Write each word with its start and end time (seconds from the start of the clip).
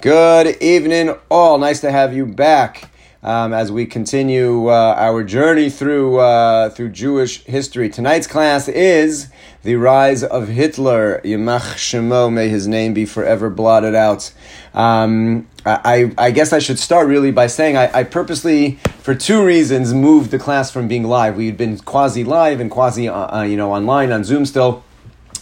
Good 0.00 0.62
evening, 0.62 1.16
all. 1.28 1.58
Nice 1.58 1.80
to 1.80 1.90
have 1.90 2.14
you 2.14 2.24
back 2.24 2.88
um, 3.20 3.52
as 3.52 3.72
we 3.72 3.84
continue 3.84 4.68
uh, 4.68 4.94
our 4.96 5.24
journey 5.24 5.70
through 5.70 6.18
uh, 6.18 6.70
through 6.70 6.90
Jewish 6.90 7.42
history. 7.42 7.90
Tonight's 7.90 8.28
class 8.28 8.68
is 8.68 9.26
the 9.64 9.74
rise 9.74 10.22
of 10.22 10.46
Hitler. 10.46 11.20
Yimach 11.24 11.74
Shemo, 11.74 12.32
may 12.32 12.48
his 12.48 12.68
name 12.68 12.94
be 12.94 13.06
forever 13.06 13.50
blotted 13.50 13.96
out. 13.96 14.32
Um, 14.72 15.48
I, 15.66 16.12
I, 16.16 16.30
guess 16.30 16.52
I 16.52 16.60
should 16.60 16.78
start 16.78 17.08
really 17.08 17.32
by 17.32 17.48
saying 17.48 17.76
I, 17.76 17.90
I, 17.92 18.04
purposely, 18.04 18.76
for 19.00 19.16
two 19.16 19.44
reasons, 19.44 19.92
moved 19.92 20.30
the 20.30 20.38
class 20.38 20.70
from 20.70 20.86
being 20.86 21.02
live. 21.02 21.36
We 21.36 21.46
had 21.46 21.56
been 21.56 21.76
quasi 21.76 22.22
live 22.22 22.60
and 22.60 22.70
quasi, 22.70 23.08
uh, 23.08 23.38
uh, 23.38 23.42
you 23.42 23.56
know, 23.56 23.72
online 23.72 24.12
on 24.12 24.22
Zoom 24.22 24.46
still. 24.46 24.84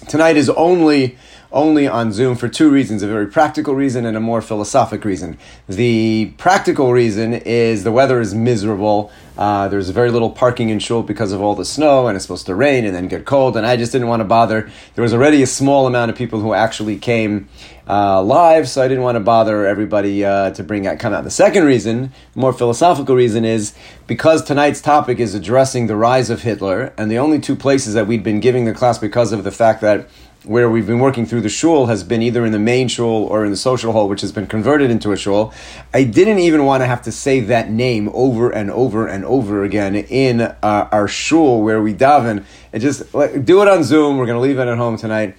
Tonight 0.08 0.38
is 0.38 0.48
only 0.48 1.18
only 1.52 1.86
on 1.86 2.12
Zoom 2.12 2.36
for 2.36 2.48
two 2.48 2.70
reasons 2.70 3.02
a 3.02 3.06
very 3.06 3.26
practical 3.26 3.74
reason 3.74 4.04
and 4.04 4.16
a 4.16 4.20
more 4.20 4.42
philosophic 4.42 5.04
reason. 5.04 5.38
The 5.68 6.32
practical 6.38 6.92
reason 6.92 7.34
is 7.34 7.84
the 7.84 7.92
weather 7.92 8.20
is 8.20 8.34
miserable. 8.34 9.10
Uh, 9.38 9.68
there's 9.68 9.90
very 9.90 10.10
little 10.10 10.30
parking 10.30 10.70
in 10.70 10.78
Shul 10.78 11.02
because 11.02 11.32
of 11.32 11.42
all 11.42 11.54
the 11.54 11.64
snow, 11.64 12.08
and 12.08 12.16
it's 12.16 12.24
supposed 12.24 12.46
to 12.46 12.54
rain 12.54 12.86
and 12.86 12.94
then 12.94 13.06
get 13.06 13.26
cold, 13.26 13.56
and 13.56 13.66
I 13.66 13.76
just 13.76 13.92
didn't 13.92 14.08
want 14.08 14.20
to 14.20 14.24
bother. 14.24 14.70
There 14.94 15.02
was 15.02 15.12
already 15.12 15.42
a 15.42 15.46
small 15.46 15.86
amount 15.86 16.10
of 16.10 16.16
people 16.16 16.40
who 16.40 16.54
actually 16.54 16.98
came 16.98 17.48
uh, 17.88 18.22
live, 18.22 18.66
so 18.68 18.82
I 18.82 18.88
didn't 18.88 19.02
want 19.04 19.16
to 19.16 19.20
bother 19.20 19.66
everybody 19.66 20.24
uh, 20.24 20.50
to 20.52 20.64
bring 20.64 20.86
out, 20.86 20.98
come 20.98 21.12
out. 21.12 21.24
The 21.24 21.30
second 21.30 21.64
reason, 21.64 22.12
more 22.34 22.52
philosophical 22.52 23.14
reason, 23.14 23.44
is 23.44 23.74
because 24.06 24.42
tonight's 24.42 24.80
topic 24.80 25.20
is 25.20 25.34
addressing 25.34 25.86
the 25.86 25.96
rise 25.96 26.30
of 26.30 26.42
Hitler, 26.42 26.94
and 26.96 27.10
the 27.10 27.18
only 27.18 27.38
two 27.38 27.56
places 27.56 27.92
that 27.92 28.06
we'd 28.06 28.24
been 28.24 28.40
giving 28.40 28.64
the 28.64 28.72
class 28.72 28.96
because 28.98 29.32
of 29.32 29.44
the 29.44 29.52
fact 29.52 29.82
that 29.82 30.08
where 30.46 30.70
we've 30.70 30.86
been 30.86 31.00
working 31.00 31.26
through 31.26 31.40
the 31.40 31.48
shul 31.48 31.86
has 31.86 32.04
been 32.04 32.22
either 32.22 32.44
in 32.44 32.52
the 32.52 32.58
main 32.58 32.86
shul 32.86 33.24
or 33.24 33.44
in 33.44 33.50
the 33.50 33.56
social 33.56 33.92
hall, 33.92 34.08
which 34.08 34.20
has 34.20 34.30
been 34.30 34.46
converted 34.46 34.90
into 34.90 35.10
a 35.10 35.16
shul. 35.16 35.52
I 35.92 36.04
didn't 36.04 36.38
even 36.38 36.64
want 36.64 36.82
to 36.82 36.86
have 36.86 37.02
to 37.02 37.12
say 37.12 37.40
that 37.40 37.68
name 37.68 38.08
over 38.14 38.50
and 38.50 38.70
over 38.70 39.08
and 39.08 39.24
over 39.24 39.64
again 39.64 39.96
in 39.96 40.40
uh, 40.40 40.54
our 40.62 41.08
shul 41.08 41.62
where 41.62 41.82
we 41.82 41.92
daven. 41.92 42.44
And 42.72 42.80
just 42.80 43.12
do 43.12 43.62
it 43.62 43.68
on 43.68 43.82
Zoom. 43.82 44.18
We're 44.18 44.26
going 44.26 44.36
to 44.36 44.40
leave 44.40 44.58
it 44.58 44.68
at 44.68 44.78
home 44.78 44.96
tonight, 44.96 45.36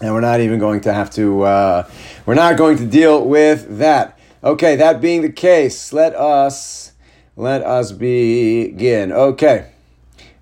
and 0.00 0.14
we're 0.14 0.20
not 0.20 0.40
even 0.40 0.60
going 0.60 0.82
to 0.82 0.94
have 0.94 1.10
to. 1.12 1.42
Uh, 1.42 1.90
we're 2.24 2.34
not 2.34 2.56
going 2.56 2.78
to 2.78 2.86
deal 2.86 3.24
with 3.24 3.78
that. 3.78 4.18
Okay, 4.44 4.76
that 4.76 5.00
being 5.00 5.22
the 5.22 5.32
case, 5.32 5.92
let 5.92 6.14
us 6.14 6.92
let 7.36 7.62
us 7.62 7.90
begin. 7.90 9.10
Okay, 9.10 9.70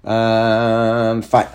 um, 0.05 1.23
fine. 1.23 1.49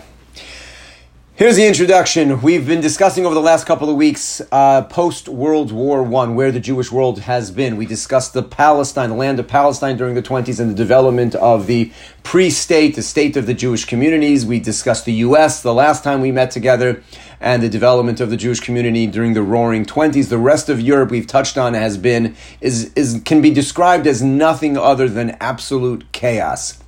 Here's 1.42 1.56
the 1.56 1.66
introduction. 1.66 2.40
We've 2.40 2.68
been 2.68 2.80
discussing 2.80 3.26
over 3.26 3.34
the 3.34 3.40
last 3.40 3.66
couple 3.66 3.90
of 3.90 3.96
weeks 3.96 4.40
uh, 4.52 4.82
post 4.82 5.28
World 5.28 5.72
War 5.72 6.00
One, 6.04 6.36
where 6.36 6.52
the 6.52 6.60
Jewish 6.60 6.92
world 6.92 7.18
has 7.18 7.50
been. 7.50 7.76
We 7.76 7.84
discussed 7.84 8.32
the 8.32 8.44
Palestine, 8.44 9.08
the 9.08 9.16
land 9.16 9.40
of 9.40 9.48
Palestine 9.48 9.96
during 9.96 10.14
the 10.14 10.22
20s, 10.22 10.60
and 10.60 10.70
the 10.70 10.74
development 10.76 11.34
of 11.34 11.66
the 11.66 11.90
pre-state, 12.22 12.94
the 12.94 13.02
state 13.02 13.36
of 13.36 13.46
the 13.46 13.54
Jewish 13.54 13.86
communities. 13.86 14.46
We 14.46 14.60
discussed 14.60 15.04
the 15.04 15.14
U.S. 15.14 15.62
the 15.62 15.74
last 15.74 16.04
time 16.04 16.20
we 16.20 16.30
met 16.30 16.52
together, 16.52 17.02
and 17.40 17.60
the 17.60 17.68
development 17.68 18.20
of 18.20 18.30
the 18.30 18.36
Jewish 18.36 18.60
community 18.60 19.08
during 19.08 19.34
the 19.34 19.42
Roaring 19.42 19.84
Twenties. 19.84 20.28
The 20.28 20.38
rest 20.38 20.68
of 20.68 20.80
Europe 20.80 21.10
we've 21.10 21.26
touched 21.26 21.58
on 21.58 21.74
has 21.74 21.98
been 21.98 22.36
is 22.60 22.92
is 22.94 23.20
can 23.24 23.42
be 23.42 23.50
described 23.50 24.06
as 24.06 24.22
nothing 24.22 24.78
other 24.78 25.08
than 25.08 25.30
absolute 25.40 26.04
chaos 26.12 26.81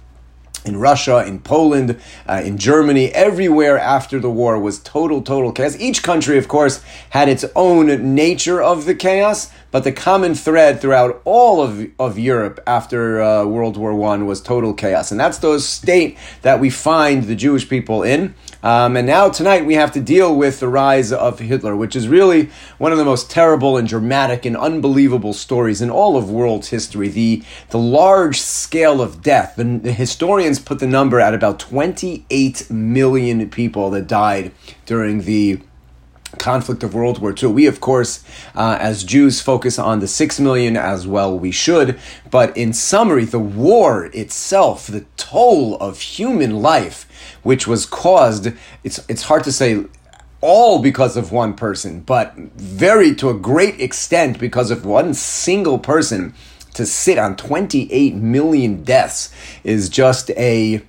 in 0.65 0.79
Russia, 0.79 1.25
in 1.27 1.41
Poland, 1.41 1.99
uh, 2.29 2.43
in 2.45 2.59
Germany, 2.59 3.13
everywhere 3.13 3.79
after 3.79 4.19
the 4.19 4.31
war 4.31 4.59
was 4.59 4.79
total, 4.79 5.23
total 5.23 5.53
chaos. 5.53 5.77
Each 5.79 6.03
country, 6.03 6.39
of 6.39 6.49
course, 6.49 6.83
had 7.11 7.29
its 7.29 7.45
own 7.55 8.15
nature 8.15 8.63
of 8.63 8.87
the 8.87 8.95
chaos, 8.95 9.51
but 9.75 9.83
the 9.83 9.91
common 9.91 10.37
thread 10.37 10.81
throughout 10.81 11.21
all 11.25 11.61
of, 11.61 11.91
of 11.99 12.17
Europe 12.17 12.63
after 12.65 13.21
uh, 13.21 13.45
World 13.45 13.77
War 13.77 13.91
I 14.05 14.19
was 14.19 14.41
total 14.41 14.73
chaos. 14.73 15.11
And 15.11 15.19
that's 15.19 15.39
the 15.39 15.59
state 15.59 16.17
that 16.43 16.61
we 16.61 16.71
find 16.71 17.25
the 17.25 17.35
Jewish 17.35 17.69
people 17.69 18.05
in. 18.05 18.37
Um, 18.63 18.97
and 18.97 19.05
now 19.05 19.31
tonight 19.31 19.67
we 19.67 19.75
have 19.75 19.91
to 19.95 20.01
deal 20.01 20.37
with 20.37 20.61
the 20.61 20.69
rise 20.69 21.11
of 21.11 21.41
Hitler, 21.41 21.75
which 21.75 21.97
is 21.97 22.07
really 22.07 22.51
one 22.79 22.93
of 22.93 22.99
the 22.99 23.05
most 23.05 23.33
terrible 23.33 23.77
and 23.77 23.89
dramatic 23.89 24.47
and 24.47 24.57
unbelievable 24.57 25.33
stories 25.33 25.83
in 25.83 25.91
all 25.91 26.17
of 26.17 26.31
world 26.31 26.67
history. 26.67 27.09
The 27.09 27.43
the 27.71 27.79
large 27.79 28.41
scale 28.41 29.03
of 29.03 29.23
death. 29.23 29.57
The, 29.57 29.65
the 29.65 29.93
historians 29.93 30.61
put 30.61 30.79
the 30.79 30.87
number 30.87 31.19
at 31.19 31.35
about 31.35 31.59
28 31.59 32.71
million 32.71 33.51
people 33.51 33.91
that 33.91 34.07
died 34.07 34.53
during 34.87 35.23
the 35.23 35.59
conflict 36.39 36.83
of 36.83 36.95
World 36.95 37.21
War 37.21 37.35
II. 37.41 37.51
We, 37.51 37.67
of 37.67 37.81
course, 37.81 38.25
uh, 38.55 38.79
as 38.81 39.05
Jews, 39.05 39.41
focus 39.41 39.79
on 39.79 40.01
the 40.01 40.09
six 40.09 40.41
million 40.41 40.77
as 40.77 41.07
well. 41.07 41.39
We 41.39 41.51
should, 41.51 41.99
but 42.31 42.57
in 42.57 42.73
summary, 42.73 43.25
the 43.25 43.39
war 43.39 44.07
itself, 44.07 44.87
the 44.87 45.05
toll 45.17 45.77
of 45.79 46.01
human 46.01 46.63
life, 46.63 47.09
which 47.43 47.67
was 47.67 47.87
caused, 47.87 48.53
it's 48.83 49.05
it's 49.09 49.23
hard 49.25 49.45
to 49.45 49.53
say 49.53 49.85
all 50.41 50.83
because 50.83 51.17
of 51.17 51.33
one 51.33 51.55
person, 51.55 52.01
but 52.01 52.35
very 52.37 53.15
to 53.15 53.31
a 53.31 53.35
great 53.35 53.81
extent 53.81 54.39
because 54.39 54.71
of 54.71 54.85
one 54.85 55.15
single 55.15 55.79
person. 55.79 56.35
To 56.75 56.85
sit 56.85 57.19
on 57.19 57.37
28 57.37 58.17
million 58.17 58.83
deaths 58.83 59.33
is 59.63 59.89
just 59.89 60.31
a 60.33 60.83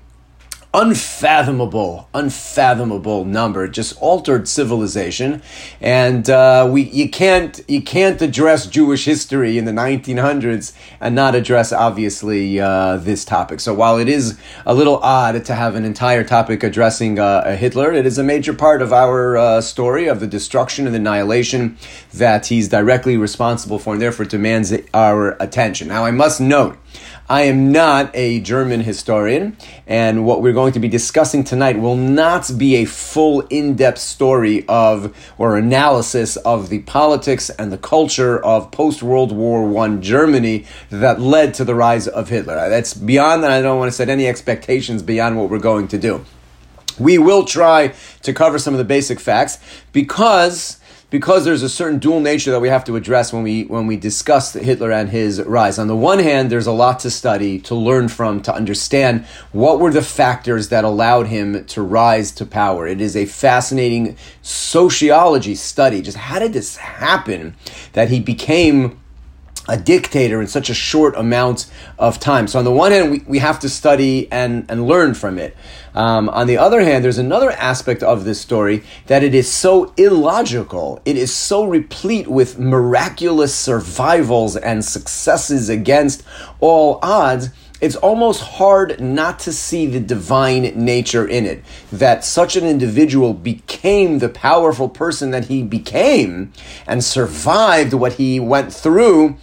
unfathomable, 0.76 2.10
unfathomable 2.14 3.24
number. 3.24 3.66
Just 3.68 3.98
altered 4.02 4.48
civilization, 4.48 5.42
and 5.80 6.30
uh, 6.30 6.68
we 6.70 6.84
you 6.84 7.10
can't 7.10 7.62
you 7.68 7.82
can't 7.82 8.22
address 8.22 8.68
Jewish 8.68 9.06
history 9.06 9.58
in 9.58 9.64
the 9.64 9.72
1900s 9.72 10.74
and 11.00 11.16
not 11.16 11.34
address 11.34 11.72
obviously 11.72 12.60
uh, 12.60 12.98
this 12.98 13.24
topic. 13.24 13.62
So 13.62 13.74
while 13.74 13.98
it 13.98 14.10
is 14.10 14.38
a 14.66 14.76
little 14.76 14.98
odd 14.98 15.46
to 15.46 15.56
have 15.56 15.76
an 15.76 15.86
entire 15.86 16.26
topic 16.26 16.62
addressing 16.62 17.20
uh, 17.20 17.56
Hitler, 17.56 17.94
it 17.94 18.06
is 18.06 18.18
a 18.18 18.24
major 18.24 18.54
part 18.54 18.82
of 18.82 18.92
our 18.92 19.38
uh, 19.38 19.62
story 19.62 20.08
of 20.08 20.20
the 20.20 20.28
destruction 20.28 20.88
and 20.88 20.96
annihilation 20.96 21.78
that 22.14 22.48
he's 22.48 22.68
directly 22.68 23.16
responsible 23.16 23.80
for, 23.80 23.94
and 23.94 24.02
therefore 24.02 24.26
demands 24.26 24.74
our 24.94 25.38
attention. 25.42 25.88
Now 25.88 26.04
I 26.04 26.12
must 26.12 26.42
note. 26.42 26.78
I 27.28 27.44
am 27.44 27.72
not 27.72 28.12
a 28.16 28.40
German 28.42 28.82
historian, 28.82 29.58
and 29.88 30.28
what 30.28 30.44
we're 30.44 30.54
going 30.54 30.74
to 30.74 30.80
be 30.80 30.88
discussing 30.88 31.44
tonight 31.44 31.80
will 31.80 31.96
not 31.96 32.52
be 32.56 32.76
a 32.76 32.86
full 32.86 33.42
in 33.48 33.76
depth 33.76 33.98
story 33.98 34.64
of 34.68 35.12
or 35.40 35.58
analysis 35.58 36.38
of 36.38 36.70
the 36.70 36.84
politics 36.84 37.50
and 37.50 37.72
the 37.72 37.80
culture 37.80 38.38
of 38.38 38.70
post 38.70 39.02
World 39.02 39.32
War 39.32 39.76
I 39.84 39.96
Germany 39.96 40.68
that 40.92 41.20
led 41.20 41.56
to 41.56 41.66
the 41.66 41.74
rise 41.74 42.08
of 42.08 42.30
Hitler. 42.30 42.70
That's 42.70 42.94
beyond 42.94 43.44
that. 43.44 43.50
I 43.50 43.64
don't 43.64 43.80
want 43.80 43.92
to 43.92 43.98
set 43.98 44.08
any 44.08 44.28
expectations 44.28 45.02
beyond 45.02 45.36
what 45.36 45.50
we're 45.50 45.58
going 45.58 45.88
to 45.88 45.98
do. 45.98 46.24
We 47.00 47.18
will 47.18 47.44
try 47.44 47.96
to 48.22 48.34
cover 48.34 48.60
some 48.60 48.76
of 48.76 48.78
the 48.78 48.86
basic 48.86 49.20
facts 49.20 49.58
because 49.92 50.80
because 51.16 51.46
there's 51.46 51.64
a 51.64 51.70
certain 51.70 51.98
dual 51.98 52.20
nature 52.20 52.52
that 52.52 52.60
we 52.60 52.68
have 52.68 52.84
to 52.84 52.98
address 52.98 53.32
when 53.32 53.42
we 53.42 53.64
when 53.64 53.88
we 53.88 53.96
discuss 53.96 54.52
Hitler 54.52 54.92
and 54.92 55.08
his 55.08 55.42
rise. 55.42 55.80
On 55.80 55.88
the 55.88 55.96
one 55.96 56.20
hand, 56.20 56.52
there's 56.52 56.68
a 56.68 56.74
lot 56.74 57.00
to 57.00 57.10
study, 57.10 57.58
to 57.60 57.74
learn 57.74 58.10
from, 58.10 58.42
to 58.42 58.54
understand 58.54 59.26
what 59.54 59.80
were 59.80 59.92
the 59.92 60.02
factors 60.02 60.68
that 60.68 60.84
allowed 60.84 61.28
him 61.28 61.64
to 61.68 61.82
rise 61.82 62.34
to 62.34 62.46
power. 62.46 62.86
It 62.86 63.00
is 63.00 63.16
a 63.16 63.26
fascinating 63.28 64.18
sociology 64.42 65.56
study. 65.56 66.02
Just 66.02 66.18
how 66.18 66.38
did 66.38 66.52
this 66.52 66.76
happen 66.76 67.56
that 67.94 68.10
he 68.10 68.20
became 68.20 69.00
a 69.68 69.78
dictator 69.78 70.42
in 70.42 70.48
such 70.48 70.70
a 70.70 70.74
short 70.74 71.16
amount 71.16 71.70
of 71.98 72.20
time. 72.20 72.48
So 72.48 72.60
on 72.60 72.66
the 72.66 72.72
one 72.72 72.92
hand, 72.92 73.12
we, 73.12 73.20
we 73.28 73.40
have 73.40 73.60
to 73.62 73.70
study 73.70 74.32
and, 74.32 74.66
and 74.70 74.88
learn 74.88 75.14
from 75.14 75.40
it. 75.40 75.56
Um, 75.94 76.30
on 76.30 76.48
the 76.48 76.58
other 76.58 76.82
hand, 76.82 77.04
there's 77.04 77.18
another 77.18 77.52
aspect 77.52 78.04
of 78.04 78.26
this 78.26 78.40
story 78.40 78.84
that 79.08 79.24
it 79.24 79.34
is 79.34 79.52
so 79.52 79.94
illogical. 79.98 81.02
It 81.06 81.16
is 81.18 81.34
so 81.34 81.66
replete 81.66 82.28
with 82.28 82.60
miraculous 82.60 83.56
survivals 83.56 84.58
and 84.58 84.84
successes 84.84 85.70
against 85.70 86.24
all 86.60 87.00
odds 87.02 87.50
it's 87.82 87.98
almost 87.98 88.42
hard 88.42 89.02
not 89.02 89.40
to 89.40 89.52
see 89.52 89.86
the 89.86 90.00
divine 90.00 90.64
nature 90.76 91.28
in 91.28 91.46
it. 91.46 91.64
That 91.92 92.24
such 92.24 92.56
an 92.56 92.66
individual 92.66 93.34
became 93.34 94.20
the 94.20 94.30
powerful 94.30 94.88
person 94.88 95.32
that 95.32 95.46
he 95.46 95.62
became 95.62 96.54
and 96.88 97.04
survived 97.04 97.94
what 97.94 98.14
he 98.14 98.40
went 98.40 98.74
through. 98.74 99.38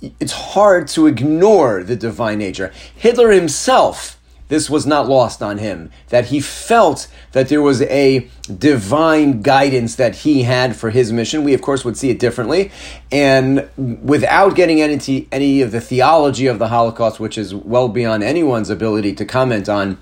It's 0.00 0.32
hard 0.32 0.88
to 0.88 1.06
ignore 1.06 1.82
the 1.82 1.96
divine 1.96 2.38
nature. 2.38 2.72
Hitler 2.94 3.30
himself 3.30 4.16
this 4.48 4.70
was 4.70 4.86
not 4.86 5.08
lost 5.08 5.42
on 5.42 5.58
him. 5.58 5.90
That 6.10 6.26
he 6.26 6.40
felt 6.40 7.08
that 7.32 7.48
there 7.48 7.62
was 7.62 7.82
a 7.82 8.28
divine 8.46 9.42
guidance 9.42 9.96
that 9.96 10.16
he 10.16 10.44
had 10.44 10.76
for 10.76 10.90
his 10.90 11.12
mission. 11.12 11.42
We, 11.42 11.52
of 11.52 11.62
course, 11.62 11.84
would 11.84 11.96
see 11.96 12.10
it 12.10 12.20
differently. 12.20 12.70
And 13.10 13.68
without 13.76 14.54
getting 14.54 14.78
into 14.78 15.26
any 15.32 15.62
of 15.62 15.72
the 15.72 15.80
theology 15.80 16.46
of 16.46 16.58
the 16.58 16.68
Holocaust, 16.68 17.18
which 17.18 17.36
is 17.36 17.54
well 17.54 17.88
beyond 17.88 18.22
anyone's 18.22 18.70
ability 18.70 19.14
to 19.14 19.24
comment 19.24 19.68
on, 19.68 19.98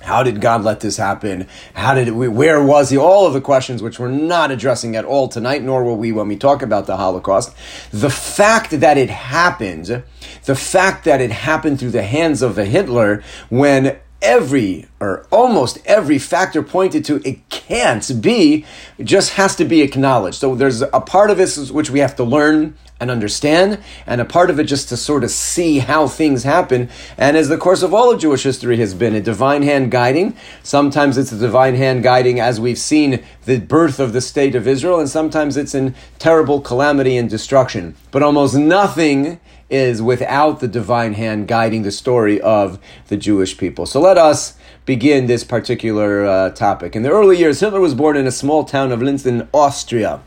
How 0.00 0.22
did 0.22 0.40
God 0.40 0.62
let 0.62 0.80
this 0.80 0.96
happen? 0.96 1.46
How 1.74 1.94
did 1.94 2.10
we, 2.10 2.28
where 2.28 2.62
was 2.62 2.90
he? 2.90 2.96
All 2.96 3.26
of 3.26 3.32
the 3.32 3.40
questions 3.40 3.82
which 3.82 3.98
we're 3.98 4.08
not 4.08 4.50
addressing 4.50 4.96
at 4.96 5.04
all 5.04 5.28
tonight, 5.28 5.62
nor 5.62 5.84
will 5.84 5.96
we 5.96 6.12
when 6.12 6.28
we 6.28 6.36
talk 6.36 6.62
about 6.62 6.86
the 6.86 6.96
Holocaust. 6.96 7.54
The 7.90 8.10
fact 8.10 8.70
that 8.70 8.96
it 8.96 9.10
happened, 9.10 10.02
the 10.44 10.54
fact 10.54 11.04
that 11.04 11.20
it 11.20 11.30
happened 11.30 11.78
through 11.80 11.90
the 11.90 12.02
hands 12.02 12.42
of 12.42 12.58
a 12.58 12.64
Hitler 12.64 13.22
when 13.48 13.98
every 14.20 14.86
or 15.00 15.26
almost 15.30 15.78
every 15.84 16.18
factor 16.18 16.62
pointed 16.62 17.04
to 17.04 17.16
it 17.28 17.48
can't 17.50 18.20
be 18.20 18.64
just 19.02 19.34
has 19.34 19.54
to 19.56 19.64
be 19.64 19.80
acknowledged. 19.80 20.38
So 20.38 20.54
there's 20.54 20.82
a 20.82 21.00
part 21.00 21.30
of 21.30 21.36
this 21.36 21.70
which 21.70 21.90
we 21.90 22.00
have 22.00 22.16
to 22.16 22.24
learn 22.24 22.76
and 23.00 23.10
understand, 23.10 23.78
and 24.06 24.20
a 24.20 24.24
part 24.24 24.50
of 24.50 24.58
it 24.58 24.64
just 24.64 24.88
to 24.88 24.96
sort 24.96 25.22
of 25.22 25.30
see 25.30 25.78
how 25.78 26.08
things 26.08 26.42
happen. 26.42 26.88
And 27.16 27.36
as 27.36 27.48
the 27.48 27.56
course 27.56 27.82
of 27.82 27.94
all 27.94 28.10
of 28.10 28.20
Jewish 28.20 28.42
history 28.42 28.76
has 28.78 28.92
been, 28.94 29.14
a 29.14 29.20
divine 29.20 29.62
hand 29.62 29.92
guiding. 29.92 30.36
Sometimes 30.64 31.16
it's 31.16 31.30
a 31.30 31.38
divine 31.38 31.76
hand 31.76 32.02
guiding, 32.02 32.40
as 32.40 32.60
we've 32.60 32.78
seen 32.78 33.22
the 33.44 33.60
birth 33.60 34.00
of 34.00 34.12
the 34.12 34.20
state 34.20 34.56
of 34.56 34.66
Israel, 34.66 34.98
and 34.98 35.08
sometimes 35.08 35.56
it's 35.56 35.74
in 35.74 35.94
terrible 36.18 36.60
calamity 36.60 37.16
and 37.16 37.30
destruction. 37.30 37.94
But 38.10 38.24
almost 38.24 38.56
nothing 38.56 39.38
is 39.70 40.02
without 40.02 40.58
the 40.60 40.68
divine 40.68 41.12
hand 41.12 41.46
guiding 41.46 41.82
the 41.82 41.92
story 41.92 42.40
of 42.40 42.80
the 43.08 43.16
Jewish 43.16 43.56
people. 43.58 43.86
So 43.86 44.00
let 44.00 44.18
us 44.18 44.56
begin 44.86 45.26
this 45.26 45.44
particular 45.44 46.24
uh, 46.24 46.50
topic. 46.50 46.96
In 46.96 47.02
the 47.02 47.10
early 47.10 47.38
years, 47.38 47.60
Hitler 47.60 47.80
was 47.80 47.94
born 47.94 48.16
in 48.16 48.26
a 48.26 48.32
small 48.32 48.64
town 48.64 48.90
of 48.90 49.02
Linz 49.02 49.26
in 49.26 49.46
Austria 49.52 50.22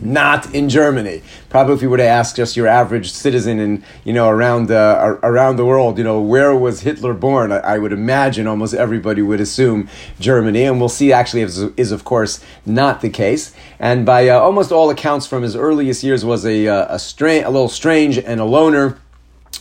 not 0.00 0.54
in 0.54 0.68
Germany. 0.68 1.22
Probably, 1.48 1.74
if 1.74 1.82
you 1.82 1.90
were 1.90 1.96
to 1.96 2.06
ask 2.06 2.36
just 2.36 2.56
your 2.56 2.66
average 2.66 3.12
citizen 3.12 3.58
in 3.58 3.84
you 4.04 4.12
know 4.12 4.28
around 4.28 4.70
uh, 4.70 5.18
around 5.22 5.56
the 5.56 5.64
world, 5.64 5.98
you 5.98 6.04
know 6.04 6.20
where 6.20 6.54
was 6.54 6.80
Hitler 6.80 7.14
born? 7.14 7.52
I, 7.52 7.58
I, 7.58 7.78
would 7.78 7.92
imagine 7.92 8.46
almost 8.46 8.74
everybody 8.74 9.22
would 9.22 9.40
assume 9.40 9.88
Germany, 10.18 10.64
and 10.64 10.78
we'll 10.80 10.88
see 10.88 11.12
actually 11.12 11.42
is, 11.42 11.58
is 11.76 11.92
of 11.92 12.04
course 12.04 12.40
not 12.66 13.00
the 13.00 13.10
case. 13.10 13.54
And 13.78 14.04
by 14.04 14.28
uh, 14.28 14.38
almost 14.38 14.72
all 14.72 14.90
accounts, 14.90 15.26
from 15.26 15.42
his 15.42 15.54
earliest 15.56 16.02
years, 16.02 16.24
was 16.24 16.44
a 16.44 16.66
uh, 16.68 16.94
a, 16.94 16.98
stra- 16.98 17.48
a 17.48 17.50
little 17.50 17.68
strange 17.68 18.18
and 18.18 18.40
a 18.40 18.44
loner 18.44 18.98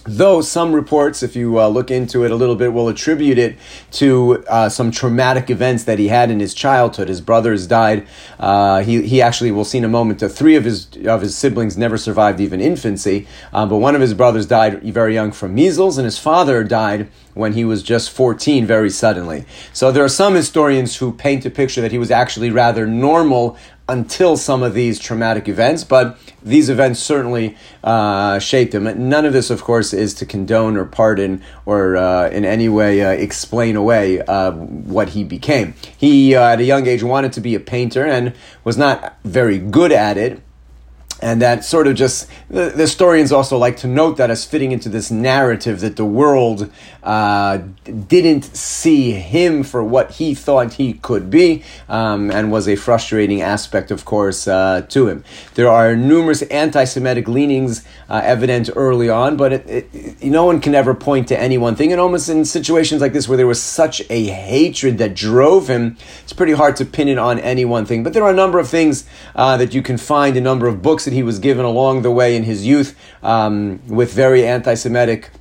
Though 0.06 0.42
some 0.42 0.74
reports, 0.74 1.24
if 1.24 1.34
you 1.34 1.62
uh, 1.62 1.70
look 1.70 1.90
into 1.90 2.26
it 2.26 2.32
a 2.32 2.36
little 2.36 2.58
bit, 2.58 2.74
will 2.74 2.90
attribute 2.90 3.38
it 3.38 3.56
to 3.92 4.44
uh, 4.50 4.68
some 4.68 4.92
traumatic 4.92 5.50
events 5.50 5.86
that 5.86 5.98
he 5.98 6.10
had 6.10 6.30
in 6.30 6.42
his 6.42 6.54
childhood. 6.54 7.08
His 7.08 7.22
brothers 7.22 7.68
died. 7.68 8.06
Uh, 8.38 8.82
he, 8.82 9.04
he 9.04 9.22
actually, 9.22 9.52
we'll 9.52 9.64
see 9.64 9.78
in 9.78 9.86
a 9.86 9.90
moment, 9.90 10.22
uh, 10.22 10.28
three 10.28 10.58
of 10.58 10.66
his 10.66 10.88
of 11.06 11.22
his 11.22 11.38
siblings 11.38 11.78
never 11.78 11.98
survived 11.98 12.42
even 12.42 12.60
infancy. 12.60 13.28
Uh, 13.54 13.66
but 13.66 13.78
one 13.78 13.96
of 13.96 14.02
his 14.02 14.14
brothers 14.14 14.46
died 14.46 14.84
very 14.84 15.14
young 15.14 15.32
from 15.32 15.56
measles, 15.56 15.98
and 15.98 16.04
his 16.04 16.20
father 16.20 16.66
died 16.66 17.10
when 17.34 17.54
he 17.54 17.66
was 17.66 17.82
just 17.82 18.12
14 18.12 18.66
very 18.66 18.90
suddenly. 18.90 19.46
So 19.72 19.92
there 19.92 20.04
are 20.04 20.10
some 20.10 20.36
historians 20.36 20.98
who 20.98 21.14
paint 21.14 21.46
a 21.46 21.50
picture 21.50 21.82
that 21.82 21.92
he 21.92 21.98
was 21.98 22.12
actually 22.12 22.52
rather 22.52 22.86
normal 22.86 23.58
until 23.88 24.38
some 24.38 24.64
of 24.64 24.74
these 24.74 24.98
traumatic 24.98 25.50
events, 25.50 25.84
but 25.84 26.18
these 26.42 26.70
events 26.70 27.00
certainly 27.00 27.58
uh, 27.84 28.40
shaped 28.40 28.74
him. 28.74 28.84
None 29.10 29.26
of 29.26 29.34
this, 29.34 29.50
of 29.50 29.62
course, 29.64 29.94
is 29.94 30.14
to 30.16 30.26
condone 30.26 30.78
or 30.78 30.86
pardon 30.86 31.42
or 31.66 31.98
uh, 31.98 32.30
in 32.30 32.46
any 32.46 32.70
way 32.70 33.02
uh, 33.02 33.10
explain 33.10 33.76
away 33.76 34.22
uh, 34.22 34.52
what 34.52 35.10
he 35.10 35.24
became. 35.24 35.74
He, 35.98 36.36
uh, 36.36 36.54
at 36.54 36.60
a 36.60 36.64
young 36.64 36.88
age, 36.88 37.04
wanted 37.04 37.34
to 37.34 37.42
be 37.42 37.56
a 37.56 37.60
painter 37.60 38.06
and 38.06 38.34
was 38.64 38.78
not 38.78 39.18
very 39.24 39.60
good 39.60 39.92
at 39.92 40.18
it 40.18 40.42
and 41.24 41.42
that 41.42 41.64
sort 41.64 41.88
of 41.88 41.96
just 41.96 42.30
the, 42.50 42.70
the, 42.70 42.82
historians 42.82 43.32
also 43.32 43.58
like 43.58 43.78
to 43.78 43.88
note 43.88 44.18
that 44.18 44.30
as 44.30 44.44
fitting 44.44 44.74
into 44.74 44.90
this 44.90 45.10
narrative 45.10 45.80
that 45.80 45.96
the 45.96 46.06
world 46.06 46.70
uh, 47.04 47.60
didn't 48.08 48.44
see 48.56 49.12
him 49.12 49.64
for 49.64 49.84
what 49.84 50.12
he 50.12 50.34
thought 50.34 50.74
he 50.74 50.94
could 50.94 51.30
be, 51.30 51.64
um, 51.90 52.32
and 52.32 52.52
was 52.52 52.68
a 52.68 52.76
frustrating 52.76 53.42
aspect, 53.42 53.92
of 53.92 54.06
course, 54.06 54.48
uh, 54.48 54.82
to 54.90 55.08
him. 55.08 55.24
There 55.56 55.68
are 55.68 55.96
numerous 55.96 56.42
anti-Semitic 56.44 57.28
leanings 57.28 57.86
uh, 58.10 58.22
evident 58.24 58.70
early 58.76 59.10
on, 59.10 59.36
but 59.36 59.54
it, 59.54 59.94
it, 59.94 60.24
no 60.24 60.46
one 60.46 60.62
can 60.62 60.74
ever 60.76 60.94
point 60.94 61.28
to 61.28 61.40
any 61.40 61.58
one 61.58 61.76
thing. 61.76 61.92
And 61.92 62.00
almost 62.00 62.30
in 62.30 62.46
situations 62.46 63.02
like 63.02 63.14
this, 63.14 63.28
where 63.28 63.38
there 63.38 63.48
was 63.48 63.62
such 63.62 64.02
a 64.10 64.26
hatred 64.26 64.98
that 65.00 65.14
drove 65.14 65.68
him, 65.68 65.98
it's 66.24 66.34
pretty 66.34 66.54
hard 66.54 66.76
to 66.78 66.86
pin 66.86 67.08
it 67.08 67.18
on 67.18 67.40
any 67.40 67.66
one 67.66 67.86
thing. 67.86 68.04
But 68.04 68.14
there 68.14 68.24
are 68.24 68.32
a 68.32 68.36
number 68.36 68.60
of 68.60 68.70
things 68.70 69.06
uh, 69.36 69.58
that 69.58 69.74
you 69.74 69.82
can 69.82 69.98
find, 69.98 70.38
a 70.38 70.42
number 70.42 70.68
of 70.68 70.82
books 70.82 71.06
that 71.06 71.14
he 71.14 71.24
was 71.24 71.40
given 71.40 71.66
along 71.66 72.02
the 72.02 72.12
way 72.12 72.36
in 72.36 72.44
his 72.44 72.66
youth 72.66 72.98
um, 73.22 73.82
with 73.88 74.14
very 74.14 74.46
anti 74.46 74.74
Semitic. 74.74 75.32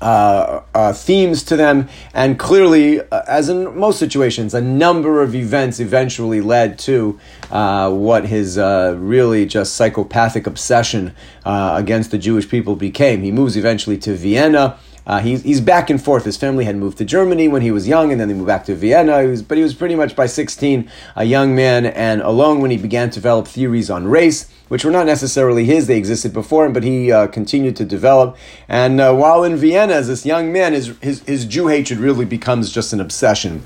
Uh, 0.00 0.62
uh, 0.74 0.92
themes 0.92 1.42
to 1.42 1.56
them, 1.56 1.88
and 2.14 2.38
clearly, 2.38 3.00
uh, 3.00 3.22
as 3.26 3.48
in 3.48 3.76
most 3.76 3.98
situations, 3.98 4.54
a 4.54 4.60
number 4.60 5.22
of 5.22 5.34
events 5.34 5.80
eventually 5.80 6.40
led 6.40 6.78
to 6.78 7.18
uh, 7.50 7.90
what 7.90 8.26
his 8.26 8.58
uh, 8.58 8.94
really 8.98 9.46
just 9.46 9.74
psychopathic 9.74 10.46
obsession 10.46 11.14
uh, 11.44 11.74
against 11.76 12.10
the 12.10 12.18
Jewish 12.18 12.48
people 12.48 12.76
became. 12.76 13.22
He 13.22 13.32
moves 13.32 13.56
eventually 13.56 13.96
to 13.98 14.14
Vienna. 14.14 14.78
Uh, 15.08 15.20
he's, 15.20 15.42
he's 15.42 15.62
back 15.62 15.88
and 15.88 16.02
forth. 16.02 16.26
His 16.26 16.36
family 16.36 16.66
had 16.66 16.76
moved 16.76 16.98
to 16.98 17.04
Germany 17.04 17.48
when 17.48 17.62
he 17.62 17.70
was 17.70 17.88
young, 17.88 18.12
and 18.12 18.20
then 18.20 18.28
they 18.28 18.34
moved 18.34 18.46
back 18.46 18.66
to 18.66 18.74
Vienna. 18.74 19.22
He 19.22 19.28
was, 19.28 19.42
but 19.42 19.56
he 19.56 19.62
was 19.62 19.72
pretty 19.72 19.94
much 19.94 20.14
by 20.14 20.26
16 20.26 20.88
a 21.16 21.24
young 21.24 21.54
man 21.54 21.86
and 21.86 22.20
alone 22.20 22.60
when 22.60 22.70
he 22.70 22.76
began 22.76 23.08
to 23.08 23.14
develop 23.14 23.48
theories 23.48 23.88
on 23.88 24.06
race, 24.06 24.50
which 24.68 24.84
were 24.84 24.90
not 24.90 25.06
necessarily 25.06 25.64
his. 25.64 25.86
They 25.86 25.96
existed 25.96 26.34
before 26.34 26.66
him, 26.66 26.74
but 26.74 26.84
he 26.84 27.10
uh, 27.10 27.28
continued 27.28 27.74
to 27.76 27.86
develop. 27.86 28.36
And 28.68 29.00
uh, 29.00 29.14
while 29.14 29.44
in 29.44 29.56
Vienna 29.56 29.94
as 29.94 30.08
this 30.08 30.26
young 30.26 30.52
man, 30.52 30.74
his, 30.74 30.94
his, 31.00 31.22
his 31.22 31.46
Jew 31.46 31.68
hatred 31.68 32.00
really 32.00 32.26
becomes 32.26 32.70
just 32.70 32.92
an 32.92 33.00
obsession 33.00 33.64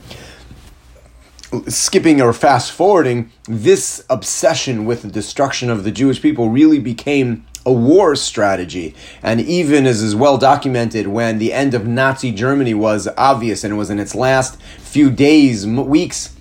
skipping 1.68 2.22
or 2.22 2.32
fast 2.32 2.72
forwarding, 2.72 3.30
this 3.44 4.04
obsession 4.08 4.86
with 4.86 5.02
the 5.02 5.08
destruction 5.08 5.68
of 5.68 5.84
the 5.84 5.90
Jewish 5.90 6.22
people 6.22 6.48
really 6.48 6.78
became 6.78 7.44
a 7.64 7.72
war 7.72 8.16
strategy. 8.16 8.94
And 9.22 9.40
even 9.40 9.86
as 9.86 10.02
is 10.02 10.14
well 10.16 10.38
documented, 10.38 11.06
when 11.06 11.38
the 11.38 11.52
end 11.52 11.74
of 11.74 11.86
Nazi 11.86 12.32
Germany 12.32 12.74
was 12.74 13.08
obvious 13.16 13.64
and 13.64 13.72
it 13.72 13.76
was 13.76 13.90
in 13.90 13.98
its 13.98 14.14
last 14.14 14.60
few 14.78 15.10
days, 15.10 15.66
weeks, 15.66 16.34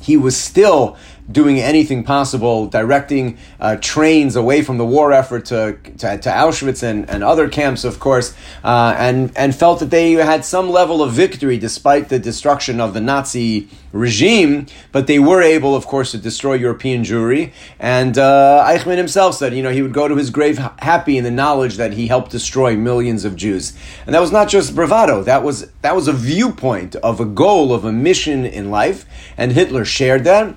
he 0.00 0.16
was 0.16 0.36
still 0.36 0.96
doing 1.30 1.58
anything 1.58 2.04
possible, 2.04 2.66
directing 2.66 3.38
uh, 3.58 3.76
trains 3.80 4.36
away 4.36 4.62
from 4.62 4.76
the 4.76 4.84
war 4.84 5.12
effort 5.12 5.46
to, 5.46 5.78
to, 5.96 6.18
to 6.18 6.28
Auschwitz 6.28 6.82
and, 6.82 7.08
and 7.08 7.24
other 7.24 7.48
camps, 7.48 7.84
of 7.84 7.98
course, 7.98 8.34
uh, 8.62 8.94
and, 8.98 9.32
and 9.36 9.54
felt 9.54 9.80
that 9.80 9.90
they 9.90 10.12
had 10.12 10.44
some 10.44 10.68
level 10.68 11.02
of 11.02 11.12
victory 11.12 11.58
despite 11.58 12.08
the 12.10 12.18
destruction 12.18 12.80
of 12.80 12.92
the 12.92 13.00
Nazi 13.00 13.68
regime, 13.92 14.66
but 14.92 15.06
they 15.06 15.18
were 15.18 15.40
able, 15.40 15.74
of 15.74 15.86
course, 15.86 16.10
to 16.10 16.18
destroy 16.18 16.54
European 16.54 17.04
Jewry. 17.04 17.52
And 17.78 18.18
uh, 18.18 18.64
Eichmann 18.66 18.98
himself 18.98 19.36
said, 19.36 19.54
you 19.54 19.62
know, 19.62 19.70
he 19.70 19.82
would 19.82 19.94
go 19.94 20.08
to 20.08 20.16
his 20.16 20.30
grave 20.30 20.58
happy 20.78 21.16
in 21.16 21.24
the 21.24 21.30
knowledge 21.30 21.76
that 21.76 21.94
he 21.94 22.08
helped 22.08 22.32
destroy 22.32 22.76
millions 22.76 23.24
of 23.24 23.36
Jews. 23.36 23.72
And 24.04 24.14
that 24.14 24.20
was 24.20 24.32
not 24.32 24.48
just 24.48 24.74
bravado, 24.74 25.22
that 25.22 25.42
was, 25.42 25.70
that 25.82 25.94
was 25.94 26.08
a 26.08 26.12
viewpoint 26.12 26.96
of 26.96 27.20
a 27.20 27.24
goal, 27.24 27.72
of 27.72 27.84
a 27.84 27.92
mission 27.92 28.44
in 28.44 28.70
life, 28.70 29.06
and 29.38 29.52
Hitler 29.52 29.84
shared 29.84 30.24
that 30.24 30.56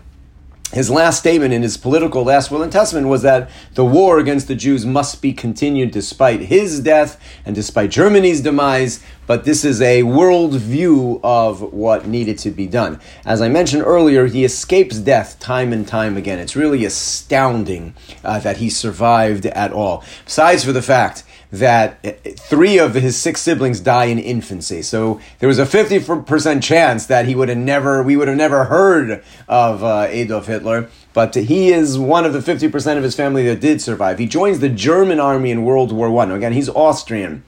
his 0.73 0.89
last 0.89 1.19
statement 1.19 1.53
in 1.53 1.61
his 1.61 1.77
political 1.77 2.25
last 2.25 2.51
will 2.51 2.61
and 2.61 2.71
testament 2.71 3.07
was 3.07 3.21
that 3.21 3.49
the 3.75 3.85
war 3.85 4.19
against 4.19 4.49
the 4.49 4.55
Jews 4.55 4.85
must 4.85 5.21
be 5.21 5.31
continued 5.31 5.91
despite 5.91 6.41
his 6.41 6.81
death 6.81 7.21
and 7.45 7.55
despite 7.55 7.89
Germany's 7.89 8.41
demise. 8.41 9.01
But 9.27 9.45
this 9.45 9.63
is 9.63 9.81
a 9.81 10.03
world 10.03 10.55
view 10.55 11.21
of 11.23 11.61
what 11.73 12.05
needed 12.05 12.37
to 12.39 12.51
be 12.51 12.67
done. 12.67 12.99
As 13.25 13.41
I 13.41 13.47
mentioned 13.47 13.83
earlier, 13.83 14.25
he 14.25 14.43
escapes 14.43 14.97
death 14.99 15.39
time 15.39 15.71
and 15.71 15.87
time 15.87 16.17
again. 16.17 16.39
It's 16.39 16.55
really 16.55 16.83
astounding 16.83 17.93
uh, 18.23 18.39
that 18.39 18.57
he 18.57 18.69
survived 18.69 19.45
at 19.45 19.71
all. 19.71 20.03
Besides 20.25 20.65
for 20.65 20.73
the 20.73 20.81
fact 20.81 21.23
that 21.51 22.21
three 22.37 22.77
of 22.77 22.93
his 22.93 23.17
six 23.17 23.41
siblings 23.41 23.79
die 23.79 24.05
in 24.05 24.19
infancy. 24.19 24.81
So 24.81 25.21
there 25.39 25.47
was 25.47 25.59
a 25.59 25.65
50% 25.65 26.61
chance 26.61 27.05
that 27.05 27.25
he 27.25 27.35
would 27.35 27.49
have 27.49 27.57
never, 27.57 28.03
we 28.03 28.17
would 28.17 28.27
have 28.27 28.37
never 28.37 28.65
heard 28.65 29.23
of 29.47 29.83
uh, 29.83 30.07
Adolf 30.09 30.47
Hitler. 30.47 30.89
But 31.13 31.33
he 31.35 31.71
is 31.71 31.97
one 31.97 32.25
of 32.25 32.33
the 32.33 32.39
50% 32.39 32.97
of 32.97 33.03
his 33.03 33.15
family 33.15 33.45
that 33.47 33.59
did 33.59 33.81
survive. 33.81 34.19
He 34.19 34.27
joins 34.27 34.59
the 34.59 34.69
German 34.69 35.19
army 35.19 35.51
in 35.51 35.63
World 35.63 35.91
War 35.91 36.11
One. 36.11 36.31
Again, 36.31 36.53
he's 36.53 36.69
Austrian. 36.69 37.43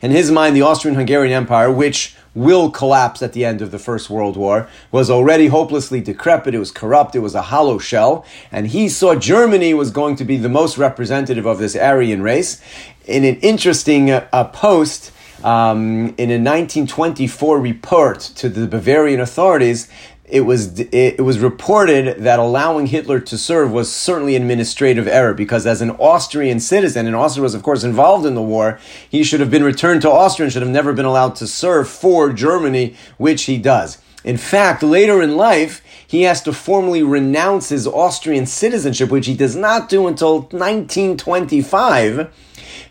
In 0.00 0.10
his 0.10 0.30
mind, 0.30 0.56
the 0.56 0.62
Austrian 0.62 0.96
Hungarian 0.96 1.32
Empire, 1.32 1.70
which 1.70 2.16
will 2.38 2.70
collapse 2.70 3.22
at 3.22 3.32
the 3.32 3.44
end 3.44 3.60
of 3.60 3.70
the 3.70 3.78
First 3.78 4.08
World 4.08 4.36
War, 4.36 4.68
was 4.90 5.10
already 5.10 5.48
hopelessly 5.48 6.00
decrepit. 6.00 6.54
It 6.54 6.58
was 6.58 6.70
corrupt. 6.70 7.14
It 7.14 7.20
was 7.20 7.34
a 7.34 7.42
hollow 7.42 7.78
shell. 7.78 8.24
And 8.50 8.68
he 8.68 8.88
saw 8.88 9.14
Germany 9.14 9.74
was 9.74 9.90
going 9.90 10.16
to 10.16 10.24
be 10.24 10.36
the 10.36 10.48
most 10.48 10.78
representative 10.78 11.46
of 11.46 11.58
this 11.58 11.76
Aryan 11.76 12.22
race. 12.22 12.62
In 13.04 13.24
an 13.24 13.36
interesting 13.36 14.10
uh, 14.10 14.44
post, 14.52 15.12
um, 15.44 16.14
in 16.18 16.30
a 16.30 16.38
1924 16.38 17.60
report 17.60 18.20
to 18.20 18.48
the 18.48 18.66
Bavarian 18.66 19.20
authorities, 19.20 19.88
it 20.30 20.42
was 20.42 20.78
it 20.78 21.24
was 21.24 21.38
reported 21.38 22.18
that 22.18 22.38
allowing 22.38 22.86
Hitler 22.86 23.20
to 23.20 23.38
serve 23.38 23.72
was 23.72 23.92
certainly 23.92 24.36
administrative 24.36 25.08
error 25.08 25.34
because 25.34 25.66
as 25.66 25.80
an 25.80 25.90
Austrian 25.92 26.60
citizen, 26.60 27.06
and 27.06 27.16
Austria 27.16 27.42
was 27.42 27.54
of 27.54 27.62
course 27.62 27.84
involved 27.84 28.26
in 28.26 28.34
the 28.34 28.42
war, 28.42 28.78
he 29.08 29.22
should 29.22 29.40
have 29.40 29.50
been 29.50 29.64
returned 29.64 30.02
to 30.02 30.10
Austria 30.10 30.44
and 30.46 30.52
should 30.52 30.62
have 30.62 30.70
never 30.70 30.92
been 30.92 31.04
allowed 31.04 31.36
to 31.36 31.46
serve 31.46 31.88
for 31.88 32.32
Germany, 32.32 32.94
which 33.16 33.44
he 33.44 33.58
does. 33.58 33.98
In 34.24 34.36
fact, 34.36 34.82
later 34.82 35.22
in 35.22 35.36
life, 35.36 35.82
he 36.06 36.22
has 36.22 36.42
to 36.42 36.52
formally 36.52 37.02
renounce 37.02 37.68
his 37.68 37.86
Austrian 37.86 38.46
citizenship, 38.46 39.10
which 39.10 39.26
he 39.26 39.34
does 39.34 39.56
not 39.56 39.88
do 39.88 40.06
until 40.06 40.40
1925 40.40 42.30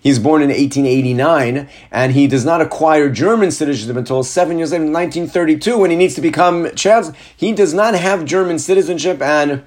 He's 0.01 0.19
born 0.19 0.41
in 0.41 0.49
1889, 0.49 1.69
and 1.91 2.11
he 2.13 2.27
does 2.27 2.45
not 2.45 2.61
acquire 2.61 3.09
German 3.09 3.51
citizenship 3.51 3.97
until 3.97 4.23
seven 4.23 4.57
years 4.57 4.71
later, 4.71 4.83
in 4.83 4.93
1932, 4.93 5.77
when 5.77 5.91
he 5.91 5.97
needs 5.97 6.15
to 6.15 6.21
become 6.21 6.69
chancellor. 6.75 7.15
He 7.35 7.51
does 7.51 7.73
not 7.73 7.95
have 7.95 8.25
German 8.25 8.59
citizenship 8.59 9.21
and 9.21 9.63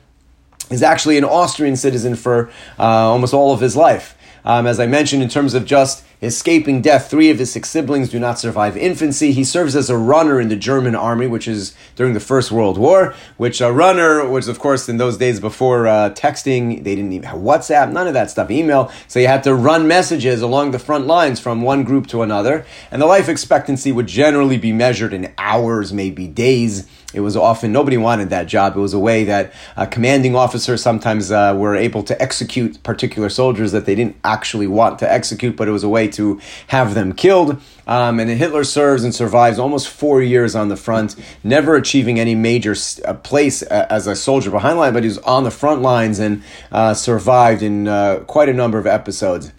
is 0.71 0.83
actually 0.83 1.19
an 1.19 1.25
Austrian 1.25 1.77
citizen 1.77 2.15
for 2.15 2.51
uh, 2.79 2.83
almost 2.83 3.35
all 3.35 3.53
of 3.53 3.61
his 3.61 3.77
life. 3.77 4.17
Um, 4.45 4.67
as 4.67 4.81
I 4.81 4.87
mentioned, 4.87 5.23
in 5.23 5.29
terms 5.29 5.55
of 5.55 5.65
just 5.65 6.05
escaping 6.23 6.83
death, 6.83 7.11
three 7.11 7.31
of 7.31 7.39
his 7.39 7.51
six 7.51 7.71
siblings 7.71 8.11
do 8.11 8.19
not 8.19 8.39
survive 8.39 8.77
infancy. 8.77 9.33
He 9.33 9.45
serves 9.45 9.75
as 9.75 9.89
a 9.89 9.97
runner 9.97 10.41
in 10.41 10.49
the 10.49 10.57
German 10.57 10.95
army, 10.95 11.27
which 11.27 11.49
is 11.49 11.75
during 11.97 12.13
the 12.13 12.21
First 12.21 12.53
World 12.53 12.77
War, 12.77 13.15
which 13.39 13.61
a 13.61 13.73
runner 13.73 14.27
was, 14.29 14.49
of 14.49 14.59
course, 14.59 14.89
in 14.89 14.99
those 14.99 15.17
days 15.17 15.41
before 15.41 15.87
uh, 15.87 16.11
texting, 16.11 16.85
they 16.85 16.95
didn't 16.95 17.13
even 17.13 17.29
have 17.29 17.39
WhatsApp, 17.39 17.93
none 17.93 18.07
of 18.07 18.15
that 18.15 18.31
stuff, 18.31 18.51
email. 18.51 18.93
So 19.09 19.19
you 19.19 19.29
had 19.29 19.43
to 19.45 19.55
run 19.55 19.89
messages 19.89 20.43
along 20.43 20.73
the 20.73 20.79
front 20.79 21.07
lines 21.07 21.41
from 21.41 21.63
one 21.63 21.85
group 21.85 22.07
to 22.09 22.23
another. 22.23 22.67
And 22.91 23.01
the 23.01 23.07
life 23.07 23.29
expectancy 23.29 23.93
would 23.93 24.07
generally 24.07 24.59
be 24.59 24.73
measured 24.73 25.15
in 25.15 25.33
hours, 25.39 25.93
maybe 25.93 26.27
days. 26.27 26.87
It 27.13 27.21
was 27.21 27.37
often, 27.37 27.73
nobody 27.73 27.97
wanted 27.97 28.31
that 28.31 28.47
job. 28.47 28.77
It 28.77 28.81
was 28.81 28.95
a 28.95 28.99
way 28.99 29.25
that 29.25 29.53
uh, 29.77 29.87
commanding 29.87 30.37
officers 30.37 30.81
sometimes 30.81 31.33
uh, 31.33 31.55
were 31.57 31.75
able 31.75 32.05
to 32.05 32.23
execute 32.23 32.81
particular 32.85 33.29
soldiers 33.29 33.73
that 33.73 33.85
they 33.85 33.97
didn't 33.97 34.17
actually 34.23 34.69
want 34.69 35.01
to 35.01 35.13
execute, 35.13 35.57
but 35.57 35.67
it 35.67 35.73
was 35.73 35.83
a 35.83 35.89
way 35.89 36.07
to 36.09 36.41
have 36.69 36.95
them 36.95 37.13
killed. 37.13 37.61
Um, 37.89 38.21
and 38.21 38.31
Hitler 38.31 38.63
serves 38.63 39.03
and 39.03 39.13
survives 39.13 39.59
almost 39.59 39.89
four 39.89 40.23
years 40.23 40.55
on 40.55 40.69
the 40.69 40.77
front, 40.77 41.17
never 41.43 41.75
achieving 41.75 42.21
any 42.21 42.37
major 42.37 42.77
uh, 43.05 43.15
place 43.15 43.63
uh, 43.65 43.87
as 43.91 44.07
a 44.07 44.15
soldier 44.15 44.51
behind 44.53 44.79
line, 44.79 44.93
but 44.93 45.03
he 45.03 45.09
was 45.09 45.19
on 45.19 45.43
the 45.43 45.51
front 45.51 45.83
lines 45.83 46.21
and 46.21 46.45
uh, 46.71 46.95
survived 46.95 47.63
in 47.63 47.89
uh, 47.89 48.21
quite 48.29 48.49
a 48.49 48.55
number 48.55 48.79
of 48.79 48.87
episodes. 48.87 49.53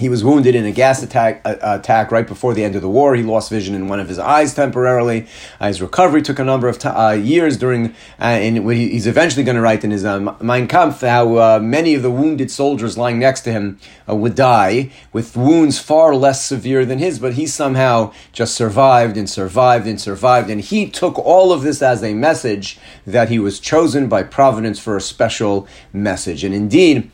He 0.00 0.08
was 0.08 0.24
wounded 0.24 0.54
in 0.54 0.64
a 0.64 0.72
gas 0.72 1.02
attack 1.02 1.42
uh, 1.44 1.56
attack 1.60 2.10
right 2.10 2.26
before 2.26 2.54
the 2.54 2.64
end 2.64 2.74
of 2.74 2.80
the 2.80 2.88
war. 2.88 3.14
He 3.14 3.22
lost 3.22 3.50
vision 3.50 3.74
in 3.74 3.86
one 3.86 4.00
of 4.00 4.08
his 4.08 4.18
eyes 4.18 4.54
temporarily. 4.54 5.26
Uh, 5.60 5.66
his 5.66 5.82
recovery 5.82 6.22
took 6.22 6.38
a 6.38 6.44
number 6.44 6.68
of 6.68 6.78
t- 6.78 6.88
uh, 6.88 7.10
years 7.10 7.58
during, 7.58 7.88
uh, 8.18 8.40
and 8.40 8.66
he's 8.72 9.06
eventually 9.06 9.44
going 9.44 9.56
to 9.56 9.60
write 9.60 9.84
in 9.84 9.90
his 9.90 10.06
uh, 10.06 10.34
Mein 10.40 10.68
Kampf 10.68 11.02
how 11.02 11.36
uh, 11.36 11.58
many 11.62 11.92
of 11.92 12.00
the 12.00 12.10
wounded 12.10 12.50
soldiers 12.50 12.96
lying 12.96 13.18
next 13.18 13.42
to 13.42 13.52
him 13.52 13.78
would 14.06 14.34
die 14.34 14.90
with 15.12 15.36
wounds 15.36 15.78
far 15.78 16.14
less 16.14 16.42
severe 16.42 16.86
than 16.86 16.98
his, 16.98 17.18
but 17.18 17.34
he 17.34 17.46
somehow 17.46 18.10
just 18.32 18.54
survived 18.54 19.18
and 19.18 19.28
survived 19.28 19.86
and 19.86 20.00
survived. 20.00 20.48
And 20.48 20.62
he 20.62 20.88
took 20.88 21.18
all 21.18 21.52
of 21.52 21.60
this 21.60 21.82
as 21.82 22.02
a 22.02 22.14
message 22.14 22.78
that 23.06 23.28
he 23.28 23.38
was 23.38 23.60
chosen 23.60 24.08
by 24.08 24.22
providence 24.22 24.78
for 24.78 24.96
a 24.96 25.00
special 25.02 25.68
message. 25.92 26.42
And 26.42 26.54
indeed, 26.54 27.10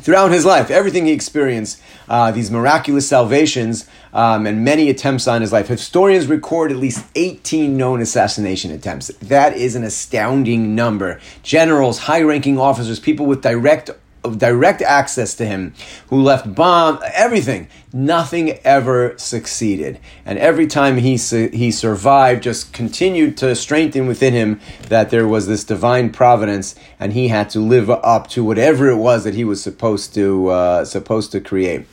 throughout 0.00 0.30
his 0.30 0.44
life, 0.44 0.70
everything 0.70 1.06
he 1.06 1.12
experienced, 1.12 1.80
uh, 2.08 2.30
these 2.30 2.50
miraculous 2.50 3.08
salvations, 3.08 3.88
um, 4.12 4.46
and 4.46 4.64
many 4.64 4.88
attempts 4.88 5.28
on 5.28 5.40
his 5.40 5.52
life. 5.52 5.68
Historians 5.68 6.26
record 6.26 6.70
at 6.70 6.76
least 6.76 7.04
18 7.14 7.76
known 7.76 8.00
assassination 8.00 8.70
attempts. 8.70 9.08
That 9.20 9.56
is 9.56 9.74
an 9.74 9.84
astounding 9.84 10.74
number. 10.74 11.20
Generals, 11.42 12.00
high 12.00 12.22
ranking 12.22 12.58
officers, 12.58 12.98
people 12.98 13.26
with 13.26 13.42
direct 13.42 13.90
direct 14.36 14.82
access 14.82 15.34
to 15.36 15.46
him, 15.46 15.74
who 16.08 16.20
left 16.22 16.54
bomb, 16.54 17.00
everything. 17.14 17.68
Nothing 17.92 18.58
ever 18.64 19.14
succeeded, 19.16 19.98
and 20.26 20.38
every 20.38 20.66
time 20.66 20.98
he 20.98 21.16
su- 21.16 21.50
he 21.52 21.70
survived, 21.70 22.42
just 22.42 22.72
continued 22.72 23.36
to 23.38 23.54
strengthen 23.54 24.06
within 24.06 24.34
him 24.34 24.60
that 24.88 25.10
there 25.10 25.26
was 25.26 25.46
this 25.46 25.64
divine 25.64 26.10
providence, 26.10 26.74
and 27.00 27.14
he 27.14 27.28
had 27.28 27.48
to 27.50 27.60
live 27.60 27.88
up 27.88 28.28
to 28.28 28.44
whatever 28.44 28.88
it 28.90 28.96
was 28.96 29.24
that 29.24 29.34
he 29.34 29.44
was 29.44 29.62
supposed 29.62 30.14
to 30.14 30.48
uh, 30.48 30.84
supposed 30.84 31.32
to 31.32 31.40
create. 31.40 31.86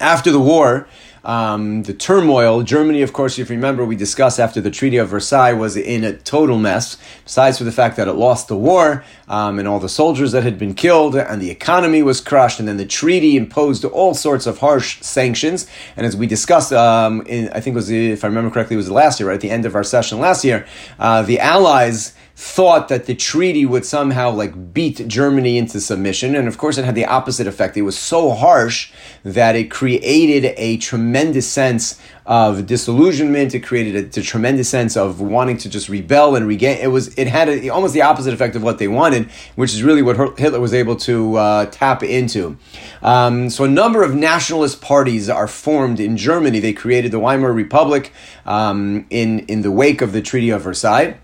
After 0.00 0.32
the 0.32 0.40
war, 0.40 0.88
um, 1.24 1.82
the 1.82 1.92
turmoil. 1.92 2.62
Germany, 2.62 3.02
of 3.02 3.12
course, 3.12 3.38
if 3.38 3.50
you 3.50 3.56
remember, 3.56 3.84
we 3.84 3.96
discussed 3.96 4.40
after 4.40 4.60
the 4.60 4.70
Treaty 4.70 4.96
of 4.96 5.08
Versailles 5.08 5.52
was 5.52 5.76
in 5.76 6.04
a 6.04 6.12
total 6.12 6.58
mess. 6.58 6.96
Besides 7.24 7.58
for 7.58 7.64
the 7.64 7.72
fact 7.72 7.96
that 7.96 8.08
it 8.08 8.14
lost 8.14 8.48
the 8.48 8.56
war 8.56 9.04
um, 9.28 9.58
and 9.58 9.68
all 9.68 9.80
the 9.80 9.88
soldiers 9.88 10.32
that 10.32 10.42
had 10.42 10.58
been 10.58 10.74
killed, 10.74 11.14
and 11.14 11.40
the 11.40 11.50
economy 11.50 12.02
was 12.02 12.20
crushed, 12.20 12.58
and 12.58 12.68
then 12.68 12.76
the 12.76 12.86
treaty 12.86 13.36
imposed 13.36 13.84
all 13.84 14.14
sorts 14.14 14.46
of 14.46 14.58
harsh 14.58 15.00
sanctions. 15.02 15.66
And 15.96 16.06
as 16.06 16.16
we 16.16 16.26
discussed, 16.26 16.72
um, 16.72 17.22
in, 17.26 17.48
I 17.50 17.60
think 17.60 17.74
it 17.74 17.76
was 17.76 17.90
if 17.90 18.24
I 18.24 18.28
remember 18.28 18.50
correctly, 18.50 18.74
it 18.74 18.78
was 18.78 18.90
last 18.90 19.20
year, 19.20 19.28
right 19.28 19.34
at 19.34 19.40
the 19.40 19.50
end 19.50 19.66
of 19.66 19.74
our 19.74 19.84
session 19.84 20.18
last 20.18 20.44
year, 20.44 20.66
uh, 20.98 21.22
the 21.22 21.38
Allies 21.38 22.14
thought 22.40 22.88
that 22.88 23.04
the 23.04 23.14
treaty 23.14 23.66
would 23.66 23.84
somehow 23.84 24.30
like 24.30 24.72
beat 24.72 25.06
Germany 25.06 25.58
into 25.58 25.78
submission. 25.78 26.34
And 26.34 26.48
of 26.48 26.56
course, 26.56 26.78
it 26.78 26.86
had 26.86 26.94
the 26.94 27.04
opposite 27.04 27.46
effect. 27.46 27.76
It 27.76 27.82
was 27.82 27.98
so 27.98 28.30
harsh 28.30 28.92
that 29.24 29.56
it 29.56 29.70
created 29.70 30.54
a 30.56 30.78
tremendous 30.78 31.46
sense 31.46 32.00
of 32.24 32.64
disillusionment. 32.64 33.54
It 33.54 33.60
created 33.60 34.16
a, 34.16 34.20
a 34.20 34.22
tremendous 34.22 34.70
sense 34.70 34.96
of 34.96 35.20
wanting 35.20 35.58
to 35.58 35.68
just 35.68 35.90
rebel 35.90 36.34
and 36.34 36.48
regain. 36.48 36.78
It 36.78 36.86
was, 36.86 37.14
it 37.18 37.26
had 37.26 37.50
a, 37.50 37.68
almost 37.68 37.92
the 37.92 38.00
opposite 38.00 38.32
effect 38.32 38.56
of 38.56 38.62
what 38.62 38.78
they 38.78 38.88
wanted, 38.88 39.28
which 39.54 39.74
is 39.74 39.82
really 39.82 40.00
what 40.00 40.38
Hitler 40.38 40.60
was 40.60 40.72
able 40.72 40.96
to 40.96 41.36
uh, 41.36 41.66
tap 41.66 42.02
into. 42.02 42.56
Um, 43.02 43.50
so 43.50 43.64
a 43.64 43.68
number 43.68 44.02
of 44.02 44.14
nationalist 44.14 44.80
parties 44.80 45.28
are 45.28 45.46
formed 45.46 46.00
in 46.00 46.16
Germany. 46.16 46.58
They 46.58 46.72
created 46.72 47.12
the 47.12 47.20
Weimar 47.20 47.52
Republic 47.52 48.14
um, 48.46 49.04
in, 49.10 49.40
in 49.40 49.60
the 49.60 49.70
wake 49.70 50.00
of 50.00 50.12
the 50.12 50.22
Treaty 50.22 50.48
of 50.48 50.62
Versailles. 50.62 51.18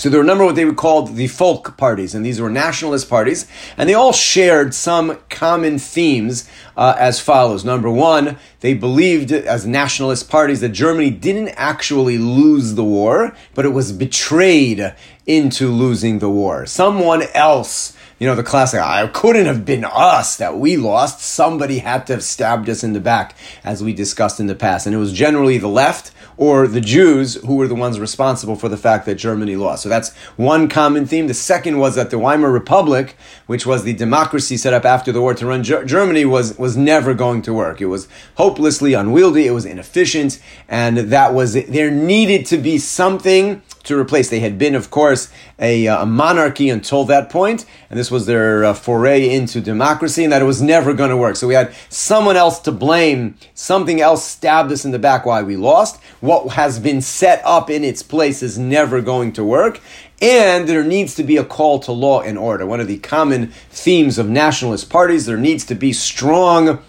So 0.00 0.08
there 0.08 0.18
were 0.18 0.24
a 0.24 0.26
number 0.26 0.44
of 0.44 0.48
what 0.48 0.56
they 0.56 0.64
would 0.64 0.78
call 0.78 1.02
the 1.02 1.26
folk 1.26 1.76
parties, 1.76 2.14
and 2.14 2.24
these 2.24 2.40
were 2.40 2.48
nationalist 2.48 3.10
parties, 3.10 3.46
and 3.76 3.86
they 3.86 3.92
all 3.92 4.14
shared 4.14 4.72
some 4.72 5.18
common 5.28 5.78
themes 5.78 6.48
uh, 6.74 6.96
as 6.98 7.20
follows. 7.20 7.66
Number 7.66 7.90
one, 7.90 8.38
they 8.60 8.72
believed 8.72 9.30
as 9.30 9.66
nationalist 9.66 10.30
parties 10.30 10.62
that 10.62 10.70
Germany 10.70 11.10
didn't 11.10 11.48
actually 11.48 12.16
lose 12.16 12.76
the 12.76 12.82
war, 12.82 13.36
but 13.54 13.66
it 13.66 13.74
was 13.74 13.92
betrayed 13.92 14.94
into 15.26 15.68
losing 15.68 16.20
the 16.20 16.30
war. 16.30 16.64
Someone 16.64 17.24
else 17.34 17.94
you 18.20 18.26
know, 18.26 18.34
the 18.34 18.42
classic, 18.42 18.80
I 18.80 19.06
couldn't 19.06 19.46
have 19.46 19.64
been 19.64 19.82
us 19.82 20.36
that 20.36 20.58
we 20.58 20.76
lost. 20.76 21.20
Somebody 21.20 21.78
had 21.78 22.06
to 22.06 22.12
have 22.12 22.22
stabbed 22.22 22.68
us 22.68 22.84
in 22.84 22.92
the 22.92 23.00
back, 23.00 23.34
as 23.64 23.82
we 23.82 23.94
discussed 23.94 24.38
in 24.38 24.46
the 24.46 24.54
past. 24.54 24.84
And 24.84 24.94
it 24.94 24.98
was 24.98 25.14
generally 25.14 25.56
the 25.56 25.68
left 25.68 26.12
or 26.36 26.66
the 26.66 26.82
Jews 26.82 27.36
who 27.36 27.56
were 27.56 27.66
the 27.66 27.74
ones 27.74 27.98
responsible 27.98 28.56
for 28.56 28.68
the 28.68 28.76
fact 28.76 29.06
that 29.06 29.14
Germany 29.14 29.56
lost. 29.56 29.82
So 29.82 29.88
that's 29.88 30.14
one 30.36 30.68
common 30.68 31.06
theme. 31.06 31.28
The 31.28 31.34
second 31.34 31.78
was 31.78 31.94
that 31.94 32.10
the 32.10 32.18
Weimar 32.18 32.52
Republic, 32.52 33.16
which 33.46 33.64
was 33.64 33.84
the 33.84 33.94
democracy 33.94 34.58
set 34.58 34.74
up 34.74 34.84
after 34.84 35.12
the 35.12 35.22
war 35.22 35.32
to 35.32 35.46
run 35.46 35.62
Germany, 35.62 36.26
was, 36.26 36.58
was 36.58 36.76
never 36.76 37.14
going 37.14 37.40
to 37.42 37.54
work. 37.54 37.80
It 37.80 37.86
was 37.86 38.06
hopelessly 38.34 38.92
unwieldy, 38.92 39.46
it 39.46 39.52
was 39.52 39.64
inefficient, 39.64 40.42
and 40.68 40.98
that 40.98 41.32
was, 41.32 41.54
there 41.54 41.90
needed 41.90 42.44
to 42.46 42.58
be 42.58 42.76
something 42.76 43.62
to 43.84 43.98
replace. 43.98 44.28
They 44.28 44.40
had 44.40 44.58
been, 44.58 44.74
of 44.74 44.90
course, 44.90 45.30
a, 45.58 45.88
uh, 45.88 46.02
a 46.02 46.06
monarchy 46.06 46.68
until 46.68 47.04
that 47.04 47.30
point, 47.30 47.64
and 47.88 47.98
this 47.98 48.10
was 48.10 48.26
their 48.26 48.64
uh, 48.64 48.74
foray 48.74 49.30
into 49.30 49.60
democracy, 49.60 50.24
and 50.24 50.32
that 50.32 50.42
it 50.42 50.46
was 50.46 50.62
never 50.62 50.92
going 50.92 51.10
to 51.10 51.16
work. 51.16 51.36
So 51.36 51.48
we 51.48 51.54
had 51.54 51.74
someone 51.88 52.36
else 52.36 52.58
to 52.60 52.72
blame. 52.72 53.36
Something 53.54 54.00
else 54.00 54.24
stabbed 54.24 54.72
us 54.72 54.84
in 54.84 54.90
the 54.90 54.98
back 54.98 55.24
why 55.24 55.42
we 55.42 55.56
lost. 55.56 56.00
What 56.20 56.52
has 56.52 56.78
been 56.78 57.00
set 57.00 57.42
up 57.44 57.70
in 57.70 57.84
its 57.84 58.02
place 58.02 58.42
is 58.42 58.58
never 58.58 59.00
going 59.00 59.32
to 59.32 59.44
work. 59.44 59.80
And 60.22 60.68
there 60.68 60.84
needs 60.84 61.14
to 61.14 61.22
be 61.22 61.38
a 61.38 61.44
call 61.44 61.78
to 61.80 61.92
law 61.92 62.20
and 62.20 62.36
order. 62.36 62.66
One 62.66 62.80
of 62.80 62.88
the 62.88 62.98
common 62.98 63.52
themes 63.70 64.18
of 64.18 64.28
nationalist 64.28 64.90
parties, 64.90 65.24
there 65.24 65.38
needs 65.38 65.64
to 65.66 65.74
be 65.74 65.94
strong 65.94 66.82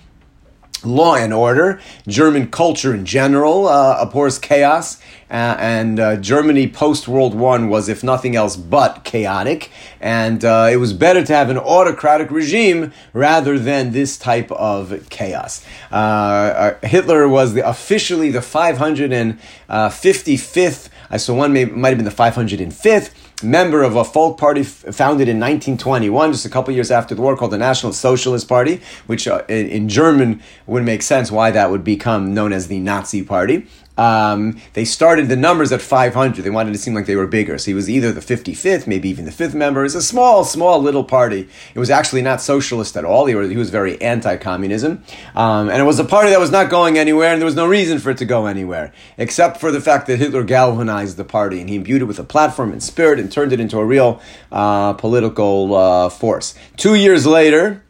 law 0.83 1.15
and 1.15 1.33
order. 1.33 1.79
German 2.07 2.50
culture 2.50 2.93
in 2.93 3.05
general 3.05 3.67
uh, 3.67 3.97
abhors 4.00 4.39
chaos, 4.39 5.01
uh, 5.29 5.55
and 5.59 6.00
uh, 6.00 6.15
Germany 6.17 6.67
post 6.67 7.07
World 7.07 7.35
War 7.35 7.51
One 7.51 7.69
was, 7.69 7.89
if 7.89 8.03
nothing 8.03 8.35
else, 8.35 8.55
but 8.55 9.03
chaotic. 9.03 9.71
And 10.00 10.45
uh, 10.45 10.69
it 10.71 10.77
was 10.77 10.93
better 10.93 11.21
to 11.21 11.33
have 11.33 11.50
an 11.50 11.57
autocratic 11.57 12.31
regime 12.31 12.93
rather 13.11 13.59
than 13.59 13.91
this 13.91 14.17
type 14.17 14.50
of 14.51 15.09
chaos. 15.09 15.65
Uh, 15.91 15.95
uh, 15.95 16.77
Hitler 16.88 17.27
was 17.27 17.55
the, 17.55 17.67
officially 17.67 18.31
the 18.31 18.39
555th. 18.39 20.89
I 21.09 21.17
saw 21.17 21.33
one 21.33 21.51
may, 21.51 21.65
might 21.65 21.89
have 21.89 21.97
been 21.97 22.05
the 22.05 22.11
505th 22.11 23.09
member 23.43 23.83
of 23.83 23.95
a 23.95 24.03
folk 24.03 24.38
party 24.38 24.63
founded 24.63 25.27
in 25.27 25.39
1921, 25.39 26.31
just 26.31 26.45
a 26.45 26.50
couple 26.50 26.74
years 26.74 26.91
after 26.91 27.15
the 27.15 27.21
war, 27.21 27.36
called 27.36 27.51
the 27.51 27.57
National 27.57 27.93
Socialist 27.93 28.48
Party, 28.48 28.81
which 29.07 29.27
uh, 29.27 29.43
in, 29.48 29.89
German 29.89 30.41
would 30.67 30.83
make 30.83 31.01
sense 31.01 31.31
why 31.31 31.51
that 31.51 31.69
would 31.71 31.83
become 31.83 32.33
known 32.33 32.53
as 32.53 32.67
the 32.67 32.79
Nazi 32.79 33.24
Party. 33.24 33.67
Um, 34.01 34.60
they 34.74 34.84
started 34.84 35.29
the 35.29 35.36
numbers 35.36 35.72
at 35.72 35.79
500. 35.79 36.43
They 36.43 36.50
wanted 36.50 36.72
to 36.72 36.79
seem 36.79 36.96
like 36.96 37.05
they 37.05 37.15
were 37.15 37.27
bigger. 37.27 37.60
So 37.60 37.65
he 37.65 37.75
was 37.75 37.88
either 37.88 38.12
the 38.12 38.20
55th, 38.20 38.88
maybe 38.88 39.10
even 39.10 39.25
the 39.25 39.31
fifth 39.31 39.53
member. 39.53 39.81
It 39.81 39.84
was 39.84 39.96
a 39.96 40.01
small, 40.01 40.43
small 40.43 40.81
little 40.81 41.03
party. 41.03 41.48
It 41.75 41.79
was 41.79 41.91
actually 41.91 42.24
not 42.24 42.41
socialist 42.41 42.98
at 42.98 43.05
all. 43.05 43.27
He, 43.27 43.36
were, 43.36 43.43
he 43.43 43.58
was 43.58 43.70
very 43.70 44.01
anti-communism. 44.01 45.03
Um, 45.36 45.70
and 45.70 45.79
it 45.79 45.86
was 45.86 46.00
a 46.00 46.03
party 46.03 46.31
that 46.31 46.39
was 46.39 46.50
not 46.50 46.72
going 46.72 46.98
anywhere, 46.98 47.31
and 47.31 47.39
there 47.39 47.46
was 47.46 47.55
no 47.55 47.67
reason 47.67 48.00
for 48.00 48.10
it 48.10 48.17
to 48.17 48.25
go 48.25 48.48
anywhere, 48.48 48.91
except 49.20 49.58
for 49.58 49.72
the 49.72 49.81
fact 49.81 50.08
that 50.08 50.17
Hitler 50.17 50.43
galvanized 50.43 51.17
the 51.17 51.24
party, 51.24 51.62
and 51.62 51.70
he 51.70 51.75
imbued 51.75 52.01
it 52.01 52.05
with 52.05 52.17
a 52.17 52.24
platform 52.24 52.72
and 52.72 52.81
spirit 52.81 53.20
and 53.20 53.31
turned 53.31 53.53
it 53.53 53.60
into 53.60 53.77
a 53.77 53.86
real 53.86 54.20
uh, 54.51 54.93
political 54.93 55.75
uh, 55.75 56.10
force. 56.10 56.55
Two 56.75 56.96
years 56.96 57.27
later, 57.27 57.84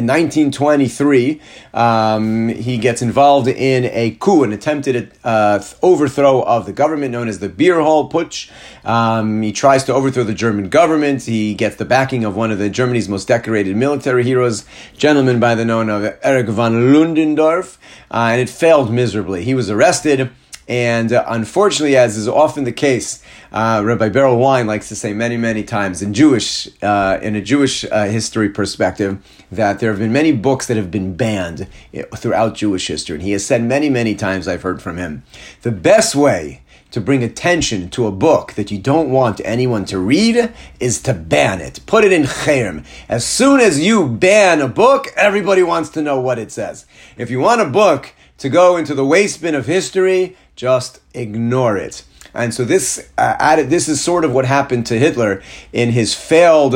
in 0.00 0.06
1923, 0.06 1.40
um, 1.74 2.48
he 2.48 2.78
gets 2.78 3.02
involved 3.02 3.48
in 3.48 3.84
a 3.84 4.12
coup, 4.18 4.42
an 4.44 4.52
attempted 4.52 5.12
uh, 5.22 5.62
overthrow 5.82 6.40
of 6.42 6.64
the 6.64 6.72
government 6.72 7.12
known 7.12 7.28
as 7.28 7.38
the 7.38 7.50
Beer 7.50 7.80
Hall 7.80 8.08
Putsch. 8.08 8.50
Um, 8.82 9.42
he 9.42 9.52
tries 9.52 9.84
to 9.84 9.94
overthrow 9.94 10.24
the 10.24 10.32
German 10.32 10.70
government. 10.70 11.24
He 11.24 11.52
gets 11.54 11.76
the 11.76 11.84
backing 11.84 12.24
of 12.24 12.34
one 12.34 12.50
of 12.50 12.58
the 12.58 12.70
Germany's 12.70 13.10
most 13.10 13.28
decorated 13.28 13.76
military 13.76 14.24
heroes, 14.24 14.64
gentleman 14.96 15.38
by 15.38 15.54
the 15.54 15.66
name 15.66 15.90
of 15.90 16.16
Erich 16.22 16.48
von 16.48 16.92
Ludendorff, 16.92 17.78
uh, 18.10 18.30
and 18.32 18.40
it 18.40 18.48
failed 18.48 18.90
miserably. 18.90 19.44
He 19.44 19.54
was 19.54 19.68
arrested. 19.68 20.30
And 20.70 21.12
uh, 21.12 21.24
unfortunately, 21.26 21.96
as 21.96 22.16
is 22.16 22.28
often 22.28 22.62
the 22.62 22.70
case, 22.70 23.20
uh, 23.50 23.82
Rabbi 23.84 24.08
Berel 24.08 24.38
Wein 24.38 24.68
likes 24.68 24.88
to 24.90 24.94
say 24.94 25.12
many, 25.12 25.36
many 25.36 25.64
times 25.64 26.00
in 26.00 26.14
Jewish, 26.14 26.68
uh, 26.80 27.18
in 27.20 27.34
a 27.34 27.40
Jewish 27.40 27.84
uh, 27.84 28.04
history 28.04 28.48
perspective, 28.48 29.18
that 29.50 29.80
there 29.80 29.90
have 29.90 29.98
been 29.98 30.12
many 30.12 30.30
books 30.30 30.68
that 30.68 30.76
have 30.76 30.88
been 30.88 31.16
banned 31.16 31.66
eh, 31.92 32.04
throughout 32.14 32.54
Jewish 32.54 32.86
history. 32.86 33.16
And 33.16 33.24
he 33.24 33.32
has 33.32 33.44
said 33.44 33.64
many, 33.64 33.90
many 33.90 34.14
times, 34.14 34.46
I've 34.46 34.62
heard 34.62 34.80
from 34.80 34.96
him, 34.96 35.24
the 35.62 35.72
best 35.72 36.14
way 36.14 36.62
to 36.92 37.00
bring 37.00 37.24
attention 37.24 37.90
to 37.90 38.06
a 38.06 38.12
book 38.12 38.52
that 38.52 38.70
you 38.70 38.78
don't 38.78 39.10
want 39.10 39.40
anyone 39.44 39.84
to 39.86 39.98
read 39.98 40.52
is 40.78 41.02
to 41.02 41.14
ban 41.14 41.60
it. 41.60 41.80
Put 41.86 42.04
it 42.04 42.12
in 42.12 42.22
cherem. 42.22 42.84
As 43.08 43.26
soon 43.26 43.58
as 43.58 43.84
you 43.84 44.08
ban 44.08 44.60
a 44.60 44.68
book, 44.68 45.08
everybody 45.16 45.64
wants 45.64 45.90
to 45.90 46.02
know 46.02 46.20
what 46.20 46.38
it 46.38 46.52
says. 46.52 46.86
If 47.18 47.28
you 47.28 47.40
want 47.40 47.60
a 47.60 47.66
book 47.66 48.14
to 48.40 48.48
go 48.48 48.76
into 48.76 48.94
the 48.94 49.04
waste 49.04 49.40
bin 49.40 49.54
of 49.54 49.66
history, 49.66 50.36
just 50.56 51.00
ignore 51.14 51.76
it. 51.76 52.04
And 52.34 52.52
so 52.52 52.64
this 52.64 53.10
uh, 53.18 53.36
added, 53.38 53.70
this 53.70 53.88
is 53.88 54.02
sort 54.02 54.24
of 54.24 54.32
what 54.32 54.44
happened 54.44 54.86
to 54.86 54.98
Hitler 54.98 55.42
in 55.72 55.90
his 55.90 56.14
failed 56.14 56.74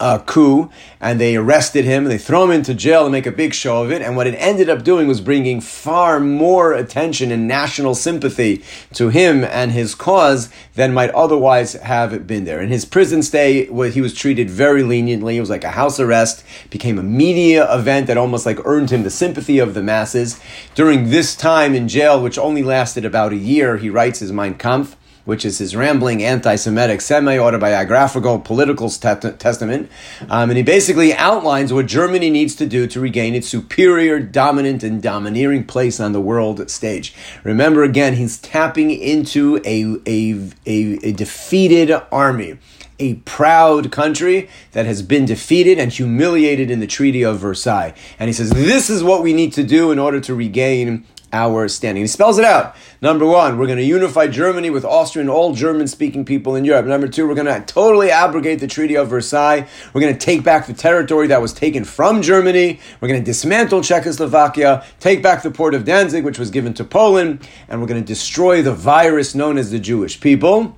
uh, 0.00 0.18
coup 0.20 0.70
and 1.00 1.20
they 1.20 1.36
arrested 1.36 1.84
him 1.84 2.04
they 2.04 2.18
throw 2.18 2.44
him 2.44 2.50
into 2.50 2.74
jail 2.74 3.04
and 3.04 3.12
make 3.12 3.26
a 3.26 3.32
big 3.32 3.54
show 3.54 3.82
of 3.82 3.92
it. 3.92 4.02
And 4.02 4.16
what 4.16 4.26
it 4.26 4.34
ended 4.34 4.68
up 4.68 4.82
doing 4.82 5.06
was 5.06 5.20
bringing 5.20 5.60
far 5.60 6.18
more 6.18 6.72
attention 6.72 7.30
and 7.30 7.46
national 7.46 7.94
sympathy 7.94 8.64
to 8.94 9.10
him 9.10 9.44
and 9.44 9.72
his 9.72 9.94
cause 9.94 10.50
than 10.74 10.92
might 10.92 11.10
otherwise 11.10 11.74
have 11.74 12.26
been 12.26 12.44
there. 12.44 12.60
In 12.60 12.68
his 12.68 12.84
prison 12.84 13.22
stay, 13.22 13.66
where 13.66 13.90
he 13.90 14.00
was 14.00 14.14
treated 14.14 14.50
very 14.50 14.82
leniently. 14.82 15.36
It 15.36 15.40
was 15.40 15.50
like 15.50 15.64
a 15.64 15.70
house 15.70 16.00
arrest, 16.00 16.44
became 16.70 16.98
a 16.98 17.02
media 17.02 17.72
event 17.72 18.06
that 18.06 18.16
almost 18.16 18.46
like 18.46 18.58
earned 18.64 18.90
him 18.90 19.02
the 19.02 19.10
sympathy 19.10 19.58
of 19.58 19.74
the 19.74 19.82
masses. 19.82 20.40
During 20.74 21.10
this 21.10 21.36
time 21.36 21.74
in 21.74 21.88
jail, 21.88 22.22
which 22.22 22.38
only 22.38 22.62
lasted 22.62 23.04
about 23.04 23.32
a 23.32 23.36
year, 23.36 23.76
he 23.76 23.90
writes 23.90 24.20
his 24.20 24.32
Mein 24.32 24.54
Kampf 24.54 24.96
which 25.30 25.44
is 25.44 25.58
his 25.58 25.76
rambling 25.76 26.24
anti-Semitic, 26.24 27.00
semi-autobiographical 27.00 28.40
political 28.40 28.90
testament, 28.90 29.88
um, 30.28 30.50
and 30.50 30.56
he 30.56 30.62
basically 30.64 31.14
outlines 31.14 31.72
what 31.72 31.86
Germany 31.86 32.30
needs 32.30 32.56
to 32.56 32.66
do 32.66 32.88
to 32.88 32.98
regain 32.98 33.36
its 33.36 33.46
superior, 33.46 34.18
dominant, 34.18 34.82
and 34.82 35.00
domineering 35.00 35.64
place 35.64 36.00
on 36.00 36.10
the 36.10 36.20
world 36.20 36.68
stage. 36.68 37.14
Remember, 37.44 37.84
again, 37.84 38.14
he's 38.14 38.38
tapping 38.38 38.90
into 38.90 39.58
a, 39.64 39.94
a, 40.04 40.50
a, 40.66 40.98
a 41.06 41.12
defeated 41.12 41.92
army 42.10 42.58
a 42.98 43.14
proud 43.14 43.92
country 43.92 44.50
that 44.72 44.84
has 44.84 45.00
been 45.00 45.24
defeated 45.24 45.78
and 45.78 45.92
humiliated 45.92 46.72
in 46.72 46.80
the 46.80 46.86
Treaty 46.88 47.24
of 47.24 47.38
Versailles. 47.38 47.94
And 48.18 48.28
he 48.28 48.32
says, 48.34 48.50
This 48.50 48.90
is 48.90 49.02
what 49.02 49.22
we 49.22 49.32
need 49.32 49.54
to 49.54 49.62
do 49.62 49.90
in 49.90 49.98
order 49.98 50.20
to 50.20 50.34
regain 50.34 51.06
our 51.32 51.68
standing. 51.68 52.02
He 52.02 52.06
spells 52.06 52.38
it 52.38 52.44
out. 52.44 52.74
Number 53.00 53.26
one, 53.26 53.58
we're 53.58 53.66
going 53.66 53.78
to 53.78 53.84
unify 53.84 54.26
Germany 54.26 54.70
with 54.70 54.84
Austria 54.84 55.20
and 55.20 55.30
all 55.30 55.54
German 55.54 55.86
speaking 55.86 56.24
people 56.24 56.56
in 56.56 56.64
Europe. 56.64 56.86
Number 56.86 57.08
two, 57.08 57.26
we're 57.26 57.34
going 57.34 57.46
to 57.46 57.60
totally 57.66 58.10
abrogate 58.10 58.60
the 58.60 58.66
Treaty 58.66 58.96
of 58.96 59.08
Versailles. 59.08 59.66
We're 59.92 60.00
going 60.00 60.14
to 60.14 60.18
take 60.18 60.42
back 60.42 60.66
the 60.66 60.72
territory 60.72 61.26
that 61.28 61.40
was 61.40 61.52
taken 61.52 61.84
from 61.84 62.22
Germany. 62.22 62.80
We're 63.00 63.08
going 63.08 63.20
to 63.20 63.24
dismantle 63.24 63.82
Czechoslovakia, 63.82 64.84
take 64.98 65.22
back 65.22 65.42
the 65.42 65.50
port 65.50 65.74
of 65.74 65.84
Danzig, 65.84 66.24
which 66.24 66.38
was 66.38 66.50
given 66.50 66.74
to 66.74 66.84
Poland, 66.84 67.46
and 67.68 67.80
we're 67.80 67.86
going 67.86 68.02
to 68.02 68.06
destroy 68.06 68.62
the 68.62 68.74
virus 68.74 69.34
known 69.34 69.58
as 69.58 69.70
the 69.70 69.78
Jewish 69.78 70.20
people 70.20 70.76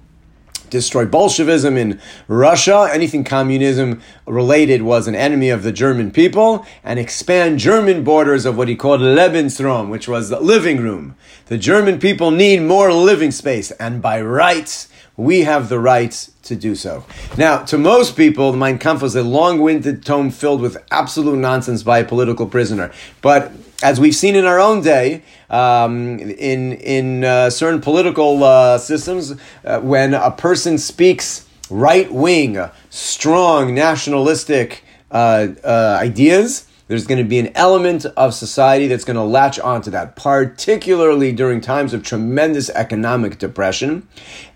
destroy 0.72 1.06
Bolshevism 1.06 1.76
in 1.76 2.00
Russia. 2.26 2.88
Anything 2.90 3.22
communism 3.22 4.02
related 4.26 4.82
was 4.82 5.06
an 5.06 5.14
enemy 5.14 5.50
of 5.50 5.62
the 5.62 5.70
German 5.70 6.10
people, 6.10 6.66
and 6.82 6.98
expand 6.98 7.60
German 7.60 8.02
borders 8.02 8.44
of 8.44 8.56
what 8.56 8.68
he 8.68 8.74
called 8.74 9.00
Lebensraum, 9.00 9.90
which 9.90 10.08
was 10.08 10.28
the 10.28 10.40
living 10.40 10.78
room. 10.78 11.14
The 11.46 11.58
German 11.58 12.00
people 12.00 12.30
need 12.30 12.62
more 12.62 12.92
living 12.92 13.30
space, 13.30 13.70
and 13.72 14.02
by 14.02 14.20
rights, 14.20 14.88
we 15.16 15.42
have 15.42 15.68
the 15.68 15.78
right 15.78 16.28
to 16.42 16.56
do 16.56 16.74
so. 16.74 17.04
Now, 17.36 17.58
to 17.64 17.76
most 17.76 18.16
people, 18.16 18.50
the 18.50 18.56
Mein 18.56 18.78
Kampf 18.78 19.02
was 19.02 19.14
a 19.14 19.22
long-winded 19.22 20.04
tome 20.04 20.30
filled 20.30 20.62
with 20.62 20.82
absolute 20.90 21.36
nonsense 21.36 21.82
by 21.82 21.98
a 21.98 22.04
political 22.04 22.46
prisoner. 22.46 22.90
But 23.20 23.52
as 23.82 24.00
we've 24.00 24.14
seen 24.14 24.36
in 24.36 24.44
our 24.44 24.60
own 24.60 24.80
day, 24.82 25.22
um, 25.50 26.18
in 26.18 26.72
in 26.72 27.24
uh, 27.24 27.50
certain 27.50 27.80
political 27.80 28.42
uh, 28.44 28.78
systems, 28.78 29.34
uh, 29.64 29.80
when 29.80 30.14
a 30.14 30.30
person 30.30 30.78
speaks 30.78 31.46
right 31.68 32.12
wing, 32.12 32.58
strong 32.90 33.74
nationalistic 33.74 34.84
uh, 35.10 35.48
uh, 35.64 35.98
ideas, 36.00 36.66
there's 36.88 37.06
going 37.06 37.18
to 37.22 37.28
be 37.28 37.38
an 37.38 37.50
element 37.54 38.04
of 38.16 38.34
society 38.34 38.86
that's 38.86 39.04
going 39.04 39.16
to 39.16 39.22
latch 39.22 39.58
onto 39.58 39.90
that, 39.90 40.16
particularly 40.16 41.32
during 41.32 41.60
times 41.60 41.92
of 41.94 42.02
tremendous 42.02 42.70
economic 42.70 43.38
depression, 43.38 44.06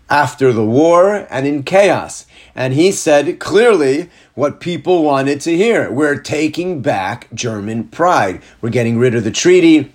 after 0.08 0.52
the 0.52 0.64
war, 0.64 1.26
and 1.30 1.46
in 1.46 1.62
chaos. 1.62 2.26
And 2.54 2.74
he 2.74 2.92
said 2.92 3.38
clearly 3.38 4.08
what 4.37 4.61
people 4.61 5.03
wanted 5.03 5.40
to 5.40 5.57
hear. 5.57 5.90
We're 5.90 6.20
taking 6.20 6.83
back 6.83 7.27
German 7.33 7.85
pride. 7.88 8.42
We're 8.61 8.70
getting 8.70 8.99
rid 8.99 9.14
of 9.14 9.25
the 9.25 9.31
treaty. 9.31 9.92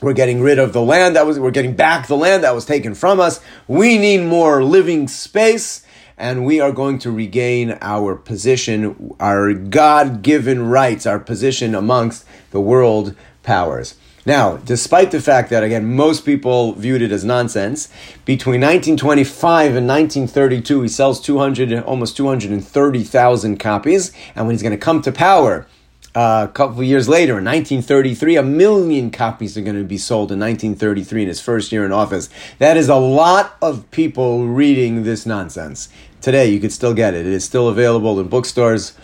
We're 0.00 0.14
getting 0.14 0.40
rid 0.40 0.58
of 0.58 0.72
the 0.72 0.80
land 0.80 1.14
that 1.14 1.26
was, 1.26 1.38
we're 1.38 1.50
getting 1.50 1.76
back 1.76 2.08
the 2.08 2.16
land 2.16 2.42
that 2.42 2.54
was 2.54 2.64
taken 2.64 2.94
from 2.94 3.20
us. 3.20 3.38
We 3.68 3.98
need 3.98 4.24
more 4.24 4.64
living 4.64 5.08
space 5.08 5.84
and 6.16 6.46
we 6.46 6.58
are 6.58 6.72
going 6.72 6.98
to 7.00 7.10
regain 7.10 7.76
our 7.82 8.16
position, 8.16 9.14
our 9.20 9.52
God 9.52 10.22
given 10.22 10.68
rights, 10.68 11.04
our 11.04 11.18
position 11.18 11.74
amongst 11.74 12.24
the 12.52 12.60
world 12.60 13.14
powers. 13.42 13.94
Now, 14.26 14.56
despite 14.56 15.12
the 15.12 15.20
fact 15.20 15.50
that, 15.50 15.62
again, 15.62 15.94
most 15.94 16.26
people 16.26 16.72
viewed 16.72 17.00
it 17.00 17.12
as 17.12 17.24
nonsense, 17.24 17.88
between 18.24 18.60
1925 18.60 19.76
and 19.76 19.86
1932, 19.86 20.82
he 20.82 20.88
sells 20.88 21.20
200, 21.20 21.72
almost 21.84 22.16
230,000 22.16 23.56
copies. 23.58 24.12
And 24.34 24.46
when 24.46 24.54
he's 24.54 24.62
going 24.62 24.72
to 24.72 24.78
come 24.78 25.00
to 25.02 25.12
power, 25.12 25.68
uh, 26.16 26.46
a 26.48 26.52
couple 26.52 26.80
of 26.80 26.86
years 26.86 27.08
later, 27.08 27.38
in 27.38 27.44
1933, 27.44 28.36
a 28.36 28.42
million 28.42 29.12
copies 29.12 29.56
are 29.56 29.60
going 29.60 29.76
to 29.76 29.84
be 29.84 29.98
sold 29.98 30.32
in 30.32 30.40
1933 30.40 31.22
in 31.22 31.28
his 31.28 31.40
first 31.40 31.70
year 31.70 31.84
in 31.84 31.92
office. 31.92 32.28
That 32.58 32.76
is 32.76 32.88
a 32.88 32.96
lot 32.96 33.56
of 33.62 33.88
people 33.92 34.48
reading 34.48 35.04
this 35.04 35.24
nonsense. 35.24 35.88
Today, 36.20 36.50
you 36.50 36.58
could 36.58 36.72
still 36.72 36.94
get 36.94 37.14
it. 37.14 37.26
It 37.26 37.32
is 37.32 37.44
still 37.44 37.68
available 37.68 38.18
in 38.18 38.26
bookstores 38.26 38.96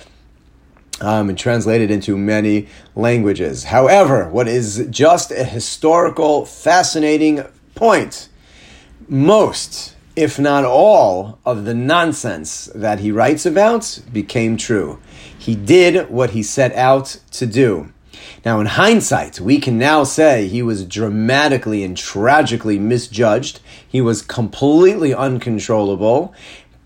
um, 1.02 1.28
and 1.28 1.36
translated 1.36 1.90
into 1.90 2.16
many 2.16 2.68
languages. 2.94 3.64
However, 3.64 4.28
what 4.28 4.48
is 4.48 4.86
just 4.88 5.32
a 5.32 5.44
historical, 5.44 6.46
fascinating 6.46 7.44
point, 7.74 8.28
most, 9.08 9.96
if 10.14 10.38
not 10.38 10.64
all, 10.64 11.40
of 11.44 11.64
the 11.64 11.74
nonsense 11.74 12.70
that 12.74 13.00
he 13.00 13.10
writes 13.10 13.44
about 13.44 14.00
became 14.12 14.56
true. 14.56 15.00
He 15.36 15.56
did 15.56 16.08
what 16.08 16.30
he 16.30 16.42
set 16.42 16.72
out 16.74 17.18
to 17.32 17.46
do. 17.46 17.92
Now, 18.44 18.60
in 18.60 18.66
hindsight, 18.66 19.40
we 19.40 19.58
can 19.58 19.78
now 19.78 20.04
say 20.04 20.46
he 20.46 20.62
was 20.62 20.84
dramatically 20.84 21.82
and 21.82 21.96
tragically 21.96 22.78
misjudged. 22.78 23.60
He 23.86 24.00
was 24.00 24.22
completely 24.22 25.14
uncontrollable. 25.14 26.32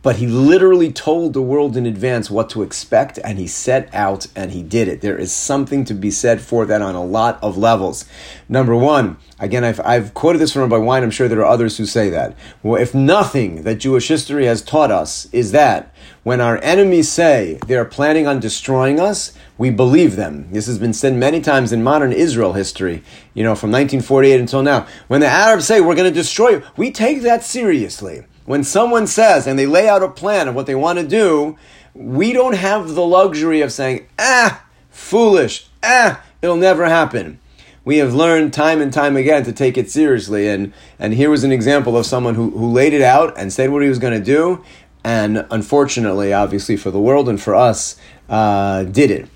But 0.06 0.18
he 0.18 0.28
literally 0.28 0.92
told 0.92 1.32
the 1.32 1.42
world 1.42 1.76
in 1.76 1.84
advance 1.84 2.30
what 2.30 2.48
to 2.48 2.62
expect 2.62 3.18
and 3.24 3.40
he 3.40 3.46
set 3.48 3.92
out 3.92 4.24
and 4.36 4.52
he 4.52 4.62
did 4.62 4.86
it. 4.86 5.00
There 5.00 5.18
is 5.18 5.32
something 5.32 5.84
to 5.84 5.94
be 5.94 6.12
said 6.12 6.40
for 6.40 6.64
that 6.64 6.80
on 6.80 6.94
a 6.94 7.04
lot 7.04 7.42
of 7.42 7.58
levels. 7.58 8.04
Number 8.48 8.76
one, 8.76 9.16
again, 9.40 9.64
I've, 9.64 9.80
I've 9.80 10.14
quoted 10.14 10.38
this 10.38 10.52
from 10.52 10.62
Rabbi 10.62 10.76
Wein, 10.76 11.02
I'm 11.02 11.10
sure 11.10 11.26
there 11.26 11.40
are 11.40 11.44
others 11.44 11.76
who 11.76 11.86
say 11.86 12.08
that. 12.10 12.36
Well, 12.62 12.80
if 12.80 12.94
nothing 12.94 13.64
that 13.64 13.80
Jewish 13.80 14.06
history 14.06 14.46
has 14.46 14.62
taught 14.62 14.92
us 14.92 15.26
is 15.32 15.50
that 15.50 15.92
when 16.22 16.40
our 16.40 16.62
enemies 16.62 17.10
say 17.10 17.58
they 17.66 17.74
are 17.74 17.84
planning 17.84 18.28
on 18.28 18.38
destroying 18.38 19.00
us, 19.00 19.32
we 19.58 19.70
believe 19.70 20.14
them. 20.14 20.46
This 20.52 20.68
has 20.68 20.78
been 20.78 20.92
said 20.92 21.14
many 21.14 21.40
times 21.40 21.72
in 21.72 21.82
modern 21.82 22.12
Israel 22.12 22.52
history, 22.52 23.02
you 23.34 23.42
know, 23.42 23.56
from 23.56 23.72
1948 23.72 24.38
until 24.38 24.62
now. 24.62 24.86
When 25.08 25.20
the 25.20 25.26
Arabs 25.26 25.66
say 25.66 25.80
we're 25.80 25.96
going 25.96 26.08
to 26.08 26.14
destroy 26.14 26.50
you, 26.50 26.62
we 26.76 26.92
take 26.92 27.22
that 27.22 27.42
seriously 27.42 28.22
when 28.46 28.64
someone 28.64 29.06
says 29.06 29.46
and 29.46 29.58
they 29.58 29.66
lay 29.66 29.88
out 29.88 30.02
a 30.02 30.08
plan 30.08 30.48
of 30.48 30.54
what 30.54 30.66
they 30.66 30.74
want 30.74 30.98
to 30.98 31.06
do, 31.06 31.56
we 31.94 32.32
don't 32.32 32.54
have 32.54 32.94
the 32.94 33.04
luxury 33.04 33.60
of 33.60 33.72
saying, 33.72 34.06
ah, 34.18 34.64
foolish, 34.88 35.68
ah, 35.82 36.22
it'll 36.40 36.56
never 36.56 36.86
happen. 36.86 37.40
We 37.84 37.98
have 37.98 38.14
learned 38.14 38.52
time 38.52 38.80
and 38.80 38.92
time 38.92 39.16
again 39.16 39.44
to 39.44 39.52
take 39.52 39.78
it 39.78 39.90
seriously. 39.90 40.48
And, 40.48 40.72
and 40.98 41.14
here 41.14 41.30
was 41.30 41.44
an 41.44 41.52
example 41.52 41.96
of 41.96 42.04
someone 42.04 42.34
who, 42.34 42.50
who 42.50 42.72
laid 42.72 42.92
it 42.92 43.02
out 43.02 43.38
and 43.38 43.52
said 43.52 43.70
what 43.70 43.82
he 43.82 43.88
was 43.88 44.00
going 44.00 44.18
to 44.18 44.24
do. 44.24 44.64
And 45.04 45.46
unfortunately, 45.52 46.32
obviously, 46.32 46.76
for 46.76 46.90
the 46.90 46.98
world 46.98 47.28
and 47.28 47.40
for 47.40 47.54
us, 47.54 47.96
uh, 48.28 48.82
did 48.82 49.12
it. 49.12 49.28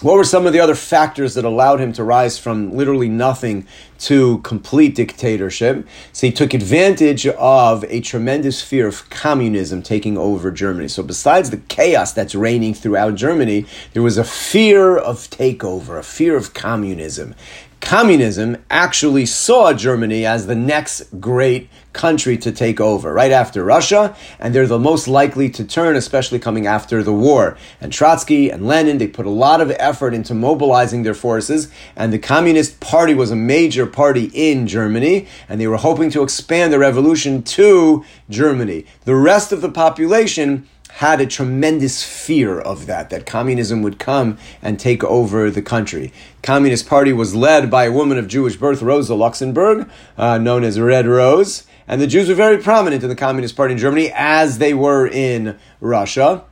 What 0.00 0.16
were 0.16 0.24
some 0.24 0.46
of 0.46 0.52
the 0.52 0.60
other 0.60 0.74
factors 0.74 1.34
that 1.34 1.44
allowed 1.44 1.80
him 1.80 1.92
to 1.94 2.04
rise 2.04 2.36
from 2.36 2.76
literally 2.76 3.08
nothing 3.08 3.66
to 4.00 4.38
complete 4.38 4.94
dictatorship? 4.94 5.86
So 6.12 6.26
he 6.26 6.32
took 6.32 6.52
advantage 6.52 7.26
of 7.26 7.84
a 7.84 8.00
tremendous 8.00 8.60
fear 8.60 8.86
of 8.86 9.08
communism 9.08 9.82
taking 9.82 10.18
over 10.18 10.50
Germany. 10.50 10.88
So 10.88 11.02
besides 11.02 11.50
the 11.50 11.56
chaos 11.56 12.12
that's 12.12 12.34
reigning 12.34 12.74
throughout 12.74 13.14
Germany, 13.14 13.66
there 13.92 14.02
was 14.02 14.18
a 14.18 14.24
fear 14.24 14.98
of 14.98 15.18
takeover, 15.30 15.98
a 15.98 16.02
fear 16.02 16.36
of 16.36 16.52
communism 16.52 17.34
communism 17.84 18.56
actually 18.70 19.26
saw 19.26 19.70
Germany 19.74 20.24
as 20.24 20.46
the 20.46 20.54
next 20.54 21.20
great 21.20 21.68
country 21.94 22.36
to 22.36 22.52
take 22.52 22.80
over, 22.80 23.14
right 23.14 23.30
after 23.32 23.64
Russia, 23.64 24.14
and 24.38 24.54
they're 24.54 24.66
the 24.66 24.78
most 24.78 25.08
likely 25.08 25.48
to 25.48 25.64
turn, 25.64 25.96
especially 25.96 26.38
coming 26.38 26.66
after 26.66 27.02
the 27.02 27.12
war. 27.12 27.56
And 27.80 27.90
Trotsky 27.90 28.50
and 28.50 28.66
Lenin, 28.66 28.98
they 28.98 29.08
put 29.08 29.24
a 29.24 29.30
lot 29.30 29.62
of 29.62 29.70
effort 29.78 30.12
into 30.12 30.34
mobilizing 30.34 31.04
their 31.04 31.14
forces, 31.14 31.70
and 31.96 32.12
the 32.12 32.18
Communist 32.18 32.80
Party 32.80 33.14
was 33.14 33.30
a 33.30 33.36
major 33.36 33.86
party 33.86 34.30
in 34.34 34.66
Germany, 34.66 35.26
and 35.48 35.60
they 35.60 35.66
were 35.66 35.78
hoping 35.78 36.10
to 36.10 36.22
expand 36.22 36.72
the 36.72 36.78
revolution 36.78 37.42
to 37.42 38.04
Germany. 38.28 38.84
The 39.04 39.14
rest 39.14 39.52
of 39.52 39.62
the 39.62 39.70
population 39.70 40.68
had 40.98 41.20
a 41.20 41.26
tremendous 41.26 42.04
fear 42.04 42.60
of 42.60 42.86
that, 42.86 43.10
that 43.10 43.26
communism 43.26 43.82
would 43.82 43.98
come 43.98 44.38
and 44.62 44.78
take 44.78 45.02
over 45.02 45.50
the 45.50 45.62
country. 45.62 46.12
Communist 46.40 46.86
Party 46.86 47.12
was 47.12 47.34
led 47.34 47.68
by 47.68 47.84
a 47.86 47.92
woman 47.92 48.16
of 48.16 48.28
Jewish 48.28 48.56
birth, 48.56 48.80
Rosa 48.80 49.16
Luxemburg, 49.16 49.90
uh, 50.16 50.38
known 50.38 50.62
as 50.62 50.78
Red 50.78 51.08
Rose, 51.08 51.66
and 51.86 52.00
the 52.00 52.06
Jews 52.06 52.28
were 52.28 52.34
very 52.34 52.58
prominent 52.58 53.02
in 53.02 53.08
the 53.08 53.16
Communist 53.16 53.56
Party 53.56 53.72
in 53.72 53.78
Germany, 53.78 54.10
as 54.14 54.58
they 54.58 54.74
were 54.74 55.06
in 55.06 55.58
Russia. 55.80 56.44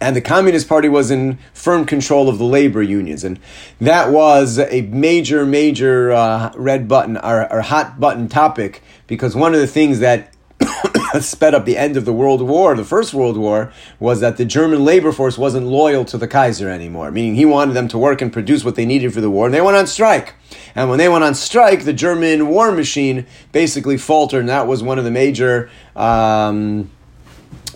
And 0.00 0.14
the 0.14 0.20
Communist 0.20 0.68
Party 0.68 0.88
was 0.88 1.10
in 1.10 1.38
firm 1.52 1.86
control 1.86 2.28
of 2.28 2.38
the 2.38 2.44
labor 2.44 2.82
unions. 2.82 3.24
And 3.24 3.40
that 3.80 4.10
was 4.10 4.58
a 4.58 4.82
major, 4.82 5.46
major 5.46 6.12
uh, 6.12 6.52
red 6.56 6.88
button 6.88 7.16
or, 7.16 7.50
or 7.52 7.62
hot 7.62 7.98
button 7.98 8.28
topic 8.28 8.82
because 9.06 9.34
one 9.34 9.54
of 9.54 9.60
the 9.60 9.66
things 9.66 10.00
that 10.00 10.34
sped 11.20 11.54
up 11.54 11.64
the 11.64 11.76
end 11.76 11.96
of 11.96 12.04
the 12.04 12.12
World 12.12 12.42
War, 12.42 12.74
the 12.74 12.84
First 12.84 13.14
World 13.14 13.36
War, 13.36 13.72
was 14.00 14.20
that 14.20 14.36
the 14.36 14.44
German 14.44 14.84
labor 14.84 15.12
force 15.12 15.38
wasn't 15.38 15.66
loyal 15.66 16.04
to 16.06 16.18
the 16.18 16.28
Kaiser 16.28 16.68
anymore, 16.68 17.10
meaning 17.10 17.34
he 17.34 17.44
wanted 17.44 17.74
them 17.74 17.88
to 17.88 17.98
work 17.98 18.20
and 18.20 18.32
produce 18.32 18.64
what 18.64 18.74
they 18.74 18.86
needed 18.86 19.12
for 19.14 19.20
the 19.20 19.30
war, 19.30 19.46
and 19.46 19.54
they 19.54 19.60
went 19.60 19.76
on 19.76 19.86
strike. 19.86 20.34
And 20.74 20.88
when 20.88 20.98
they 20.98 21.08
went 21.08 21.24
on 21.24 21.34
strike, 21.34 21.84
the 21.84 21.92
German 21.92 22.48
war 22.48 22.72
machine 22.72 23.26
basically 23.52 23.96
faltered, 23.96 24.40
and 24.40 24.48
that 24.48 24.66
was 24.66 24.82
one 24.82 24.98
of 24.98 25.04
the 25.04 25.10
major. 25.10 25.70
Um, 25.94 26.90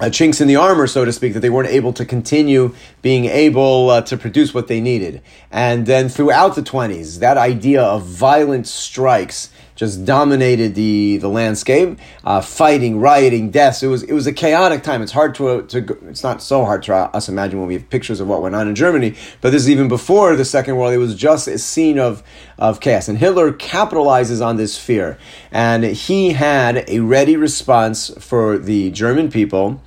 uh, 0.00 0.08
chinks 0.08 0.40
in 0.40 0.46
the 0.46 0.54
armor, 0.54 0.86
so 0.86 1.04
to 1.04 1.12
speak, 1.12 1.34
that 1.34 1.40
they 1.40 1.50
weren't 1.50 1.68
able 1.68 1.92
to 1.92 2.04
continue 2.04 2.72
being 3.02 3.24
able 3.24 3.90
uh, 3.90 4.00
to 4.02 4.16
produce 4.16 4.54
what 4.54 4.68
they 4.68 4.80
needed. 4.80 5.20
And 5.50 5.86
then 5.86 6.08
throughout 6.08 6.54
the 6.54 6.62
20s, 6.62 7.18
that 7.18 7.36
idea 7.36 7.82
of 7.82 8.04
violent 8.04 8.68
strikes 8.68 9.50
just 9.78 10.04
dominated 10.04 10.74
the 10.74 11.18
the 11.18 11.28
landscape, 11.28 11.96
uh, 12.24 12.40
fighting, 12.40 12.98
rioting, 12.98 13.48
deaths. 13.50 13.80
It 13.80 13.86
was 13.86 14.02
it 14.02 14.12
was 14.12 14.26
a 14.26 14.32
chaotic 14.32 14.82
time. 14.82 15.02
It's 15.02 15.12
hard 15.12 15.36
to 15.36 15.62
to 15.62 15.98
it's 16.08 16.24
not 16.24 16.42
so 16.42 16.64
hard 16.64 16.82
to 16.82 16.94
us 16.94 17.28
imagine 17.28 17.60
when 17.60 17.68
we 17.68 17.74
have 17.74 17.88
pictures 17.88 18.18
of 18.18 18.26
what 18.26 18.42
went 18.42 18.56
on 18.56 18.66
in 18.66 18.74
Germany. 18.74 19.14
But 19.40 19.50
this 19.50 19.62
is 19.62 19.70
even 19.70 19.86
before 19.86 20.34
the 20.34 20.44
Second 20.44 20.76
World. 20.76 20.92
It 20.92 20.98
was 20.98 21.14
just 21.14 21.46
a 21.46 21.58
scene 21.58 22.00
of 22.00 22.24
of 22.58 22.80
chaos, 22.80 23.06
and 23.06 23.18
Hitler 23.18 23.52
capitalizes 23.52 24.44
on 24.44 24.56
this 24.56 24.76
fear, 24.76 25.16
and 25.52 25.84
he 25.84 26.32
had 26.32 26.84
a 26.88 26.98
ready 26.98 27.36
response 27.36 28.10
for 28.18 28.58
the 28.58 28.90
German 28.90 29.30
people 29.30 29.80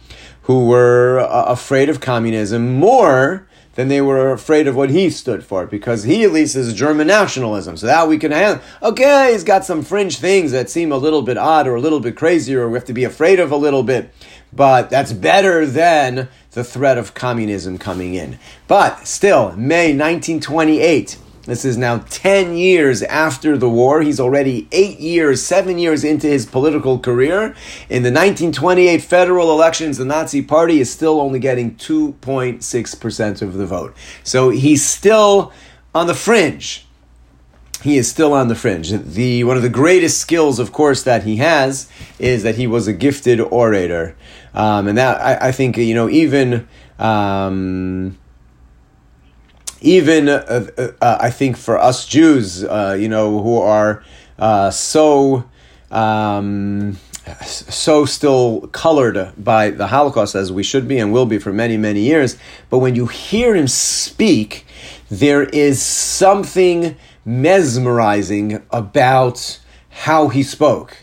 who 0.44 0.68
were 0.68 1.20
uh, 1.20 1.44
afraid 1.48 1.90
of 1.90 2.00
communism 2.00 2.76
more 2.76 3.46
then 3.82 3.88
they 3.88 4.02
were 4.02 4.32
afraid 4.32 4.67
of 4.67 4.76
what 4.76 4.91
he 4.91 5.10
stood 5.10 5.44
for 5.44 5.65
because 5.65 6.04
he 6.04 6.24
at 6.24 6.32
least 6.32 6.56
is 6.56 6.72
German 6.76 7.08
nationalism. 7.08 7.76
So 7.78 7.88
that 7.88 8.08
we 8.08 8.20
can 8.20 8.32
handle. 8.32 8.63
Okay, 8.84 9.32
he's 9.32 9.44
got 9.44 9.65
some 9.65 9.82
fringe 9.82 10.20
things 10.20 10.52
that 10.52 10.70
seem 10.70 10.91
a 10.91 10.98
little 10.98 11.24
bit 11.24 11.36
odd 11.36 11.67
or 11.67 11.74
a 11.74 11.82
little 11.82 12.00
bit 12.00 12.15
crazy 12.15 12.56
or 12.56 12.70
we 12.70 12.76
have 12.76 12.86
to 12.86 12.94
be 12.94 13.06
afraid 13.06 13.39
of 13.39 13.52
a 13.52 13.56
little 13.56 13.82
bit. 13.82 14.13
But 14.54 14.91
that's 14.91 15.13
better 15.13 15.65
than 15.65 16.28
the 16.52 16.63
threat 16.63 17.00
of 17.00 17.15
communism 17.15 17.80
coming 17.80 18.13
in. 18.13 18.38
But 18.67 19.08
still, 19.08 19.54
May 19.54 19.98
1928. 19.98 21.17
This 21.52 21.66
is 21.66 21.78
now 21.78 21.98
10 22.10 22.56
years 22.56 23.04
after 23.04 23.58
the 23.58 23.68
war. 23.68 24.02
He's 24.02 24.22
already 24.22 24.70
eight 24.72 25.02
years, 25.02 25.44
seven 25.44 25.78
years 25.78 26.06
into 26.06 26.28
his 26.28 26.46
political 26.46 26.98
career. 26.98 27.54
In 27.90 28.04
the 28.04 28.10
1928 28.10 29.02
federal 29.02 29.52
elections, 29.52 29.98
the 29.98 30.06
Nazi 30.06 30.42
Party 30.42 30.80
is 30.80 30.90
still 30.90 31.20
only 31.20 31.40
getting 31.40 31.76
2.6% 31.76 33.42
of 33.42 33.56
the 33.56 33.66
vote. 33.66 33.94
So 34.24 34.50
he's 34.50 34.86
still 34.86 35.52
on 35.94 36.08
the 36.08 36.14
fringe. 36.14 36.88
He 37.84 37.98
is 37.98 38.10
still 38.10 38.32
on 38.32 38.48
the 38.48 38.56
fringe. 38.56 38.90
The, 38.90 39.44
one 39.44 39.58
of 39.58 39.64
the 39.64 39.68
greatest 39.68 40.20
skills, 40.20 40.58
of 40.58 40.72
course, 40.72 41.04
that 41.04 41.24
he 41.24 41.36
has 41.36 41.92
is 42.18 42.44
that 42.44 42.56
he 42.56 42.66
was 42.66 42.88
a 42.88 42.94
gifted 42.94 43.42
orator. 43.42 44.16
Um, 44.54 44.88
and 44.88 44.98
that, 44.98 45.20
I, 45.20 45.50
I, 45.50 45.52
think, 45.52 45.76
you 45.76 45.96
know, 45.96 46.08
even. 46.08 46.70
Um, 46.98 48.18
even 49.82 50.30
uh, 50.30 50.67
uh, 50.78 50.88
uh, 51.02 51.17
I 51.20 51.32
think 51.32 51.58
for 51.58 51.78
us 51.78 52.06
Jews, 52.06 52.63
uh, 52.63 52.96
you 53.00 53.10
know, 53.10 53.41
who 53.41 53.58
are 53.60 54.04
uh, 54.39 54.70
so 54.70 55.44
um, 55.89 56.98
so 57.44 58.06
still 58.06 58.67
colored 58.72 59.34
by 59.38 59.72
the 59.72 59.88
Holocaust 59.88 60.36
as 60.36 60.52
we 60.52 60.63
should 60.63 60.88
be 60.88 60.98
and 60.98 61.12
will 61.12 61.26
be 61.26 61.39
for 61.39 61.52
many 61.52 61.78
many 61.78 62.02
years, 62.02 62.38
but 62.70 62.80
when 62.80 62.96
you 62.96 63.08
hear 63.08 63.56
him 63.56 63.67
speak, 63.67 64.65
there 65.10 65.44
is 65.44 65.82
something 65.82 66.96
mesmerizing 67.26 68.63
about 68.72 69.60
how 69.89 70.30
he 70.30 70.44
spoke. 70.44 70.98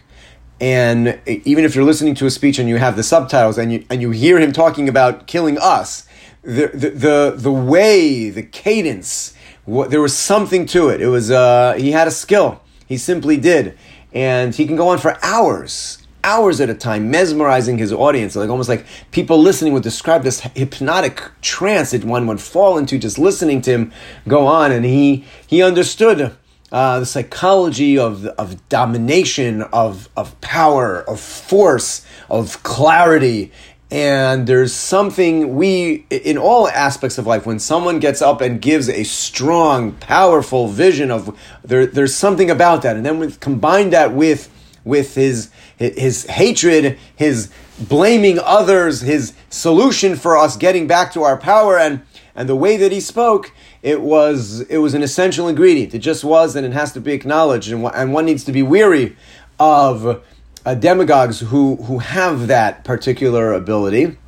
And 0.60 1.20
even 1.26 1.64
if 1.64 1.76
you're 1.76 1.84
listening 1.84 2.16
to 2.16 2.26
a 2.26 2.30
speech 2.30 2.58
and 2.58 2.68
you 2.68 2.76
have 2.76 2.96
the 2.96 3.04
subtitles 3.04 3.58
and 3.58 3.72
you 3.72 3.84
and 3.90 4.00
you 4.00 4.10
hear 4.10 4.38
him 4.38 4.52
talking 4.52 4.88
about 4.88 5.26
killing 5.26 5.56
us, 5.58 6.07
the, 6.48 6.66
the, 6.94 7.34
the, 7.36 7.52
way, 7.52 8.30
the 8.30 8.42
cadence, 8.42 9.34
what, 9.66 9.90
there 9.90 10.00
was 10.00 10.16
something 10.16 10.64
to 10.66 10.88
it. 10.88 11.02
It 11.02 11.08
was, 11.08 11.30
uh, 11.30 11.74
he 11.74 11.92
had 11.92 12.08
a 12.08 12.10
skill. 12.10 12.62
He 12.86 12.96
simply 12.96 13.36
did. 13.36 13.76
And 14.14 14.54
he 14.54 14.66
can 14.66 14.74
go 14.74 14.88
on 14.88 14.96
for 14.96 15.18
hours, 15.22 15.98
hours 16.24 16.62
at 16.62 16.70
a 16.70 16.74
time, 16.74 17.10
mesmerizing 17.10 17.76
his 17.76 17.92
audience. 17.92 18.34
Like 18.34 18.48
almost 18.48 18.70
like 18.70 18.86
people 19.10 19.38
listening 19.38 19.74
would 19.74 19.82
describe 19.82 20.22
this 20.22 20.40
hypnotic 20.40 21.22
trance 21.42 21.90
that 21.90 22.04
one 22.04 22.26
would 22.26 22.40
fall 22.40 22.78
into 22.78 22.98
just 22.98 23.18
listening 23.18 23.60
to 23.62 23.70
him 23.70 23.92
go 24.26 24.46
on. 24.46 24.72
And 24.72 24.86
he, 24.86 25.26
he 25.46 25.62
understood 25.62 26.34
uh, 26.72 27.00
the 27.00 27.06
psychology 27.06 27.98
of, 27.98 28.24
of 28.24 28.66
domination, 28.70 29.62
of, 29.64 30.08
of 30.16 30.40
power, 30.40 31.02
of 31.02 31.20
force, 31.20 32.06
of 32.30 32.62
clarity, 32.62 33.52
and 33.90 34.46
there's 34.46 34.74
something 34.74 35.56
we, 35.56 36.04
in 36.10 36.36
all 36.36 36.68
aspects 36.68 37.16
of 37.16 37.26
life, 37.26 37.46
when 37.46 37.58
someone 37.58 38.00
gets 38.00 38.20
up 38.20 38.42
and 38.42 38.60
gives 38.60 38.88
a 38.88 39.02
strong, 39.02 39.92
powerful 39.92 40.68
vision 40.68 41.10
of, 41.10 41.38
there, 41.64 41.86
there's 41.86 42.14
something 42.14 42.50
about 42.50 42.82
that. 42.82 42.96
And 42.96 43.06
then 43.06 43.18
we 43.18 43.32
combine 43.32 43.90
that 43.90 44.12
with, 44.12 44.50
with 44.84 45.14
his, 45.14 45.50
his 45.78 46.26
hatred, 46.26 46.98
his 47.16 47.50
blaming 47.78 48.38
others, 48.38 49.00
his 49.00 49.32
solution 49.48 50.16
for 50.16 50.36
us 50.36 50.56
getting 50.56 50.86
back 50.86 51.12
to 51.14 51.22
our 51.22 51.38
power, 51.38 51.78
and, 51.78 52.02
and 52.34 52.46
the 52.46 52.56
way 52.56 52.76
that 52.76 52.92
he 52.92 53.00
spoke, 53.00 53.52
it 53.82 54.02
was, 54.02 54.60
it 54.62 54.78
was 54.78 54.92
an 54.92 55.02
essential 55.02 55.48
ingredient. 55.48 55.94
It 55.94 56.00
just 56.00 56.24
was, 56.24 56.56
and 56.56 56.66
it 56.66 56.72
has 56.72 56.92
to 56.92 57.00
be 57.00 57.12
acknowledged. 57.12 57.72
And, 57.72 57.86
and 57.94 58.12
one 58.12 58.26
needs 58.26 58.44
to 58.44 58.52
be 58.52 58.62
weary 58.62 59.16
of 59.58 60.22
uh, 60.68 60.74
demagogues 60.74 61.40
who, 61.40 61.76
who 61.76 61.98
have 61.98 62.46
that 62.46 62.84
particular 62.84 63.54
ability. 63.54 64.18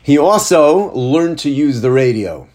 He 0.00 0.16
also 0.16 0.92
learned 0.92 1.40
to 1.40 1.50
use 1.50 1.80
the 1.80 1.90
radio 1.90 2.48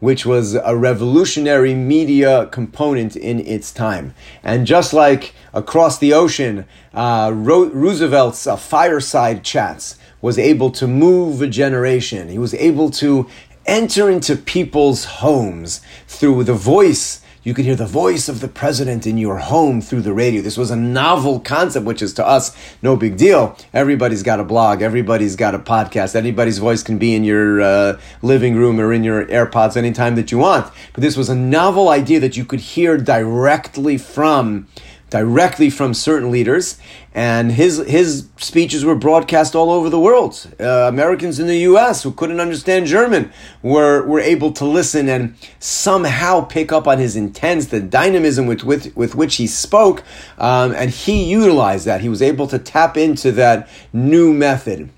which 0.00 0.26
was 0.26 0.54
a 0.54 0.76
revolutionary 0.76 1.74
media 1.74 2.46
component 2.46 3.14
in 3.14 3.38
its 3.38 3.70
time. 3.70 4.12
And 4.42 4.66
just 4.66 4.92
like 4.92 5.32
across 5.54 5.96
the 5.98 6.12
ocean, 6.12 6.66
uh, 6.92 7.30
Ro- 7.32 7.70
Roosevelt's 7.70 8.44
uh, 8.48 8.56
fireside 8.56 9.44
chats 9.44 9.96
was 10.20 10.40
able 10.40 10.72
to 10.72 10.88
move 10.88 11.40
a 11.40 11.46
generation. 11.46 12.28
He 12.28 12.38
was 12.38 12.52
able 12.54 12.90
to 13.02 13.28
enter 13.64 14.10
into 14.10 14.34
people's 14.34 15.04
homes 15.04 15.80
through 16.08 16.42
the 16.42 16.54
voice 16.54 17.21
you 17.44 17.54
could 17.54 17.64
hear 17.64 17.74
the 17.74 17.86
voice 17.86 18.28
of 18.28 18.40
the 18.40 18.48
president 18.48 19.06
in 19.06 19.18
your 19.18 19.38
home 19.38 19.80
through 19.80 20.02
the 20.02 20.12
radio. 20.12 20.40
This 20.40 20.56
was 20.56 20.70
a 20.70 20.76
novel 20.76 21.40
concept, 21.40 21.84
which 21.84 22.00
is 22.00 22.14
to 22.14 22.26
us 22.26 22.56
no 22.82 22.94
big 22.96 23.16
deal. 23.16 23.56
Everybody's 23.74 24.22
got 24.22 24.38
a 24.38 24.44
blog, 24.44 24.80
everybody's 24.80 25.34
got 25.34 25.54
a 25.54 25.58
podcast, 25.58 26.14
anybody's 26.14 26.58
voice 26.58 26.82
can 26.82 26.98
be 26.98 27.14
in 27.14 27.24
your 27.24 27.60
uh, 27.60 28.00
living 28.22 28.54
room 28.54 28.80
or 28.80 28.92
in 28.92 29.02
your 29.02 29.26
AirPods 29.26 29.76
anytime 29.76 30.14
that 30.14 30.30
you 30.30 30.38
want. 30.38 30.72
But 30.92 31.02
this 31.02 31.16
was 31.16 31.28
a 31.28 31.34
novel 31.34 31.88
idea 31.88 32.20
that 32.20 32.36
you 32.36 32.44
could 32.44 32.60
hear 32.60 32.96
directly 32.96 33.98
from 33.98 34.68
directly 35.12 35.68
from 35.68 35.92
certain 35.92 36.30
leaders, 36.30 36.78
and 37.14 37.52
his 37.52 37.84
his 37.86 38.28
speeches 38.38 38.82
were 38.82 38.94
broadcast 38.94 39.54
all 39.54 39.70
over 39.70 39.90
the 39.90 40.00
world. 40.00 40.48
Uh, 40.58 40.88
Americans 40.88 41.38
in 41.38 41.46
the 41.46 41.58
U.S. 41.70 42.02
who 42.02 42.12
couldn't 42.12 42.40
understand 42.40 42.86
German 42.86 43.30
were 43.60 44.06
were 44.06 44.20
able 44.20 44.52
to 44.52 44.64
listen 44.64 45.10
and 45.10 45.34
somehow 45.58 46.40
pick 46.40 46.72
up 46.72 46.88
on 46.88 46.96
his 46.98 47.14
intents, 47.14 47.66
the 47.66 47.78
dynamism 47.78 48.46
with 48.46 48.62
with, 48.64 48.96
with 48.96 49.14
which 49.14 49.36
he 49.36 49.46
spoke, 49.46 50.02
um, 50.38 50.72
and 50.74 50.88
he 50.88 51.24
utilized 51.24 51.84
that. 51.84 52.00
He 52.00 52.08
was 52.08 52.22
able 52.22 52.46
to 52.46 52.58
tap 52.58 52.96
into 52.96 53.32
that 53.32 53.68
new 53.92 54.32
method. 54.32 54.88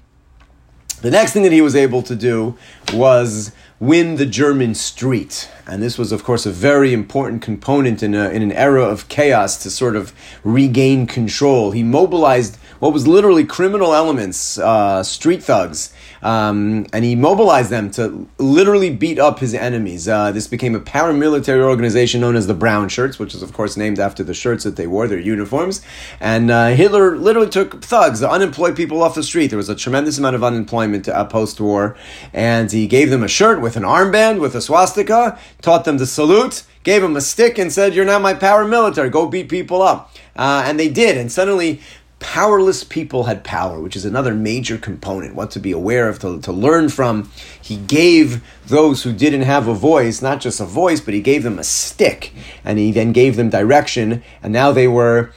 The 1.03 1.11
next 1.11 1.33
thing 1.33 1.43
that 1.43 1.53
he 1.53 1.61
was 1.61 1.75
able 1.75 2.03
to 2.05 2.15
do 2.15 2.57
was 2.93 3.51
win 3.85 4.17
the 4.17 4.27
German 4.27 4.75
street. 4.75 5.49
And 5.67 5.83
this 5.83 5.99
was, 5.99 6.13
of 6.13 6.25
course, 6.25 6.47
a 6.47 6.51
very 6.51 6.93
important 6.93 7.43
component 7.43 8.03
in, 8.03 8.15
a, 8.15 8.31
in 8.31 8.43
an 8.43 8.53
era 8.53 8.83
of 8.83 9.09
chaos 9.09 9.63
to 9.63 9.71
sort 9.71 9.97
of 9.97 10.13
regain 10.43 11.07
control. 11.07 11.73
He 11.73 11.83
mobilized 11.83 12.57
what 12.81 12.93
was 12.93 13.07
literally 13.07 13.45
criminal 13.45 13.95
elements, 13.95 14.59
uh, 14.59 15.03
street 15.03 15.43
thugs, 15.43 15.93
um, 16.25 16.87
and 16.95 17.05
he 17.05 17.15
mobilized 17.15 17.69
them 17.69 17.91
to 17.93 18.27
literally 18.39 18.89
beat 18.89 19.19
up 19.19 19.41
his 19.41 19.53
enemies. 19.53 20.09
Uh, 20.09 20.33
this 20.33 20.49
became 20.49 20.75
a 20.75 20.81
paramilitary 20.81 21.61
organization 21.61 22.23
known 22.23 22.35
as 22.35 22.47
the 22.47 22.55
Brown 22.55 22.89
Shirts, 22.89 23.19
which 23.19 23.35
is, 23.35 23.43
of 23.43 23.53
course, 23.53 23.77
named 23.77 24.01
after 24.01 24.25
the 24.25 24.33
shirts 24.33 24.65
that 24.65 24.77
they 24.77 24.87
wore, 24.87 25.07
their 25.07 25.19
uniforms. 25.19 25.83
And 26.21 26.51
uh, 26.51 26.69
Hitler 26.69 27.19
literally 27.19 27.51
took 27.51 27.85
thugs, 27.85 28.21
the 28.21 28.31
unemployed 28.31 28.75
people 28.75 29.03
off 29.03 29.15
the 29.15 29.23
street. 29.23 29.49
There 29.49 29.59
was 29.59 29.69
a 29.69 29.77
tremendous 29.77 30.17
amount 30.17 30.35
of 30.35 30.43
unemployment 30.43 31.09
uh, 31.11 31.27
post 31.27 31.61
war, 31.61 31.95
and 32.33 32.73
he 32.73 32.87
gave 32.87 33.11
them 33.11 33.23
a 33.23 33.29
shirt 33.29 33.61
with 33.61 33.77
an 33.77 33.83
armband 33.83 34.41
with 34.41 34.55
a 34.55 34.63
swastika, 34.63 35.39
taught 35.61 35.85
them 35.85 35.99
to 35.99 36.07
salute 36.07 36.65
gave 36.85 37.01
them 37.01 37.17
a 37.17 37.21
stick 37.21 37.59
and 37.59 37.73
said, 37.73 37.95
You're 37.95 38.05
not 38.05 38.23
my 38.23 38.35
paramilitary, 38.35 39.11
go 39.11 39.27
beat 39.27 39.49
people 39.49 39.83
up. 39.83 40.15
Uh, 40.37 40.63
and 40.67 40.79
they 40.79 40.89
did. 40.89 41.17
And 41.17 41.33
suddenly, 41.33 41.81
powerless 42.25 42.85
people 42.85 43.25
had 43.25 43.45
power, 43.45 43.79
which 43.79 43.95
is 43.95 44.07
another 44.07 44.35
major 44.35 44.79
component, 44.79 45.35
what 45.35 45.51
to 45.51 45.61
be 45.61 45.73
aware 45.73 46.09
of, 46.09 46.19
to, 46.19 46.41
to 46.41 46.53
learn 46.53 46.89
from. 46.89 47.31
He 47.61 47.77
gave 47.77 48.43
those 48.67 49.03
who 49.03 49.13
didn't 49.13 49.43
have 49.43 49.69
a 49.69 49.75
voice, 49.75 50.23
not 50.23 50.41
just 50.41 50.59
a 50.59 50.65
voice, 50.65 51.03
but 51.03 51.13
he 51.13 51.21
gave 51.21 51.43
them 51.43 51.59
a 51.59 51.65
stick, 51.65 52.33
and 52.65 52.79
he 52.79 52.93
then 52.93 53.13
gave 53.13 53.37
them 53.37 53.51
direction, 53.51 54.25
and 54.43 54.55
now 54.55 54.73
they 54.73 54.89
were 54.89 55.33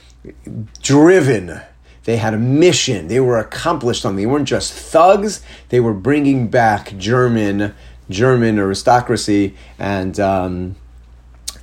driven. 0.82 1.60
They 2.06 2.15
had 2.15 2.34
a 2.34 2.39
mission. 2.39 3.10
They 3.10 3.19
were 3.19 3.38
accomplished 3.38 4.02
something. 4.02 4.23
They 4.23 4.26
weren't 4.26 4.47
just 4.47 4.71
thugs. 4.71 5.41
They 5.67 5.82
were 5.82 5.93
bringing 5.93 6.47
back 6.47 6.97
German, 6.97 7.76
German 8.10 8.58
aristocracy 8.58 9.58
and 9.78 10.17
um, 10.21 10.78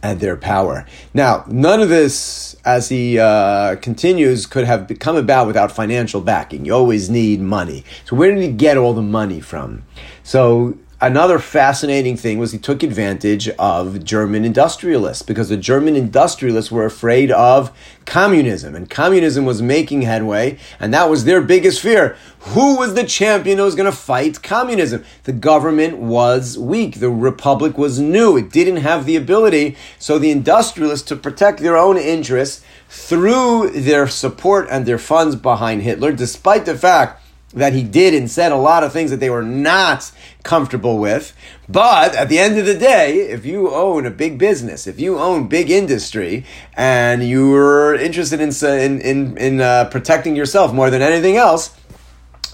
and 0.04 0.20
their 0.20 0.36
power. 0.36 0.84
Now, 1.14 1.44
none 1.48 1.80
of 1.80 1.88
this, 1.88 2.54
as 2.64 2.90
he 2.90 3.18
uh, 3.18 3.76
continues, 3.76 4.44
could 4.44 4.66
have 4.66 4.92
come 5.00 5.16
about 5.16 5.46
without 5.46 5.72
financial 5.72 6.20
backing. 6.20 6.66
You 6.66 6.74
always 6.74 7.08
need 7.08 7.40
money. 7.40 7.84
So, 8.04 8.14
where 8.14 8.32
did 8.32 8.42
he 8.42 8.52
get 8.52 8.76
all 8.76 8.92
the 8.92 9.02
money 9.02 9.40
from? 9.40 9.82
So, 10.22 10.76
another 11.06 11.38
fascinating 11.38 12.16
thing 12.16 12.38
was 12.38 12.52
he 12.52 12.58
took 12.58 12.82
advantage 12.82 13.50
of 13.50 14.02
German 14.02 14.42
industrialists 14.42 15.22
because 15.22 15.50
the 15.50 15.56
German 15.56 15.96
industrialists 15.96 16.72
were 16.72 16.86
afraid 16.86 17.30
of 17.30 17.70
communism 18.06 18.74
and 18.74 18.88
communism 18.88 19.44
was 19.44 19.60
making 19.60 20.00
headway 20.02 20.58
and 20.80 20.94
that 20.94 21.10
was 21.10 21.24
their 21.24 21.42
biggest 21.42 21.82
fear. 21.82 22.16
Who 22.38 22.78
was 22.78 22.94
the 22.94 23.04
champion 23.04 23.58
who 23.58 23.64
was 23.64 23.74
going 23.74 23.90
to 23.90 23.96
fight 23.96 24.42
communism? 24.42 25.04
The 25.24 25.32
government 25.32 25.98
was 25.98 26.56
weak. 26.58 27.00
The 27.00 27.10
republic 27.10 27.76
was 27.76 28.00
new. 28.00 28.38
It 28.38 28.50
didn't 28.50 28.76
have 28.76 29.04
the 29.04 29.16
ability. 29.16 29.76
So 29.98 30.18
the 30.18 30.30
industrialists 30.30 31.06
to 31.08 31.16
protect 31.16 31.60
their 31.60 31.76
own 31.76 31.98
interests 31.98 32.64
through 32.88 33.70
their 33.70 34.08
support 34.08 34.68
and 34.70 34.86
their 34.86 34.98
funds 34.98 35.36
behind 35.36 35.82
Hitler, 35.82 36.12
despite 36.12 36.64
the 36.64 36.78
fact 36.78 37.23
that 37.54 37.72
he 37.72 37.82
did 37.82 38.14
and 38.14 38.30
said 38.30 38.52
a 38.52 38.56
lot 38.56 38.82
of 38.84 38.92
things 38.92 39.10
that 39.10 39.20
they 39.20 39.30
were 39.30 39.42
not 39.42 40.10
comfortable 40.42 40.98
with. 40.98 41.34
But 41.68 42.14
at 42.14 42.28
the 42.28 42.38
end 42.38 42.58
of 42.58 42.66
the 42.66 42.74
day, 42.74 43.20
if 43.20 43.46
you 43.46 43.70
own 43.72 44.06
a 44.06 44.10
big 44.10 44.38
business, 44.38 44.86
if 44.86 45.00
you 45.00 45.18
own 45.18 45.48
big 45.48 45.70
industry, 45.70 46.44
and 46.76 47.26
you're 47.26 47.94
interested 47.94 48.40
in 48.40 48.50
in 48.50 49.00
in, 49.00 49.38
in 49.38 49.60
uh, 49.60 49.86
protecting 49.86 50.36
yourself 50.36 50.74
more 50.74 50.90
than 50.90 51.00
anything 51.00 51.36
else, 51.36 51.74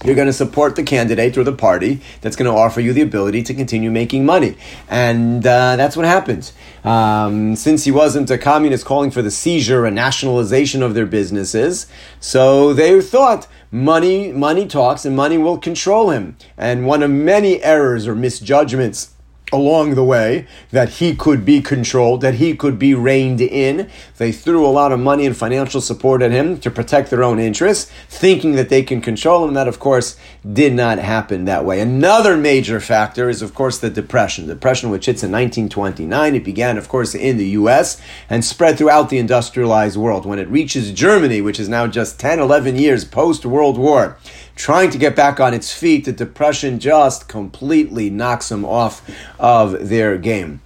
you're 0.04 0.14
going 0.14 0.26
to 0.26 0.32
support 0.32 0.76
the 0.76 0.82
candidate 0.82 1.36
or 1.36 1.44
the 1.44 1.52
party 1.52 2.00
that's 2.20 2.36
going 2.36 2.50
to 2.50 2.56
offer 2.56 2.80
you 2.80 2.92
the 2.92 3.02
ability 3.02 3.42
to 3.42 3.54
continue 3.54 3.90
making 3.90 4.24
money. 4.24 4.56
And 4.88 5.46
uh, 5.46 5.76
that's 5.76 5.96
what 5.96 6.06
happened. 6.06 6.52
Um, 6.84 7.54
since 7.56 7.84
he 7.84 7.90
wasn't 7.90 8.30
a 8.30 8.38
communist 8.38 8.86
calling 8.86 9.10
for 9.10 9.20
the 9.20 9.30
seizure 9.30 9.84
and 9.84 9.94
nationalization 9.94 10.82
of 10.82 10.94
their 10.94 11.06
businesses, 11.06 11.86
so 12.18 12.72
they 12.72 12.98
thought 13.02 13.46
money, 13.70 14.32
money 14.32 14.66
talks 14.66 15.04
and 15.04 15.14
money 15.14 15.36
will 15.36 15.58
control 15.58 16.10
him. 16.10 16.36
And 16.56 16.86
one 16.86 17.02
of 17.02 17.10
many 17.10 17.62
errors 17.62 18.06
or 18.06 18.14
misjudgments 18.14 19.10
along 19.52 19.94
the 19.94 20.04
way 20.04 20.46
that 20.70 20.88
he 20.88 21.14
could 21.14 21.44
be 21.44 21.60
controlled, 21.60 22.20
that 22.20 22.34
he 22.34 22.54
could 22.54 22.78
be 22.78 22.94
reined 22.94 23.40
in. 23.40 23.88
They 24.18 24.32
threw 24.32 24.66
a 24.66 24.68
lot 24.68 24.92
of 24.92 25.00
money 25.00 25.26
and 25.26 25.36
financial 25.36 25.80
support 25.80 26.22
at 26.22 26.30
him 26.30 26.58
to 26.60 26.70
protect 26.70 27.10
their 27.10 27.24
own 27.24 27.38
interests, 27.38 27.90
thinking 28.08 28.52
that 28.52 28.68
they 28.68 28.82
can 28.82 29.00
control 29.00 29.46
him. 29.46 29.54
That, 29.54 29.68
of 29.68 29.78
course, 29.78 30.16
did 30.50 30.72
not 30.72 30.98
happen 30.98 31.44
that 31.44 31.64
way. 31.64 31.80
Another 31.80 32.36
major 32.36 32.80
factor 32.80 33.28
is, 33.28 33.42
of 33.42 33.54
course, 33.54 33.78
the 33.78 33.90
Depression. 33.90 34.46
The 34.46 34.54
Depression, 34.54 34.90
which 34.90 35.06
hits 35.06 35.22
in 35.22 35.32
1929, 35.32 36.34
it 36.34 36.44
began, 36.44 36.78
of 36.78 36.88
course, 36.88 37.14
in 37.14 37.36
the 37.36 37.48
U.S. 37.50 38.00
and 38.28 38.44
spread 38.44 38.78
throughout 38.78 39.10
the 39.10 39.18
industrialized 39.18 39.96
world. 39.96 40.26
When 40.26 40.38
it 40.38 40.48
reaches 40.48 40.92
Germany, 40.92 41.40
which 41.40 41.60
is 41.60 41.68
now 41.68 41.86
just 41.86 42.20
10, 42.20 42.38
11 42.38 42.76
years 42.76 43.04
post 43.04 43.44
World 43.44 43.78
War, 43.78 44.18
trying 44.56 44.90
to 44.90 44.98
get 44.98 45.16
back 45.16 45.40
on 45.40 45.54
its 45.54 45.72
feet, 45.72 46.04
the 46.04 46.12
depression 46.12 46.78
just 46.78 47.28
completely 47.28 48.10
knocks 48.10 48.48
them 48.48 48.64
off 48.64 49.08
of 49.38 49.88
their 49.88 50.18
game. 50.18 50.60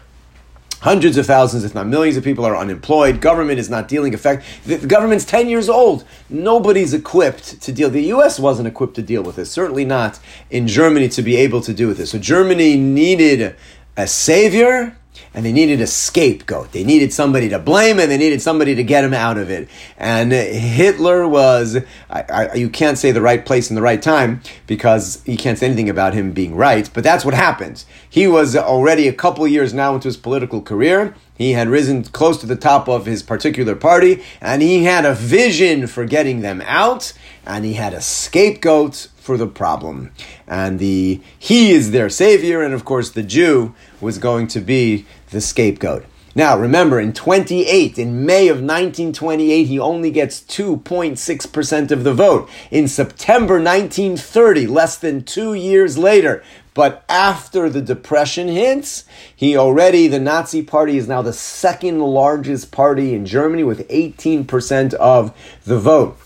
Hundreds 0.84 1.16
of 1.16 1.24
thousands, 1.24 1.64
if 1.64 1.74
not 1.74 1.86
millions, 1.86 2.14
of 2.18 2.22
people 2.22 2.44
are 2.44 2.54
unemployed. 2.54 3.18
Government 3.18 3.58
is 3.58 3.70
not 3.70 3.88
dealing 3.88 4.12
effect. 4.12 4.44
The, 4.66 4.76
government's 4.76 5.24
ten 5.24 5.48
years 5.48 5.70
old. 5.70 6.04
Nobody's 6.28 6.92
equipped 6.92 7.62
to 7.62 7.72
deal. 7.72 7.88
The 7.88 8.02
U.S. 8.02 8.38
wasn't 8.38 8.68
equipped 8.68 8.94
to 8.96 9.02
deal 9.02 9.22
with 9.22 9.36
this. 9.36 9.50
Certainly 9.50 9.86
not 9.86 10.20
in 10.50 10.68
Germany 10.68 11.08
to 11.08 11.22
be 11.22 11.36
able 11.36 11.62
to 11.62 11.72
do 11.72 11.88
with 11.88 11.96
this. 11.96 12.10
So 12.10 12.18
Germany 12.18 12.76
needed 12.76 13.56
a 13.96 14.06
savior 14.06 14.94
and 15.32 15.44
they 15.44 15.52
needed 15.52 15.80
a 15.80 15.86
scapegoat. 15.86 16.72
They 16.72 16.84
needed 16.84 17.12
somebody 17.12 17.48
to 17.48 17.58
blame 17.58 17.98
and 17.98 18.10
they 18.10 18.16
needed 18.16 18.40
somebody 18.40 18.74
to 18.74 18.84
get 18.84 19.04
him 19.04 19.14
out 19.14 19.38
of 19.38 19.50
it. 19.50 19.68
And 19.98 20.32
Hitler 20.32 21.26
was, 21.26 21.78
I, 22.08 22.22
I, 22.22 22.54
you 22.54 22.68
can't 22.68 22.98
say 22.98 23.12
the 23.12 23.20
right 23.20 23.44
place 23.44 23.70
in 23.70 23.76
the 23.76 23.82
right 23.82 24.00
time 24.00 24.40
because 24.66 25.22
you 25.26 25.36
can't 25.36 25.58
say 25.58 25.66
anything 25.66 25.88
about 25.88 26.14
him 26.14 26.32
being 26.32 26.54
right, 26.54 26.88
but 26.92 27.04
that's 27.04 27.24
what 27.24 27.34
happened. 27.34 27.84
He 28.08 28.26
was 28.26 28.56
already 28.56 29.08
a 29.08 29.12
couple 29.12 29.46
years 29.46 29.74
now 29.74 29.94
into 29.94 30.08
his 30.08 30.16
political 30.16 30.62
career. 30.62 31.14
He 31.36 31.52
had 31.52 31.68
risen 31.68 32.04
close 32.04 32.40
to 32.40 32.46
the 32.46 32.56
top 32.56 32.88
of 32.88 33.06
his 33.06 33.22
particular 33.22 33.74
party 33.74 34.22
and 34.40 34.62
he 34.62 34.84
had 34.84 35.04
a 35.04 35.14
vision 35.14 35.86
for 35.86 36.04
getting 36.04 36.40
them 36.40 36.62
out 36.64 37.12
and 37.44 37.64
he 37.64 37.74
had 37.74 37.92
a 37.92 38.00
scapegoat 38.00 39.08
for 39.24 39.38
the 39.38 39.46
problem. 39.46 40.12
And 40.46 40.78
the 40.78 41.20
he 41.38 41.72
is 41.72 41.90
their 41.90 42.10
savior, 42.10 42.62
and 42.62 42.74
of 42.74 42.84
course 42.84 43.10
the 43.10 43.22
Jew 43.22 43.74
was 44.04 44.18
going 44.18 44.46
to 44.48 44.60
be 44.60 45.06
the 45.30 45.40
scapegoat. 45.40 46.04
Now, 46.36 46.58
remember, 46.58 46.98
in 46.98 47.12
28, 47.12 47.96
in 47.96 48.26
May 48.26 48.48
of 48.48 48.56
1928, 48.56 49.64
he 49.64 49.78
only 49.78 50.10
gets 50.10 50.40
2.6% 50.40 51.90
of 51.92 52.02
the 52.02 52.12
vote. 52.12 52.50
In 52.72 52.88
September 52.88 53.54
1930, 53.54 54.66
less 54.66 54.96
than 54.96 55.22
two 55.22 55.54
years 55.54 55.96
later, 55.96 56.42
but 56.74 57.04
after 57.08 57.70
the 57.70 57.80
Depression 57.80 58.48
hits, 58.48 59.04
he 59.34 59.56
already, 59.56 60.08
the 60.08 60.18
Nazi 60.18 60.60
Party 60.62 60.96
is 60.96 61.06
now 61.06 61.22
the 61.22 61.32
second 61.32 62.00
largest 62.00 62.72
party 62.72 63.14
in 63.14 63.26
Germany 63.26 63.62
with 63.62 63.88
18% 63.88 64.92
of 64.94 65.32
the 65.64 65.78
vote. 65.78 66.18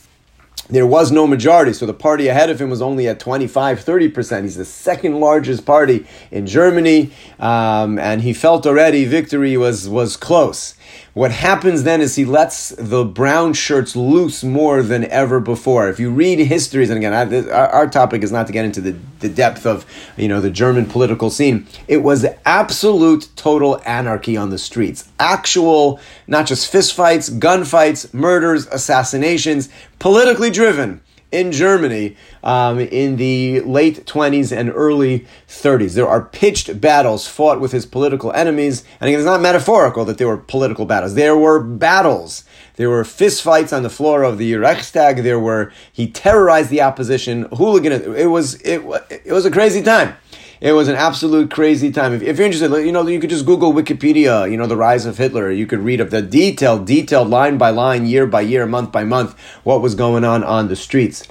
There 0.68 0.86
was 0.86 1.10
no 1.10 1.26
majority, 1.26 1.72
so 1.72 1.86
the 1.86 1.94
party 1.94 2.28
ahead 2.28 2.50
of 2.50 2.60
him 2.60 2.68
was 2.68 2.82
only 2.82 3.08
at 3.08 3.18
25, 3.18 3.80
30%. 3.80 4.42
He's 4.42 4.56
the 4.56 4.64
second 4.64 5.18
largest 5.18 5.64
party 5.64 6.06
in 6.30 6.46
Germany, 6.46 7.10
um, 7.40 7.98
and 7.98 8.22
he 8.22 8.34
felt 8.34 8.66
already 8.66 9.04
victory 9.06 9.56
was, 9.56 9.88
was 9.88 10.16
close. 10.16 10.74
What 11.18 11.32
happens 11.32 11.82
then 11.82 12.00
is 12.00 12.14
he 12.14 12.24
lets 12.24 12.68
the 12.68 13.04
brown 13.04 13.52
shirts 13.52 13.96
loose 13.96 14.44
more 14.44 14.84
than 14.84 15.04
ever 15.06 15.40
before. 15.40 15.88
If 15.88 15.98
you 15.98 16.12
read 16.12 16.38
histories, 16.38 16.90
and 16.90 16.98
again, 16.98 17.12
I, 17.12 17.50
our, 17.50 17.68
our, 17.70 17.86
topic 17.88 18.22
is 18.22 18.30
not 18.30 18.46
to 18.46 18.52
get 18.52 18.64
into 18.64 18.80
the, 18.80 18.96
the 19.18 19.28
depth 19.28 19.66
of 19.66 19.84
you 20.16 20.28
know 20.28 20.40
the 20.40 20.48
German 20.48 20.86
political 20.86 21.28
scene. 21.28 21.66
It 21.88 22.04
was 22.04 22.24
absolute 22.44 23.30
total 23.34 23.82
anarchy 23.84 24.36
on 24.36 24.50
the 24.50 24.58
streets. 24.58 25.10
Actual, 25.18 25.98
not 26.28 26.46
just 26.46 26.72
fistfights, 26.72 27.36
gunfights, 27.36 28.14
murders, 28.14 28.68
assassinations, 28.68 29.70
politically 29.98 30.50
driven 30.50 31.00
in 31.30 31.52
Germany 31.52 32.16
um, 32.42 32.78
in 32.78 33.16
the 33.16 33.60
late 33.60 34.06
20s 34.06 34.56
and 34.56 34.70
early 34.74 35.26
30s. 35.46 35.94
There 35.94 36.08
are 36.08 36.24
pitched 36.24 36.80
battles 36.80 37.26
fought 37.26 37.60
with 37.60 37.72
his 37.72 37.86
political 37.86 38.32
enemies, 38.32 38.84
and 39.00 39.10
it's 39.10 39.24
not 39.24 39.40
metaphorical 39.40 40.04
that 40.06 40.18
there 40.18 40.28
were 40.28 40.38
political 40.38 40.86
battles. 40.86 41.14
There 41.14 41.36
were 41.36 41.60
battles. 41.60 42.44
There 42.76 42.90
were 42.90 43.04
fistfights 43.04 43.76
on 43.76 43.82
the 43.82 43.90
floor 43.90 44.22
of 44.22 44.38
the 44.38 44.54
Reichstag. 44.54 45.22
There 45.22 45.40
were 45.40 45.72
he 45.92 46.10
terrorized 46.10 46.70
the 46.70 46.80
opposition, 46.82 47.48
hooligan. 47.52 47.92
It 47.92 48.26
was 48.26 48.54
it, 48.62 48.82
it 49.24 49.32
was 49.32 49.44
a 49.44 49.50
crazy 49.50 49.82
time. 49.82 50.16
It 50.60 50.72
was 50.72 50.88
an 50.88 50.96
absolute 50.96 51.50
crazy 51.50 51.92
time. 51.92 52.12
If, 52.12 52.22
if, 52.22 52.36
you're 52.36 52.46
interested, 52.46 52.72
you 52.84 52.90
know, 52.90 53.06
you 53.06 53.20
could 53.20 53.30
just 53.30 53.46
Google 53.46 53.72
Wikipedia, 53.72 54.50
you 54.50 54.56
know, 54.56 54.66
the 54.66 54.76
rise 54.76 55.06
of 55.06 55.16
Hitler. 55.16 55.52
You 55.52 55.66
could 55.66 55.80
read 55.80 56.00
of 56.00 56.10
the 56.10 56.20
detailed, 56.20 56.84
detailed 56.84 57.28
line 57.28 57.58
by 57.58 57.70
line, 57.70 58.06
year 58.06 58.26
by 58.26 58.40
year, 58.40 58.66
month 58.66 58.90
by 58.90 59.04
month, 59.04 59.38
what 59.62 59.80
was 59.80 59.94
going 59.94 60.24
on 60.24 60.42
on 60.42 60.66
the 60.68 60.74
streets. 60.74 61.26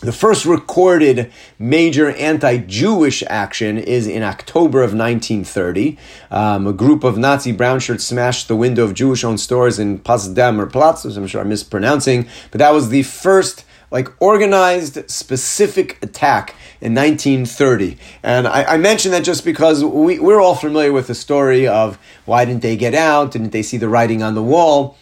The 0.00 0.10
first 0.10 0.44
recorded 0.44 1.30
major 1.60 2.10
anti 2.10 2.56
Jewish 2.56 3.22
action 3.28 3.78
is 3.78 4.08
in 4.08 4.24
October 4.24 4.82
of 4.82 4.92
1930. 4.92 5.96
Um, 6.28 6.66
a 6.66 6.72
group 6.72 7.04
of 7.04 7.16
Nazi 7.16 7.52
brown 7.52 7.78
shirts 7.78 8.02
smashed 8.02 8.48
the 8.48 8.56
window 8.56 8.82
of 8.82 8.94
Jewish 8.94 9.22
owned 9.22 9.38
stores 9.38 9.78
in 9.78 10.00
Potsdamer 10.00 10.72
Platz, 10.72 11.04
I'm 11.04 11.28
sure 11.28 11.40
I'm 11.40 11.48
mispronouncing, 11.48 12.26
but 12.50 12.58
that 12.58 12.72
was 12.72 12.88
the 12.88 13.04
first 13.04 13.64
like 13.92 14.08
organized 14.20 15.08
specific 15.08 16.02
attack 16.02 16.54
in 16.80 16.94
1930. 16.94 17.98
And 18.22 18.48
I, 18.48 18.64
I 18.64 18.76
mention 18.78 19.12
that 19.12 19.22
just 19.22 19.44
because 19.44 19.84
we, 19.84 20.18
we're 20.18 20.40
all 20.40 20.54
familiar 20.54 20.92
with 20.92 21.06
the 21.06 21.14
story 21.14 21.68
of 21.68 21.98
why 22.24 22.46
didn't 22.46 22.62
they 22.62 22.76
get 22.76 22.94
out? 22.94 23.30
Didn't 23.30 23.50
they 23.50 23.62
see 23.62 23.76
the 23.76 23.90
writing 23.90 24.22
on 24.22 24.34
the 24.34 24.42
wall? 24.42 24.96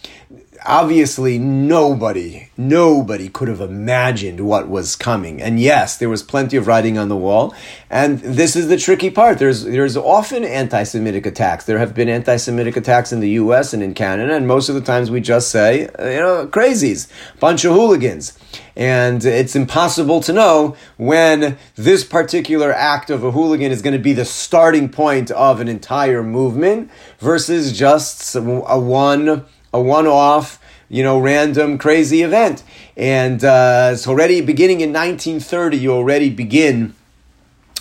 Obviously 0.65 1.39
nobody, 1.39 2.51
nobody 2.57 3.29
could 3.29 3.49
have 3.49 3.61
imagined 3.61 4.41
what 4.41 4.69
was 4.69 4.97
coming. 4.97 5.41
And 5.41 5.59
yes, 5.61 5.97
there 5.97 6.09
was 6.09 6.23
plenty 6.23 6.57
of 6.57 6.67
writing 6.67 6.99
on 6.99 7.09
the 7.09 7.17
wall. 7.17 7.55
And 7.89 8.19
this 8.21 8.57
is 8.57 8.69
the 8.69 8.77
tricky 8.77 9.11
part. 9.11 9.39
There's 9.39 9.65
there's 9.65 9.97
often 9.97 10.45
anti-Semitic 10.45 11.27
attacks. 11.27 11.65
There 11.65 11.79
have 11.79 11.95
been 11.95 12.09
anti-Semitic 12.09 12.77
attacks 12.77 13.13
in 13.13 13.21
the 13.21 13.31
U.S. 13.31 13.73
and 13.73 13.83
in 13.83 13.95
Canada, 13.95 14.35
and 14.35 14.47
most 14.47 14.69
of 14.69 14.75
the 14.75 14.81
times 14.81 15.11
we 15.11 15.21
just 15.21 15.51
say, 15.51 15.83
you 15.83 16.21
know, 16.21 16.47
crazies, 16.47 17.09
bunch 17.39 17.65
of 17.65 17.73
hooligans. 17.73 18.39
And 18.77 19.25
it's 19.25 19.57
impossible 19.57 20.21
to 20.23 20.33
know 20.33 20.77
when 20.97 21.59
this 21.75 22.05
particular 22.05 22.73
act 22.73 23.11
of 23.11 23.25
a 23.25 23.33
hooligan 23.33 23.73
is 23.73 23.83
going 23.83 23.93
to 23.93 23.99
be 23.99 24.13
the 24.13 24.25
starting 24.25 24.89
point 24.89 25.31
of 25.31 25.61
an 25.61 25.69
entire 25.69 26.23
movement 26.23 26.91
versus 27.19 27.77
just 27.77 28.35
a 28.37 28.41
one 28.41 29.45
a 29.73 29.81
one-off, 29.81 30.61
you 30.89 31.03
know, 31.03 31.19
random 31.19 31.79
crazy 31.79 32.23
event. 32.23 32.63
And 32.97 33.43
uh, 33.45 33.97
so 33.97 34.11
already 34.11 34.41
beginning 34.41 34.81
in 34.81 34.93
1930, 34.93 35.79
you 35.79 35.93
already 35.93 36.31
begin 36.31 36.95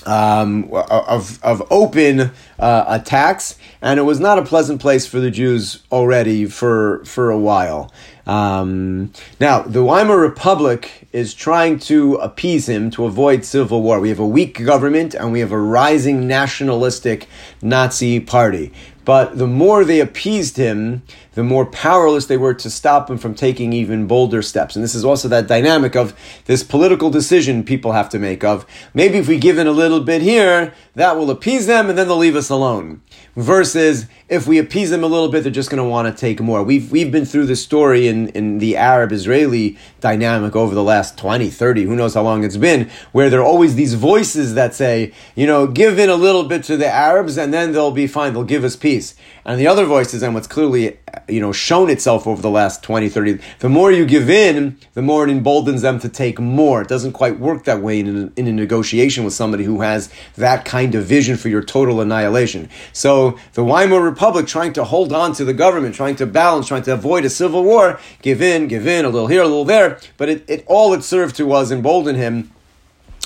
um, 0.06 0.69
of, 0.71 1.43
of 1.43 1.62
open 1.71 2.32
uh, 2.58 2.86
attacks, 2.88 3.58
and 3.82 3.99
it 3.99 4.04
was 4.04 4.19
not 4.19 4.39
a 4.39 4.43
pleasant 4.43 4.82
place 4.82 5.06
for 5.06 5.19
the 5.19 5.32
Jews 5.32 5.84
already 5.91 6.45
for, 6.45 7.04
for 7.06 7.30
a 7.30 7.38
while. 7.38 7.91
Um, 8.25 9.12
now, 9.39 9.62
the 9.63 9.84
Weimar 9.84 10.17
Republic 10.17 11.08
is 11.12 11.34
trying 11.34 11.80
to 11.80 12.15
appease 12.15 12.69
him 12.69 12.91
to 12.91 13.06
avoid 13.06 13.43
civil 13.43 13.82
war. 13.82 13.99
We 13.99 14.10
have 14.10 14.19
a 14.19 14.28
weak 14.28 14.63
government 14.63 15.15
and 15.15 15.32
we 15.32 15.39
have 15.39 15.52
a 15.52 15.58
rising 15.58 16.28
nationalistic 16.28 17.28
Nazi 17.62 18.19
party. 18.19 18.71
But 19.10 19.39
the 19.39 19.48
more 19.48 19.84
they 19.84 20.02
appeased 20.02 20.56
him, 20.56 21.02
the 21.34 21.43
more 21.43 21.65
powerless 21.65 22.28
they 22.28 22.38
were 22.38 22.54
to 22.54 22.69
stop 22.69 23.10
him 23.10 23.17
from 23.17 23.34
taking 23.34 23.74
even 23.74 24.06
bolder 24.06 24.43
steps. 24.43 24.76
And 24.76 24.84
this 24.84 24.93
is 24.93 25.04
also 25.04 25.28
that 25.30 25.48
dynamic 25.48 25.95
of 25.95 26.13
this 26.45 26.62
political 26.62 27.10
decision 27.10 27.63
people 27.63 27.93
have 27.93 28.10
to 28.10 28.19
make 28.19 28.43
of 28.43 28.67
maybe 28.93 29.17
if 29.17 29.28
we 29.28 29.39
give 29.39 29.58
in 29.58 29.65
a 29.65 29.72
little 29.72 30.02
bit 30.02 30.22
here, 30.22 30.76
that 30.93 31.17
will 31.17 31.32
appease 31.32 31.65
them 31.65 31.89
and 31.89 31.98
then 31.98 32.08
they'll 32.08 32.17
leave 32.17 32.36
us 32.36 32.52
alone. 32.52 33.02
Versus 33.36 34.06
if 34.30 34.48
we 34.48 34.60
appease 34.60 34.92
them 34.92 35.04
a 35.04 35.08
little 35.08 35.30
bit, 35.30 35.42
they're 35.42 35.52
just 35.52 35.72
going 35.72 35.84
to 35.84 35.89
want 35.89 36.08
to 36.08 36.20
take 36.20 36.39
more. 36.39 36.62
We've, 36.63 36.92
we've 36.92 37.12
been 37.12 37.26
through 37.26 37.48
this 37.48 37.63
story 37.63 38.08
in, 38.08 38.30
in 38.30 38.60
the 38.60 38.78
Arab 38.78 39.12
Israeli 39.12 39.78
dynamic 40.02 40.56
over 40.56 40.76
the 40.76 40.84
last 40.84 41.18
20, 41.18 41.50
30, 41.50 41.84
who 41.84 41.96
knows 41.96 42.13
how 42.13 42.22
long 42.22 42.44
it's 42.44 42.58
been, 42.58 42.89
where 43.12 43.30
there 43.30 43.39
are 43.39 43.46
always 43.46 43.76
these 43.76 43.96
voices 43.96 44.54
that 44.54 44.76
say, 44.76 45.12
you 45.36 45.48
know, 45.48 45.65
give 45.65 45.98
in 45.98 46.10
a 46.10 46.15
little 46.15 46.44
bit 46.44 46.63
to 46.65 46.78
the 46.78 46.88
Arabs 46.88 47.38
and 47.38 47.52
then 47.52 47.72
they'll 47.72 47.92
be 47.92 48.06
fine, 48.06 48.34
they'll 48.34 48.44
give 48.44 48.63
us 48.63 48.76
peace. 48.76 49.15
And 49.46 49.60
the 49.60 49.65
other 49.65 49.86
voices, 49.86 50.22
and 50.22 50.36
what's 50.36 50.46
clearly, 50.46 51.00
you 51.28 51.42
know, 51.42 51.52
shown 51.52 51.89
itself 51.89 52.28
over 52.28 52.39
the 52.39 52.52
last 52.52 52.84
20, 52.84 53.10
30, 53.10 53.39
the 53.60 53.70
more 53.70 53.92
you 53.92 54.06
give 54.06 54.30
in, 54.30 54.78
the 54.94 55.02
more 55.02 55.24
it 55.24 55.32
emboldens 55.32 55.82
them 55.82 56.00
to 56.02 56.10
take 56.10 56.39
more. 56.39 56.84
It 56.84 56.88
doesn't 56.88 57.13
quite 57.13 57.39
work 57.39 57.63
that 57.63 57.82
way 57.82 58.00
in 58.00 58.08
a, 58.08 58.39
in 58.39 58.46
a 58.46 58.52
negotiation 58.52 59.24
with 59.24 59.34
somebody 59.34 59.63
who 59.63 59.82
has 59.82 60.13
that 60.36 60.65
kind 60.65 60.94
of 60.94 61.06
vision 61.06 61.36
for 61.36 61.50
your 61.50 61.63
total 61.63 62.00
annihilation. 62.00 62.70
So 62.94 63.39
the 63.54 63.63
Weimar 63.63 64.19
Republic 64.20 64.48
trying 64.48 64.74
to 64.74 64.84
hold 64.84 65.14
on 65.14 65.32
to 65.32 65.46
the 65.46 65.54
government, 65.54 65.96
trying 65.96 66.18
to 66.18 66.26
balance, 66.26 66.68
trying 66.68 66.84
to 66.84 66.92
avoid 66.92 67.24
a 67.24 67.30
civil 67.30 67.64
war, 67.64 67.98
give 68.22 68.42
in, 68.42 68.68
give 68.68 68.86
in, 68.86 69.06
a 69.06 69.10
little 69.10 69.28
here, 69.30 69.42
a 69.42 69.48
little 69.48 69.64
there, 69.64 69.98
but 70.18 70.28
it, 70.28 70.44
it 70.50 70.66
all 70.68 70.94
it 70.94 71.02
served 71.06 71.38
to 71.38 71.46
was 71.46 71.72
embolden 71.72 72.18
him 72.18 72.52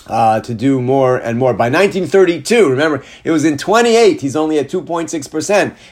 uh, 0.08 0.40
to 0.42 0.54
do 0.54 0.82
more 0.82 1.18
and 1.18 1.38
more. 1.38 1.54
By 1.54 1.70
1932, 1.70 2.70
remember, 2.70 3.04
it 3.24 3.32
was 3.32 3.46
in 3.46 3.58
28, 3.58 4.22
he's 4.22 4.36
only 4.36 4.60
at 4.60 4.70
2.6%. 4.70 5.10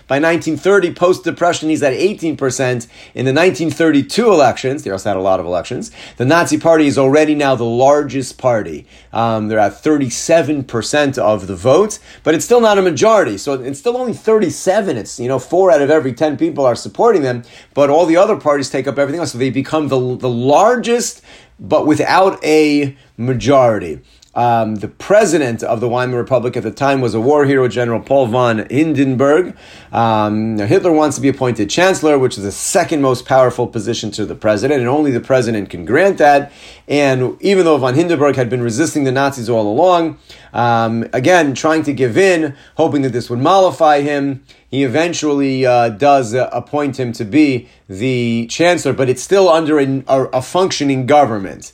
By 0.07 0.19
1930, 0.19 0.93
post 0.93 1.23
Depression, 1.23 1.69
he's 1.69 1.83
at 1.83 1.93
18%. 1.93 2.87
In 3.13 3.25
the 3.25 3.33
1932 3.33 4.31
elections, 4.31 4.83
they 4.83 4.91
also 4.91 5.09
had 5.09 5.17
a 5.17 5.21
lot 5.21 5.39
of 5.39 5.45
elections, 5.45 5.91
the 6.17 6.25
Nazi 6.25 6.57
Party 6.57 6.87
is 6.87 6.97
already 6.97 7.35
now 7.35 7.55
the 7.55 7.63
largest 7.63 8.37
party. 8.37 8.85
Um, 9.13 9.47
they're 9.47 9.59
at 9.59 9.73
37% 9.73 11.17
of 11.17 11.47
the 11.47 11.55
votes, 11.55 11.99
but 12.23 12.33
it's 12.33 12.45
still 12.45 12.61
not 12.61 12.77
a 12.77 12.81
majority. 12.81 13.37
So 13.37 13.53
it's 13.53 13.79
still 13.79 13.97
only 13.97 14.13
37. 14.13 14.97
It's, 14.97 15.19
you 15.19 15.27
know, 15.27 15.39
four 15.39 15.71
out 15.71 15.81
of 15.81 15.89
every 15.89 16.13
10 16.13 16.37
people 16.37 16.65
are 16.65 16.75
supporting 16.75 17.21
them, 17.21 17.43
but 17.73 17.89
all 17.89 18.05
the 18.05 18.17
other 18.17 18.35
parties 18.35 18.69
take 18.69 18.87
up 18.87 18.97
everything 18.97 19.19
else. 19.19 19.31
So 19.31 19.37
they 19.37 19.49
become 19.49 19.87
the, 19.87 20.15
the 20.17 20.29
largest 20.29 21.21
but 21.61 21.85
without 21.85 22.43
a 22.43 22.97
majority. 23.17 24.01
Um, 24.33 24.75
the 24.75 24.87
president 24.87 25.61
of 25.61 25.81
the 25.81 25.89
Weimar 25.89 26.17
Republic 26.17 26.55
at 26.55 26.63
the 26.63 26.71
time 26.71 27.01
was 27.01 27.13
a 27.13 27.19
war 27.19 27.43
hero, 27.43 27.67
General 27.67 27.99
Paul 27.99 28.27
von 28.27 28.65
Hindenburg. 28.69 29.57
Um, 29.91 30.57
Hitler 30.57 30.93
wants 30.93 31.17
to 31.17 31.21
be 31.21 31.27
appointed 31.27 31.69
chancellor, 31.69 32.17
which 32.17 32.37
is 32.37 32.45
the 32.45 32.51
second 32.51 33.01
most 33.01 33.25
powerful 33.25 33.67
position 33.67 34.09
to 34.11 34.25
the 34.25 34.35
president, 34.35 34.79
and 34.79 34.87
only 34.87 35.11
the 35.11 35.19
president 35.19 35.69
can 35.69 35.83
grant 35.83 36.17
that. 36.19 36.53
And 36.87 37.35
even 37.41 37.65
though 37.65 37.77
von 37.77 37.93
Hindenburg 37.93 38.37
had 38.37 38.49
been 38.49 38.61
resisting 38.63 39.03
the 39.03 39.11
Nazis 39.11 39.49
all 39.49 39.69
along, 39.69 40.17
um, 40.53 41.09
again, 41.11 41.53
trying 41.53 41.83
to 41.83 41.93
give 41.93 42.17
in, 42.17 42.55
hoping 42.77 43.01
that 43.01 43.11
this 43.11 43.29
would 43.29 43.39
mollify 43.39 43.99
him, 43.99 44.45
he 44.69 44.85
eventually 44.85 45.65
uh, 45.65 45.89
does 45.89 46.33
uh, 46.33 46.49
appoint 46.53 46.97
him 46.97 47.11
to 47.13 47.25
be 47.25 47.67
the 47.89 48.47
chancellor, 48.47 48.93
but 48.93 49.09
it's 49.09 49.21
still 49.21 49.49
under 49.49 49.77
a, 49.77 50.03
a 50.07 50.41
functioning 50.41 51.05
government. 51.05 51.73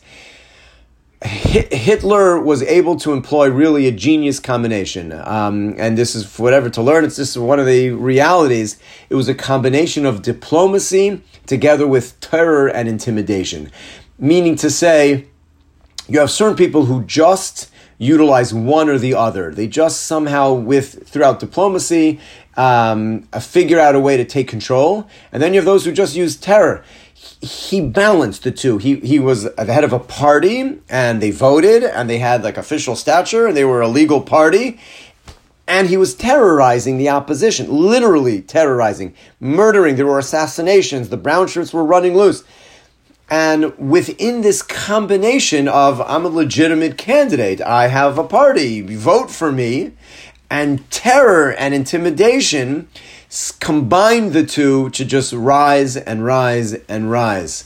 Hitler 1.24 2.40
was 2.40 2.62
able 2.62 2.96
to 2.98 3.12
employ 3.12 3.50
really 3.50 3.88
a 3.88 3.92
genius 3.92 4.40
combination. 4.40 5.12
Um, 5.12 5.76
and 5.80 5.98
this 5.98 6.14
is 6.14 6.38
whatever 6.38 6.70
to 6.70 6.82
learn. 6.82 7.06
It's 7.06 7.16
just 7.16 7.36
one 7.38 7.60
of 7.60 7.66
the 7.66 7.90
realities. 7.90 8.80
It 9.10 9.16
was 9.16 9.28
a 9.28 9.34
combination 9.34 10.06
of 10.06 10.22
diplomacy 10.22 11.24
together 11.48 11.88
with 11.88 12.20
terror 12.20 12.68
and 12.68 12.88
intimidation. 12.88 13.72
Meaning 14.20 14.56
to 14.58 14.70
say, 14.70 15.28
you 16.08 16.20
have 16.20 16.30
certain 16.30 16.56
people 16.56 16.86
who 16.86 17.04
just 17.04 17.72
utilize 17.98 18.54
one 18.54 18.88
or 18.88 19.00
the 19.00 19.16
other. 19.16 19.52
They 19.52 19.68
just 19.68 20.04
somehow, 20.04 20.54
with 20.54 21.08
throughout 21.08 21.40
diplomacy, 21.40 22.20
um, 22.56 23.24
figure 23.42 23.80
out 23.80 23.96
a 23.96 24.00
way 24.00 24.18
to 24.18 24.26
take 24.26 24.48
control. 24.48 25.08
And 25.32 25.42
then 25.42 25.54
you 25.54 25.60
have 25.60 25.66
those 25.66 25.86
who 25.86 25.92
just 25.92 26.16
use 26.16 26.36
terror 26.36 26.84
he 27.42 27.82
balanced 27.82 28.44
the 28.44 28.52
two. 28.52 28.78
He 28.78 28.96
he 28.98 29.20
was 29.20 29.44
the 29.44 29.66
head 29.66 29.84
of 29.84 29.94
a 29.94 30.00
party, 30.00 30.80
and 30.90 31.22
they 31.22 31.32
voted, 31.32 31.84
and 31.84 32.10
they 32.10 32.18
had 32.18 32.44
like 32.44 32.58
official 32.58 32.96
stature, 32.96 33.48
and 33.48 33.58
they 33.58 33.66
were 33.66 33.82
a 33.82 33.88
legal 33.88 34.22
party, 34.22 34.80
and 35.68 35.88
he 35.88 35.98
was 35.98 36.16
terrorizing 36.16 36.98
the 36.98 37.10
opposition, 37.10 37.68
literally 37.70 38.42
terrorizing, 38.42 39.14
murdering. 39.40 39.96
There 39.96 40.08
were 40.08 40.20
assassinations. 40.20 41.10
The 41.10 41.18
brown 41.18 41.48
shirts 41.48 41.74
were 41.74 41.84
running 41.84 42.16
loose. 42.16 42.44
And 43.30 43.78
within 43.78 44.42
this 44.42 44.62
combination 44.62 45.68
of 45.68 46.00
I'm 46.02 46.26
a 46.26 46.30
legitimate 46.30 46.98
candidate, 46.98 47.60
I 47.60 47.88
have 47.88 48.18
a 48.18 48.24
party, 48.24 48.82
vote 48.96 49.30
for 49.30 49.52
me, 49.52 49.92
and 50.50 50.90
terror 50.90 51.52
and 51.52 51.74
intimidation 51.74 52.88
combine 53.60 54.32
the 54.32 54.46
two 54.46 54.90
to 54.92 55.06
just 55.06 55.34
rise 55.34 55.98
and 55.98 56.24
rise 56.24 56.74
and 56.88 57.12
rise. 57.12 57.66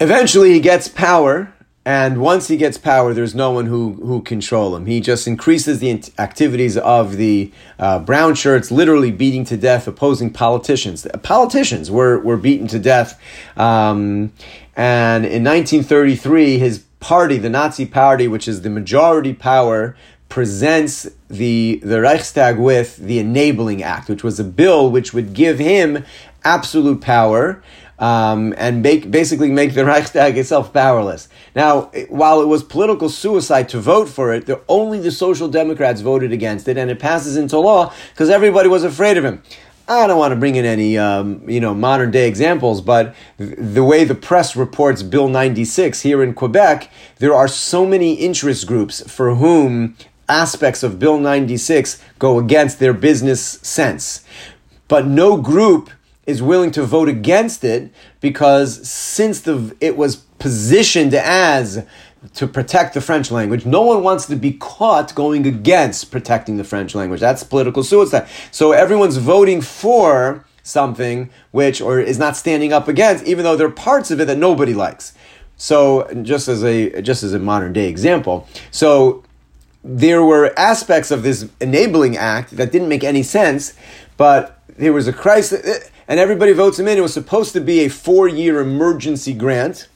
Eventually, 0.00 0.52
he 0.52 0.60
gets 0.60 0.88
power, 0.88 1.52
and 1.84 2.20
once 2.20 2.48
he 2.48 2.56
gets 2.56 2.78
power, 2.78 3.14
there's 3.14 3.36
no 3.36 3.52
one 3.52 3.66
who, 3.66 3.92
who 3.94 4.20
control 4.22 4.74
him. 4.74 4.86
He 4.86 5.00
just 5.00 5.28
increases 5.28 5.78
the 5.78 6.02
activities 6.18 6.76
of 6.76 7.16
the 7.16 7.52
uh, 7.78 8.00
brown 8.00 8.34
shirts, 8.34 8.72
literally 8.72 9.12
beating 9.12 9.44
to 9.44 9.56
death 9.56 9.86
opposing 9.86 10.32
politicians. 10.32 11.06
Politicians 11.22 11.88
were, 11.88 12.18
were 12.18 12.36
beaten 12.36 12.66
to 12.68 12.80
death. 12.80 13.20
Um, 13.56 14.32
and 14.74 15.24
in 15.24 15.44
1933, 15.44 16.58
his 16.58 16.80
party, 16.98 17.38
the 17.38 17.50
Nazi 17.50 17.86
party, 17.86 18.26
which 18.26 18.48
is 18.48 18.62
the 18.62 18.70
majority 18.70 19.34
power, 19.34 19.96
presents 20.32 21.06
the, 21.28 21.78
the 21.82 22.00
Reichstag 22.00 22.58
with 22.58 22.96
the 22.96 23.18
Enabling 23.18 23.82
Act, 23.82 24.08
which 24.08 24.24
was 24.24 24.40
a 24.40 24.44
bill 24.44 24.90
which 24.90 25.12
would 25.12 25.34
give 25.34 25.58
him 25.58 26.06
absolute 26.42 27.02
power 27.02 27.62
um, 27.98 28.54
and 28.56 28.80
make, 28.80 29.10
basically 29.10 29.50
make 29.50 29.74
the 29.74 29.84
Reichstag 29.84 30.38
itself 30.38 30.72
powerless. 30.72 31.28
Now, 31.54 31.90
while 32.08 32.40
it 32.40 32.46
was 32.46 32.64
political 32.64 33.10
suicide 33.10 33.68
to 33.68 33.78
vote 33.78 34.08
for 34.08 34.32
it, 34.32 34.46
the, 34.46 34.62
only 34.68 35.00
the 35.00 35.10
Social 35.10 35.48
Democrats 35.48 36.00
voted 36.00 36.32
against 36.32 36.66
it, 36.66 36.78
and 36.78 36.90
it 36.90 36.98
passes 36.98 37.36
into 37.36 37.58
law 37.58 37.92
because 38.14 38.30
everybody 38.30 38.70
was 38.70 38.84
afraid 38.84 39.18
of 39.18 39.26
him. 39.26 39.42
I 39.86 40.06
don't 40.06 40.18
want 40.18 40.32
to 40.32 40.36
bring 40.36 40.56
in 40.56 40.64
any, 40.64 40.96
um, 40.96 41.46
you 41.46 41.60
know, 41.60 41.74
modern 41.74 42.10
day 42.10 42.26
examples, 42.26 42.80
but 42.80 43.14
the 43.36 43.84
way 43.84 44.04
the 44.04 44.14
press 44.14 44.56
reports 44.56 45.02
Bill 45.02 45.28
96 45.28 46.00
here 46.00 46.22
in 46.22 46.32
Quebec, 46.32 46.90
there 47.18 47.34
are 47.34 47.48
so 47.48 47.84
many 47.84 48.14
interest 48.14 48.66
groups 48.66 49.02
for 49.12 49.34
whom 49.34 49.94
aspects 50.32 50.82
of 50.82 50.98
Bill 50.98 51.18
96 51.18 52.02
go 52.18 52.38
against 52.38 52.78
their 52.78 52.94
business 52.94 53.42
sense. 53.62 54.24
But 54.88 55.06
no 55.06 55.36
group 55.36 55.90
is 56.26 56.42
willing 56.42 56.70
to 56.72 56.82
vote 56.84 57.08
against 57.08 57.64
it 57.64 57.92
because 58.20 58.88
since 58.88 59.40
the 59.40 59.76
it 59.80 59.96
was 59.96 60.16
positioned 60.16 61.14
as 61.14 61.84
to 62.34 62.46
protect 62.46 62.94
the 62.94 63.00
French 63.00 63.30
language, 63.30 63.66
no 63.66 63.82
one 63.82 64.02
wants 64.02 64.26
to 64.26 64.36
be 64.36 64.52
caught 64.52 65.14
going 65.14 65.46
against 65.46 66.10
protecting 66.10 66.56
the 66.56 66.64
French 66.64 66.94
language. 66.94 67.20
That's 67.20 67.42
political 67.42 67.82
suicide. 67.82 68.28
So 68.52 68.72
everyone's 68.72 69.16
voting 69.16 69.60
for 69.60 70.44
something 70.62 71.30
which 71.50 71.80
or 71.80 72.00
is 72.00 72.18
not 72.18 72.36
standing 72.36 72.72
up 72.72 72.86
against, 72.88 73.24
even 73.26 73.44
though 73.44 73.56
there 73.56 73.66
are 73.66 73.70
parts 73.70 74.10
of 74.10 74.20
it 74.20 74.26
that 74.26 74.38
nobody 74.38 74.72
likes. 74.72 75.12
So 75.56 76.08
just 76.22 76.48
as 76.48 76.64
a 76.64 77.02
just 77.02 77.22
as 77.22 77.34
a 77.34 77.38
modern 77.38 77.72
day 77.72 77.88
example, 77.88 78.48
so 78.70 79.24
there 79.84 80.22
were 80.22 80.52
aspects 80.58 81.10
of 81.10 81.22
this 81.22 81.48
enabling 81.60 82.16
act 82.16 82.56
that 82.56 82.70
didn't 82.70 82.88
make 82.88 83.04
any 83.04 83.22
sense, 83.22 83.74
but 84.16 84.60
there 84.68 84.92
was 84.92 85.08
a 85.08 85.12
crisis 85.12 85.90
and 86.08 86.20
everybody 86.20 86.52
votes 86.52 86.78
him 86.78 86.88
in. 86.88 86.98
It 86.98 87.02
was 87.02 87.14
supposed 87.14 87.52
to 87.54 87.60
be 87.60 87.80
a 87.80 87.88
four 87.88 88.28
year 88.28 88.60
emergency 88.60 89.32
grant, 89.32 89.88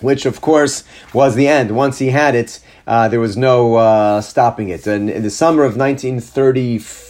which 0.00 0.26
of 0.26 0.40
course 0.40 0.84
was 1.12 1.34
the 1.34 1.48
end. 1.48 1.74
Once 1.74 1.98
he 1.98 2.10
had 2.10 2.34
it, 2.34 2.60
uh, 2.86 3.08
there 3.08 3.20
was 3.20 3.36
no 3.36 3.76
uh, 3.76 4.20
stopping 4.20 4.68
it. 4.68 4.86
And 4.86 5.08
in 5.08 5.22
the 5.22 5.30
summer 5.30 5.64
of 5.64 5.76
1934, 5.76 7.05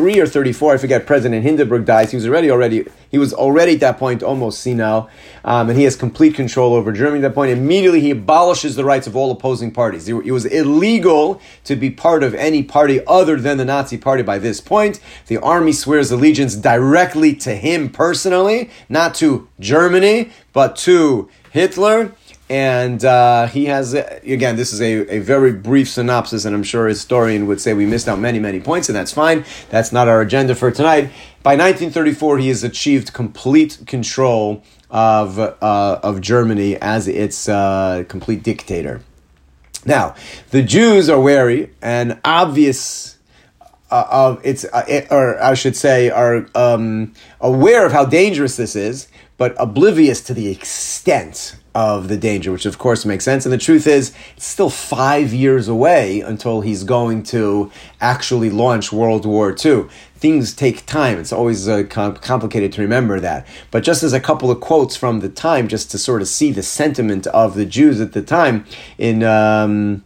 three 0.00 0.18
or 0.18 0.26
34, 0.26 0.72
I 0.72 0.76
forget, 0.78 1.04
President 1.04 1.42
Hindenburg 1.42 1.84
dies. 1.84 2.10
He 2.10 2.16
was 2.16 2.26
already, 2.26 2.50
already, 2.50 2.86
he 3.10 3.18
was 3.18 3.34
already 3.34 3.74
at 3.74 3.80
that 3.80 3.98
point 3.98 4.22
almost 4.22 4.62
senile, 4.62 5.10
um, 5.44 5.68
and 5.68 5.76
he 5.76 5.84
has 5.84 5.94
complete 5.94 6.34
control 6.34 6.72
over 6.72 6.90
Germany 6.90 7.22
at 7.22 7.28
that 7.28 7.34
point. 7.34 7.50
Immediately, 7.50 8.00
he 8.00 8.12
abolishes 8.12 8.76
the 8.76 8.84
rights 8.86 9.06
of 9.06 9.14
all 9.14 9.30
opposing 9.30 9.70
parties. 9.70 10.08
It 10.08 10.32
was 10.32 10.46
illegal 10.46 11.38
to 11.64 11.76
be 11.76 11.90
part 11.90 12.22
of 12.22 12.34
any 12.34 12.62
party 12.62 13.04
other 13.06 13.36
than 13.36 13.58
the 13.58 13.66
Nazi 13.66 13.98
party 13.98 14.22
by 14.22 14.38
this 14.38 14.58
point. 14.58 15.00
The 15.26 15.36
army 15.36 15.72
swears 15.72 16.10
allegiance 16.10 16.56
directly 16.56 17.34
to 17.36 17.54
him 17.54 17.90
personally, 17.90 18.70
not 18.88 19.14
to 19.16 19.48
Germany, 19.60 20.30
but 20.54 20.76
to 20.76 21.28
Hitler 21.52 22.12
and 22.50 23.04
uh, 23.04 23.46
he 23.46 23.66
has 23.66 23.94
again 23.94 24.56
this 24.56 24.72
is 24.72 24.82
a, 24.82 25.14
a 25.14 25.18
very 25.20 25.52
brief 25.52 25.88
synopsis 25.88 26.44
and 26.44 26.54
i'm 26.54 26.64
sure 26.64 26.86
a 26.86 26.88
historian 26.90 27.46
would 27.46 27.60
say 27.60 27.72
we 27.72 27.86
missed 27.86 28.08
out 28.08 28.18
many 28.18 28.40
many 28.40 28.60
points 28.60 28.88
and 28.88 28.96
that's 28.96 29.12
fine. 29.12 29.44
That's 29.70 29.92
not 29.92 30.08
our 30.08 30.20
agenda 30.20 30.54
for 30.56 30.70
tonight. 30.72 31.04
By 31.44 31.52
1934 31.52 32.38
he 32.38 32.48
has 32.48 32.64
achieved 32.64 33.12
complete 33.12 33.78
control 33.86 34.64
of, 34.90 35.38
uh, 35.38 35.54
of 36.02 36.20
germany 36.20 36.76
as 36.76 37.06
its 37.06 37.48
uh, 37.48 38.04
complete 38.08 38.42
dictator. 38.42 39.00
Now 39.86 40.16
the 40.50 40.62
jews 40.62 41.08
are 41.08 41.20
wary 41.20 41.70
and 41.80 42.20
obvious 42.24 43.16
uh, 43.92 44.06
of 44.10 44.40
its, 44.44 44.64
uh, 44.64 45.06
or 45.10 45.40
I 45.42 45.54
should 45.54 45.76
say, 45.76 46.10
are 46.10 46.46
um, 46.56 47.12
aware 47.40 47.86
of 47.86 47.92
how 47.92 48.04
dangerous 48.04 48.56
this 48.56 48.76
is, 48.76 49.08
but 49.36 49.54
oblivious 49.58 50.20
to 50.22 50.34
the 50.34 50.48
extent 50.48 51.56
of 51.74 52.08
the 52.08 52.16
danger, 52.16 52.50
which 52.50 52.66
of 52.66 52.78
course 52.78 53.04
makes 53.04 53.24
sense. 53.24 53.46
And 53.46 53.52
the 53.52 53.58
truth 53.58 53.86
is, 53.86 54.12
it's 54.36 54.46
still 54.46 54.70
five 54.70 55.32
years 55.32 55.68
away 55.68 56.20
until 56.20 56.62
he's 56.62 56.84
going 56.84 57.22
to 57.24 57.70
actually 58.00 58.50
launch 58.50 58.92
World 58.92 59.24
War 59.24 59.54
II. 59.64 59.84
Things 60.16 60.54
take 60.54 60.84
time. 60.84 61.18
It's 61.18 61.32
always 61.32 61.68
uh, 61.68 61.84
com- 61.88 62.16
complicated 62.16 62.72
to 62.72 62.82
remember 62.82 63.20
that. 63.20 63.46
But 63.70 63.84
just 63.84 64.02
as 64.02 64.12
a 64.12 64.20
couple 64.20 64.50
of 64.50 64.60
quotes 64.60 64.96
from 64.96 65.20
the 65.20 65.28
time, 65.28 65.68
just 65.68 65.90
to 65.92 65.98
sort 65.98 66.22
of 66.22 66.28
see 66.28 66.52
the 66.52 66.62
sentiment 66.62 67.26
of 67.28 67.54
the 67.54 67.64
Jews 67.64 68.00
at 68.00 68.12
the 68.12 68.22
time, 68.22 68.66
in 68.98 69.22
um, 69.22 70.04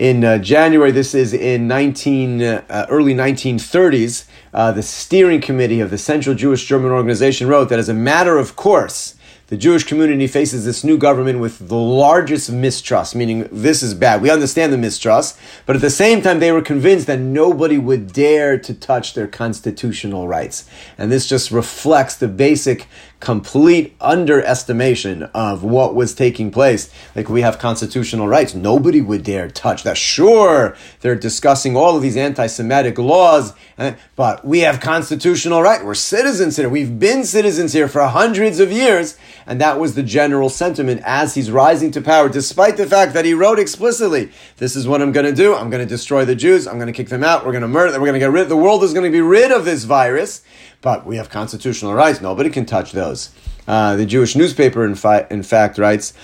in 0.00 0.24
uh, 0.24 0.38
January, 0.38 0.92
this 0.92 1.14
is 1.14 1.34
in 1.34 1.68
19, 1.68 2.40
uh, 2.40 2.86
early 2.88 3.14
1930s, 3.14 4.24
uh, 4.54 4.72
the 4.72 4.82
steering 4.82 5.42
committee 5.42 5.80
of 5.80 5.90
the 5.90 5.98
Central 5.98 6.34
Jewish 6.34 6.64
German 6.64 6.90
Organization 6.90 7.48
wrote 7.48 7.68
that 7.68 7.78
as 7.78 7.90
a 7.90 7.94
matter 7.94 8.38
of 8.38 8.56
course, 8.56 9.16
the 9.50 9.56
Jewish 9.56 9.82
community 9.82 10.28
faces 10.28 10.64
this 10.64 10.84
new 10.84 10.96
government 10.96 11.40
with 11.40 11.68
the 11.68 11.74
largest 11.74 12.52
mistrust, 12.52 13.16
meaning 13.16 13.48
this 13.50 13.82
is 13.82 13.94
bad. 13.94 14.22
We 14.22 14.30
understand 14.30 14.72
the 14.72 14.78
mistrust, 14.78 15.36
but 15.66 15.74
at 15.74 15.82
the 15.82 15.90
same 15.90 16.22
time, 16.22 16.38
they 16.38 16.52
were 16.52 16.62
convinced 16.62 17.08
that 17.08 17.18
nobody 17.18 17.76
would 17.76 18.12
dare 18.12 18.56
to 18.60 18.72
touch 18.72 19.14
their 19.14 19.26
constitutional 19.26 20.28
rights. 20.28 20.70
And 20.96 21.10
this 21.10 21.26
just 21.26 21.50
reflects 21.50 22.14
the 22.14 22.28
basic 22.28 22.86
complete 23.20 23.94
underestimation 24.00 25.24
of 25.34 25.62
what 25.62 25.94
was 25.94 26.14
taking 26.14 26.50
place. 26.50 26.92
Like 27.14 27.28
we 27.28 27.42
have 27.42 27.58
constitutional 27.58 28.26
rights. 28.26 28.54
Nobody 28.54 29.00
would 29.00 29.22
dare 29.22 29.48
touch 29.48 29.82
that. 29.82 29.96
Sure, 29.96 30.74
they're 31.00 31.14
discussing 31.14 31.76
all 31.76 31.96
of 31.96 32.02
these 32.02 32.16
anti-Semitic 32.16 32.98
laws, 32.98 33.52
eh, 33.78 33.94
but 34.16 34.44
we 34.44 34.60
have 34.60 34.80
constitutional 34.80 35.62
rights. 35.62 35.84
We're 35.84 35.94
citizens 35.94 36.56
here. 36.56 36.68
We've 36.68 36.98
been 36.98 37.24
citizens 37.24 37.72
here 37.72 37.88
for 37.88 38.02
hundreds 38.02 38.58
of 38.58 38.72
years. 38.72 39.18
And 39.46 39.60
that 39.60 39.78
was 39.78 39.94
the 39.94 40.02
general 40.02 40.48
sentiment 40.48 41.02
as 41.04 41.34
he's 41.34 41.50
rising 41.50 41.90
to 41.92 42.00
power, 42.00 42.28
despite 42.28 42.76
the 42.76 42.86
fact 42.86 43.14
that 43.14 43.24
he 43.24 43.34
wrote 43.34 43.58
explicitly, 43.58 44.30
this 44.58 44.76
is 44.76 44.86
what 44.86 45.02
I'm 45.02 45.12
going 45.12 45.26
to 45.26 45.32
do. 45.32 45.54
I'm 45.54 45.70
going 45.70 45.82
to 45.82 45.88
destroy 45.88 46.24
the 46.24 46.34
Jews. 46.36 46.66
I'm 46.66 46.76
going 46.76 46.86
to 46.86 46.92
kick 46.92 47.08
them 47.08 47.24
out. 47.24 47.44
We're 47.44 47.52
going 47.52 47.62
to 47.62 47.68
murder 47.68 47.92
them. 47.92 48.00
We're 48.00 48.08
going 48.08 48.20
to 48.20 48.24
get 48.24 48.30
rid, 48.30 48.48
the 48.48 48.56
world 48.56 48.84
is 48.84 48.92
going 48.92 49.04
to 49.04 49.10
be 49.10 49.20
rid 49.20 49.50
of 49.50 49.64
this 49.64 49.84
virus. 49.84 50.42
But 50.82 51.04
we 51.04 51.16
have 51.16 51.28
constitutional 51.28 51.94
rights. 51.94 52.20
Nobody 52.20 52.50
can 52.50 52.64
touch 52.64 52.92
those. 52.92 53.30
Uh, 53.68 53.96
the 53.96 54.06
Jewish 54.06 54.34
newspaper, 54.34 54.84
in, 54.84 54.94
fi- 54.94 55.26
in 55.30 55.42
fact, 55.42 55.78
writes 55.78 56.14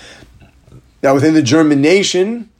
that 1.02 1.12
within 1.12 1.34
the 1.34 1.42
German 1.42 1.80
nation, 1.82 2.50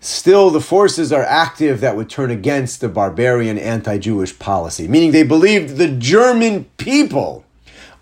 still 0.00 0.50
the 0.50 0.60
forces 0.60 1.12
are 1.12 1.22
active 1.22 1.80
that 1.80 1.96
would 1.96 2.08
turn 2.08 2.30
against 2.30 2.80
the 2.80 2.88
barbarian 2.88 3.58
anti 3.58 3.98
Jewish 3.98 4.38
policy, 4.38 4.88
meaning 4.88 5.12
they 5.12 5.22
believed 5.22 5.76
the 5.76 5.88
German 5.88 6.64
people 6.76 7.44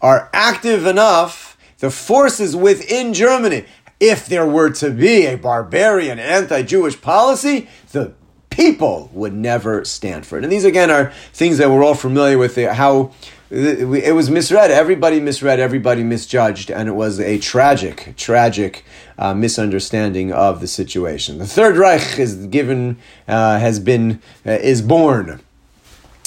are 0.01 0.31
active 0.33 0.87
enough, 0.87 1.59
the 1.79 1.91
forces 1.91 2.57
within 2.57 3.13
Germany. 3.13 3.65
If 3.99 4.27
there 4.27 4.47
were 4.47 4.71
to 4.71 4.91
be 4.91 5.27
a 5.27 5.37
barbarian 5.37 6.19
anti 6.19 6.63
Jewish 6.63 7.01
policy, 7.01 7.69
the 7.93 8.15
people 8.49 9.11
would 9.13 9.35
never 9.35 9.85
stand 9.85 10.25
for 10.25 10.39
it. 10.39 10.45
And 10.45 10.53
these, 10.53 10.65
again, 10.65 10.91
are 10.91 11.13
things 11.33 11.59
that 11.59 11.71
we're 11.71 11.85
all 11.85 11.95
familiar 11.95 12.39
with, 12.39 12.57
how 12.57 13.13
it 13.51 14.15
was 14.15 14.31
misread. 14.31 14.71
Everybody 14.71 15.21
misread. 15.21 15.59
Everybody 15.59 16.05
misjudged, 16.05 16.71
and 16.71 16.89
it 16.89 16.93
was 16.93 17.19
a 17.19 17.39
tragic, 17.39 18.15
tragic 18.17 18.85
uh, 19.19 19.35
misunderstanding 19.35 20.33
of 20.33 20.61
the 20.61 20.69
situation. 20.69 21.39
The 21.39 21.47
Third 21.47 21.77
Reich 21.77 22.19
is 22.19 22.47
given, 22.47 22.99
uh, 23.27 23.59
has 23.59 23.81
been, 23.81 24.23
uh, 24.47 24.53
is 24.53 24.83
born. 24.83 25.41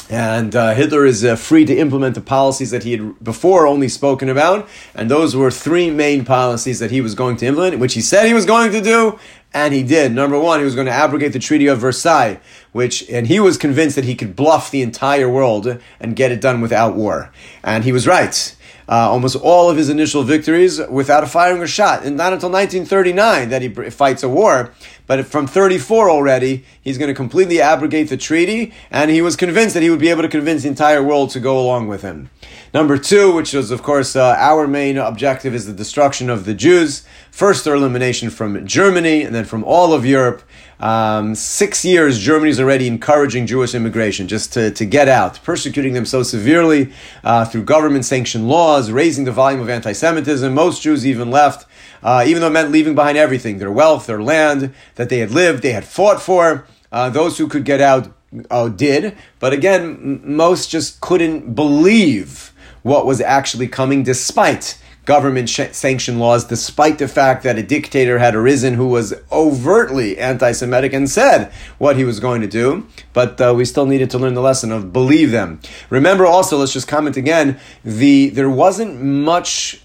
And 0.09 0.55
uh, 0.55 0.73
Hitler 0.73 1.05
is 1.05 1.23
uh, 1.23 1.35
free 1.35 1.65
to 1.65 1.75
implement 1.75 2.15
the 2.15 2.21
policies 2.21 2.71
that 2.71 2.83
he 2.83 2.91
had 2.91 3.23
before 3.23 3.65
only 3.65 3.87
spoken 3.87 4.29
about. 4.29 4.67
And 4.93 5.09
those 5.09 5.35
were 5.35 5.49
three 5.49 5.89
main 5.89 6.25
policies 6.25 6.79
that 6.79 6.91
he 6.91 7.01
was 7.01 7.15
going 7.15 7.37
to 7.37 7.45
implement, 7.45 7.79
which 7.79 7.93
he 7.93 8.01
said 8.01 8.27
he 8.27 8.33
was 8.33 8.45
going 8.45 8.71
to 8.71 8.81
do, 8.81 9.17
and 9.53 9.73
he 9.73 9.83
did. 9.83 10.11
Number 10.11 10.37
one, 10.39 10.59
he 10.59 10.65
was 10.65 10.75
going 10.75 10.87
to 10.87 10.93
abrogate 10.93 11.33
the 11.33 11.39
Treaty 11.39 11.67
of 11.67 11.79
Versailles, 11.79 12.39
which, 12.73 13.09
and 13.09 13.27
he 13.27 13.39
was 13.39 13.57
convinced 13.57 13.95
that 13.95 14.05
he 14.05 14.15
could 14.15 14.35
bluff 14.35 14.71
the 14.71 14.81
entire 14.81 15.29
world 15.29 15.79
and 15.99 16.15
get 16.15 16.31
it 16.31 16.41
done 16.41 16.59
without 16.59 16.95
war. 16.95 17.31
And 17.63 17.83
he 17.83 17.91
was 17.91 18.05
right. 18.05 18.55
Uh, 18.89 19.09
almost 19.09 19.37
all 19.37 19.69
of 19.69 19.77
his 19.77 19.87
initial 19.87 20.23
victories 20.23 20.81
without 20.89 21.23
a 21.23 21.27
firing 21.27 21.61
a 21.61 21.67
shot. 21.67 22.03
And 22.03 22.17
not 22.17 22.33
until 22.33 22.49
1939 22.49 23.49
that 23.49 23.61
he 23.61 23.69
fights 23.89 24.23
a 24.23 24.29
war. 24.29 24.73
But 25.05 25.25
from 25.25 25.47
34 25.47 26.09
already, 26.09 26.63
he's 26.81 26.97
going 26.97 27.09
to 27.09 27.13
completely 27.13 27.59
abrogate 27.59 28.09
the 28.09 28.17
treaty, 28.17 28.73
and 28.89 29.11
he 29.11 29.21
was 29.21 29.35
convinced 29.35 29.73
that 29.73 29.83
he 29.83 29.89
would 29.89 29.99
be 29.99 30.09
able 30.09 30.21
to 30.21 30.29
convince 30.29 30.63
the 30.63 30.69
entire 30.69 31.03
world 31.03 31.29
to 31.31 31.39
go 31.39 31.59
along 31.59 31.87
with 31.87 32.01
him. 32.01 32.29
Number 32.73 32.97
two, 32.97 33.33
which 33.33 33.53
is, 33.53 33.69
of 33.69 33.83
course, 33.83 34.15
uh, 34.15 34.35
our 34.39 34.65
main 34.65 34.97
objective, 34.97 35.53
is 35.53 35.67
the 35.67 35.73
destruction 35.73 36.29
of 36.29 36.45
the 36.45 36.53
Jews. 36.53 37.05
First, 37.31 37.65
their 37.65 37.75
elimination 37.75 38.29
from 38.29 38.65
Germany, 38.65 39.23
and 39.23 39.35
then 39.35 39.45
from 39.45 39.63
all 39.63 39.93
of 39.93 40.05
Europe. 40.05 40.41
Um, 40.79 41.35
six 41.35 41.85
years, 41.85 42.19
Germany 42.19 42.49
is 42.49 42.59
already 42.59 42.87
encouraging 42.87 43.45
Jewish 43.45 43.75
immigration 43.75 44.27
just 44.27 44.53
to, 44.53 44.71
to 44.71 44.85
get 44.85 45.07
out, 45.07 45.41
persecuting 45.43 45.93
them 45.93 46.05
so 46.05 46.23
severely 46.23 46.91
uh, 47.23 47.45
through 47.45 47.63
government 47.63 48.05
sanctioned 48.05 48.47
laws, 48.47 48.89
raising 48.89 49.25
the 49.25 49.31
volume 49.31 49.61
of 49.61 49.69
anti 49.69 49.93
Semitism. 49.93 50.53
Most 50.53 50.81
Jews 50.81 51.05
even 51.05 51.29
left 51.29 51.67
uh, 52.03 52.23
even 52.25 52.41
though 52.41 52.47
it 52.47 52.51
meant 52.51 52.71
leaving 52.71 52.95
behind 52.95 53.17
everything 53.17 53.57
their 53.57 53.71
wealth, 53.71 54.05
their 54.05 54.21
land 54.21 54.73
that 54.95 55.09
they 55.09 55.19
had 55.19 55.31
lived, 55.31 55.63
they 55.63 55.71
had 55.71 55.85
fought 55.85 56.21
for. 56.21 56.67
Uh, 56.91 57.09
those 57.09 57.39
who 57.39 57.47
could 57.47 57.65
get 57.65 57.81
out 57.81 58.13
uh, 58.51 58.69
did. 58.69 59.17
But 59.39 59.53
again, 59.53 60.21
most 60.23 60.69
just 60.69 61.01
couldn't 61.01 61.55
believe 61.55 62.53
what 62.83 63.05
was 63.05 63.21
actually 63.21 63.67
coming 63.67 64.03
despite 64.03 64.77
government 65.05 65.49
sh- 65.49 65.71
sanctioned 65.71 66.19
laws, 66.19 66.45
despite 66.45 66.97
the 66.97 67.07
fact 67.07 67.43
that 67.43 67.57
a 67.57 67.63
dictator 67.63 68.19
had 68.19 68.35
arisen 68.35 68.75
who 68.75 68.87
was 68.87 69.13
overtly 69.31 70.17
anti 70.17 70.51
Semitic 70.51 70.93
and 70.93 71.09
said 71.09 71.51
what 71.77 71.97
he 71.97 72.03
was 72.03 72.19
going 72.19 72.41
to 72.41 72.47
do. 72.47 72.87
But 73.11 73.39
uh, 73.39 73.53
we 73.55 73.65
still 73.65 73.85
needed 73.85 74.09
to 74.11 74.17
learn 74.17 74.33
the 74.33 74.41
lesson 74.41 74.71
of 74.71 74.93
believe 74.93 75.31
them. 75.31 75.59
Remember 75.89 76.25
also, 76.25 76.57
let's 76.57 76.73
just 76.73 76.87
comment 76.87 77.17
again, 77.17 77.59
the 77.83 78.29
there 78.29 78.49
wasn't 78.49 79.01
much 79.01 79.82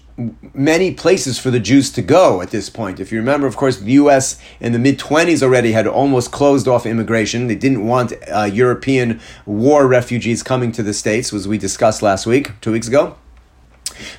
many 0.53 0.93
places 0.93 1.39
for 1.39 1.51
the 1.51 1.59
Jews 1.59 1.91
to 1.91 2.01
go 2.01 2.41
at 2.41 2.51
this 2.51 2.69
point. 2.69 2.99
If 2.99 3.11
you 3.11 3.19
remember, 3.19 3.47
of 3.47 3.55
course, 3.55 3.77
the 3.77 3.91
U.S. 3.93 4.39
in 4.59 4.73
the 4.73 4.79
mid 4.79 4.99
20s 4.99 5.41
already 5.41 5.71
had 5.71 5.87
almost 5.87 6.31
closed 6.31 6.67
off 6.67 6.85
immigration. 6.85 7.47
They 7.47 7.55
didn't 7.55 7.85
want 7.85 8.13
uh, 8.31 8.43
European 8.43 9.21
war 9.45 9.87
refugees 9.87 10.43
coming 10.43 10.71
to 10.73 10.83
the 10.83 10.93
States, 10.93 11.33
as 11.33 11.47
we 11.47 11.57
discussed 11.57 12.01
last 12.01 12.25
week, 12.25 12.51
two 12.61 12.71
weeks 12.71 12.87
ago. 12.87 13.15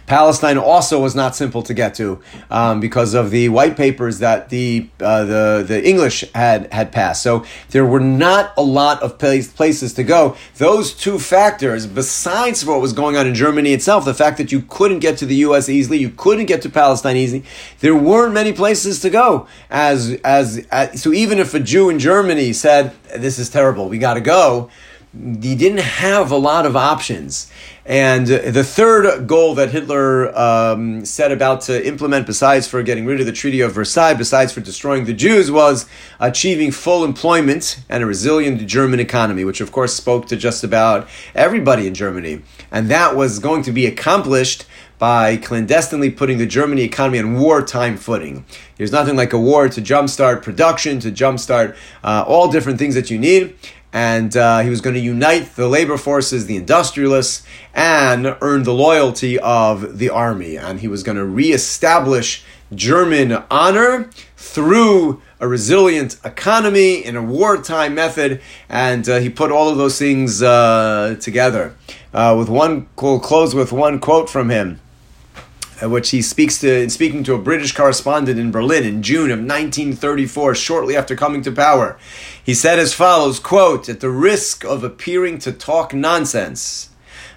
Palestine 0.07 0.59
also 0.59 1.01
was 1.01 1.14
not 1.14 1.37
simple 1.37 1.62
to 1.62 1.74
get 1.74 1.95
to 1.95 2.20
um, 2.51 2.81
because 2.81 3.14
of 3.14 3.31
the 3.31 3.49
white 3.49 3.76
papers 3.76 4.18
that 4.18 4.49
the 4.49 4.89
uh, 5.01 5.24
the 5.24 5.64
the 5.66 5.89
English 5.89 6.24
had 6.35 6.72
had 6.72 6.93
passed. 6.93 7.22
So 7.22 7.45
there 7.70 7.85
were 7.85 8.01
not 8.01 8.53
a 8.57 8.62
lot 8.62 9.03
of 9.03 9.18
place, 9.18 9.53
places 9.53 9.95
to 9.95 10.05
go. 10.05 10.37
Those 10.57 10.93
two 10.93 11.18
factors, 11.18 11.87
besides 11.87 12.64
what 12.64 12.81
was 12.81 12.93
going 12.93 13.16
on 13.16 13.26
in 13.26 13.35
Germany 13.35 13.72
itself, 13.72 14.05
the 14.05 14.14
fact 14.14 14.39
that 14.39 14.53
you 14.53 14.62
couldn't 14.62 15.01
get 15.01 15.18
to 15.18 15.26
the 15.26 15.37
U.S. 15.37 15.68
easily, 15.68 15.99
you 15.99 16.11
couldn't 16.11 16.47
get 16.47 16.62
to 16.62 16.70
Palestine 16.70 17.16
easily, 17.16 17.45
there 17.81 17.95
weren't 17.95 18.35
many 18.35 18.53
places 18.53 19.01
to 19.01 19.11
go. 19.11 19.47
As 19.70 20.18
as, 20.24 20.66
as 20.70 21.03
so, 21.03 21.12
even 21.12 21.39
if 21.39 21.55
a 21.55 21.61
Jew 21.61 21.91
in 21.91 21.99
Germany 21.99 22.53
said, 22.53 22.95
"This 23.16 23.39
is 23.39 23.49
terrible, 23.51 23.89
we 23.89 23.99
got 23.99 24.14
to 24.14 24.20
go." 24.20 24.70
he 25.12 25.57
didn't 25.57 25.81
have 25.81 26.31
a 26.31 26.37
lot 26.37 26.66
of 26.66 26.76
options. 26.76 27.51
And 27.91 28.28
the 28.28 28.62
third 28.62 29.26
goal 29.26 29.57
that 29.57 29.72
Hitler 29.72 30.32
um, 30.38 31.05
set 31.05 31.32
about 31.32 31.62
to 31.62 31.84
implement, 31.84 32.24
besides 32.24 32.68
for 32.68 32.84
getting 32.84 33.05
rid 33.05 33.18
of 33.18 33.26
the 33.26 33.32
Treaty 33.32 33.62
of 33.62 33.72
Versailles, 33.72 34.14
besides 34.14 34.53
for 34.53 34.61
destroying 34.61 35.07
the 35.07 35.12
Jews, 35.12 35.51
was 35.51 35.86
achieving 36.20 36.70
full 36.70 37.03
employment 37.03 37.80
and 37.88 38.05
a 38.05 38.07
resilient 38.07 38.64
German 38.68 39.01
economy, 39.01 39.45
which 39.45 39.61
of 39.61 39.72
course 39.72 39.93
spoke 39.93 40.26
to 40.28 40.36
just 40.36 40.62
about 40.62 41.09
everybody 41.34 41.88
in 41.88 41.95
Germany. 41.95 42.43
And 42.70 42.88
that 42.91 43.16
was 43.16 43.41
going 43.41 43.64
to 43.64 43.72
be 43.72 43.86
accomplished 43.86 44.66
by 45.01 45.38
clandestinely 45.38 46.11
putting 46.11 46.38
the 46.38 46.47
Germany 46.47 46.82
economy 46.82 47.18
on 47.18 47.41
wartime 47.41 47.97
footing. 47.97 48.45
There's 48.76 48.93
nothing 48.93 49.16
like 49.16 49.32
a 49.32 49.38
war 49.38 49.68
to 49.68 49.82
jumpstart 49.82 50.43
production, 50.43 51.01
to 51.01 51.11
jumpstart 51.11 51.74
uh, 52.05 52.22
all 52.24 52.53
different 52.53 52.78
things 52.78 52.95
that 52.95 53.11
you 53.11 53.18
need 53.18 53.57
and 53.93 54.36
uh, 54.36 54.61
he 54.61 54.70
was 54.70 54.80
going 54.80 54.95
to 54.95 55.01
unite 55.01 55.57
the 55.57 55.68
labor 55.68 55.97
forces, 55.97 56.47
the 56.47 56.57
industrialists, 56.57 57.45
and 57.74 58.36
earn 58.41 58.62
the 58.62 58.74
loyalty 58.74 59.38
of 59.38 59.99
the 59.99 60.11
army. 60.11 60.57
And 60.57 60.80
he 60.80 60.88
was 60.88 61.03
going 61.03 61.16
to 61.16 61.24
reestablish 61.24 62.45
German 62.74 63.32
honor 63.51 64.11
through 64.36 65.20
a 65.41 65.49
resilient 65.49 66.18
economy 66.24 67.05
in 67.05 67.16
a 67.16 67.22
wartime 67.22 67.95
method, 67.95 68.41
and 68.68 69.09
uh, 69.09 69.18
he 69.18 69.28
put 69.28 69.51
all 69.51 69.68
of 69.68 69.76
those 69.76 69.99
things 69.99 70.43
uh, 70.43 71.16
together. 71.20 71.74
Uh, 72.12 72.34
with 72.38 72.49
one, 72.49 72.88
we'll 73.01 73.20
close 73.20 73.55
with 73.55 73.72
one 73.72 73.99
quote 73.99 74.28
from 74.28 74.51
him 74.51 74.80
which 75.83 76.11
he 76.11 76.22
speaks 76.22 76.59
to 76.61 76.83
in 76.83 76.91
speaking 76.91 77.24
to 77.24 77.35
a 77.35 77.39
British 77.39 77.72
correspondent 77.72 78.39
in 78.39 78.51
Berlin 78.51 78.85
in 78.85 79.03
June 79.03 79.31
of 79.31 79.39
1934, 79.39 80.55
shortly 80.55 80.97
after 80.97 81.16
coming 81.16 81.43
to 81.43 81.53
power. 81.53 81.99
He 82.45 82.55
said 82.55 82.78
as 82.78 82.93
follows, 82.93 83.39
quote, 83.39 83.89
at 83.89 84.01
the 84.01 84.11
risk 84.11 84.64
of 84.64 84.85
appearing 84.85 85.39
to 85.41 85.53
talk 85.53 85.95
nonsense, 85.95 86.91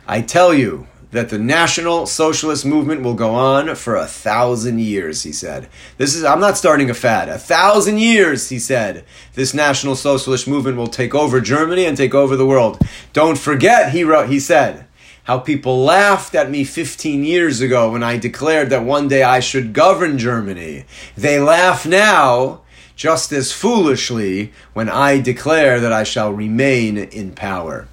I 0.07 0.21
tell 0.21 0.53
you 0.53 0.87
that 1.11 1.29
the 1.29 1.37
National 1.37 2.07
Socialist 2.07 2.65
movement 2.65 3.03
will 3.03 3.13
go 3.13 3.35
on 3.35 3.75
for 3.75 3.95
a 3.95 4.07
thousand 4.07 4.79
years, 4.79 5.21
he 5.21 5.31
said. 5.31 5.69
This 5.97 6.15
is 6.15 6.23
I'm 6.23 6.39
not 6.39 6.57
starting 6.57 6.89
a 6.89 6.95
fad. 6.95 7.29
A 7.29 7.37
thousand 7.37 7.99
years, 7.99 8.49
he 8.49 8.57
said. 8.57 9.05
This 9.35 9.53
National 9.53 9.95
Socialist 9.95 10.47
movement 10.47 10.75
will 10.75 10.87
take 10.87 11.13
over 11.13 11.39
Germany 11.39 11.85
and 11.85 11.95
take 11.95 12.15
over 12.15 12.35
the 12.35 12.47
world. 12.47 12.81
Don't 13.13 13.37
forget, 13.37 13.91
he 13.91 14.03
wrote 14.03 14.29
he 14.29 14.39
said 14.39 14.87
how 15.23 15.39
people 15.39 15.83
laughed 15.83 16.35
at 16.35 16.51
me 16.51 16.63
15 16.63 17.23
years 17.23 17.61
ago 17.61 17.91
when 17.91 18.03
I 18.03 18.17
declared 18.17 18.69
that 18.69 18.83
one 18.83 19.07
day 19.07 19.23
I 19.23 19.39
should 19.39 19.73
govern 19.73 20.17
Germany. 20.17 20.85
They 21.15 21.39
laugh 21.39 21.85
now 21.85 22.61
just 22.95 23.31
as 23.31 23.51
foolishly 23.51 24.51
when 24.73 24.89
I 24.89 25.19
declare 25.19 25.79
that 25.79 25.93
I 25.93 26.03
shall 26.03 26.31
remain 26.31 26.97
in 26.97 27.31
power. 27.31 27.87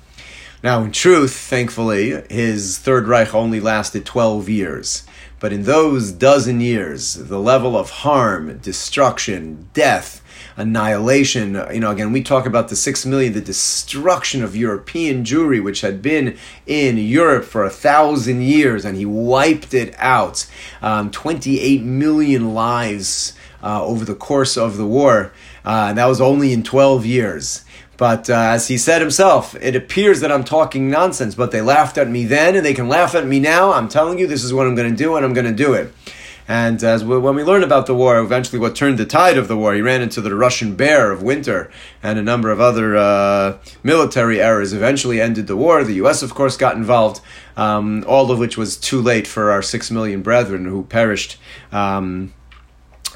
Now, 0.62 0.82
in 0.82 0.92
truth, 0.92 1.34
thankfully, 1.34 2.22
his 2.28 2.76
Third 2.76 3.08
Reich 3.08 3.34
only 3.34 3.60
lasted 3.60 4.04
12 4.04 4.48
years. 4.48 5.04
But 5.38 5.54
in 5.54 5.62
those 5.62 6.12
dozen 6.12 6.60
years, 6.60 7.14
the 7.14 7.40
level 7.40 7.78
of 7.78 7.88
harm, 7.90 8.58
destruction, 8.58 9.70
death, 9.72 10.19
annihilation. 10.56 11.54
You 11.72 11.80
know, 11.80 11.90
again, 11.90 12.12
we 12.12 12.22
talk 12.22 12.46
about 12.46 12.68
the 12.68 12.76
six 12.76 13.06
million, 13.06 13.32
the 13.32 13.40
destruction 13.40 14.42
of 14.42 14.56
European 14.56 15.24
Jewry, 15.24 15.62
which 15.62 15.80
had 15.80 16.02
been 16.02 16.36
in 16.66 16.98
Europe 16.98 17.44
for 17.44 17.64
a 17.64 17.70
thousand 17.70 18.42
years, 18.42 18.84
and 18.84 18.96
he 18.96 19.06
wiped 19.06 19.74
it 19.74 19.94
out. 19.98 20.46
Um, 20.82 21.10
28 21.10 21.82
million 21.82 22.54
lives 22.54 23.34
uh, 23.62 23.84
over 23.84 24.04
the 24.04 24.14
course 24.14 24.56
of 24.56 24.76
the 24.76 24.86
war. 24.86 25.32
Uh, 25.64 25.92
that 25.92 26.06
was 26.06 26.20
only 26.20 26.52
in 26.52 26.62
12 26.62 27.04
years. 27.04 27.64
But 28.00 28.30
uh, 28.30 28.34
as 28.34 28.68
he 28.68 28.78
said 28.78 29.02
himself, 29.02 29.54
it 29.56 29.76
appears 29.76 30.20
that 30.20 30.32
I'm 30.32 30.42
talking 30.42 30.88
nonsense, 30.88 31.34
but 31.34 31.50
they 31.50 31.60
laughed 31.60 31.98
at 31.98 32.08
me 32.08 32.24
then 32.24 32.56
and 32.56 32.64
they 32.64 32.72
can 32.72 32.88
laugh 32.88 33.14
at 33.14 33.26
me 33.26 33.38
now. 33.38 33.74
I'm 33.74 33.90
telling 33.90 34.18
you, 34.18 34.26
this 34.26 34.42
is 34.42 34.54
what 34.54 34.66
I'm 34.66 34.74
going 34.74 34.90
to 34.90 34.96
do 34.96 35.16
and 35.16 35.24
I'm 35.24 35.34
going 35.34 35.46
to 35.46 35.52
do 35.52 35.74
it. 35.74 35.92
And 36.50 36.82
as 36.82 37.04
we, 37.04 37.16
when 37.16 37.36
we 37.36 37.44
learn 37.44 37.62
about 37.62 37.86
the 37.86 37.94
war, 37.94 38.18
eventually 38.18 38.58
what 38.58 38.74
turned 38.74 38.98
the 38.98 39.06
tide 39.06 39.38
of 39.38 39.46
the 39.46 39.56
war, 39.56 39.72
he 39.72 39.82
ran 39.82 40.02
into 40.02 40.20
the 40.20 40.34
Russian 40.34 40.74
bear 40.74 41.12
of 41.12 41.22
winter 41.22 41.70
and 42.02 42.18
a 42.18 42.22
number 42.22 42.50
of 42.50 42.58
other 42.58 42.96
uh, 42.96 43.58
military 43.84 44.42
errors 44.42 44.72
eventually 44.72 45.20
ended 45.20 45.46
the 45.46 45.54
war. 45.54 45.84
The 45.84 45.94
U.S., 46.02 46.24
of 46.24 46.34
course, 46.34 46.56
got 46.56 46.74
involved, 46.74 47.20
um, 47.56 48.04
all 48.04 48.32
of 48.32 48.40
which 48.40 48.56
was 48.56 48.76
too 48.76 49.00
late 49.00 49.28
for 49.28 49.52
our 49.52 49.62
six 49.62 49.92
million 49.92 50.22
brethren 50.22 50.64
who 50.64 50.82
perished. 50.82 51.36
Um, 51.70 52.34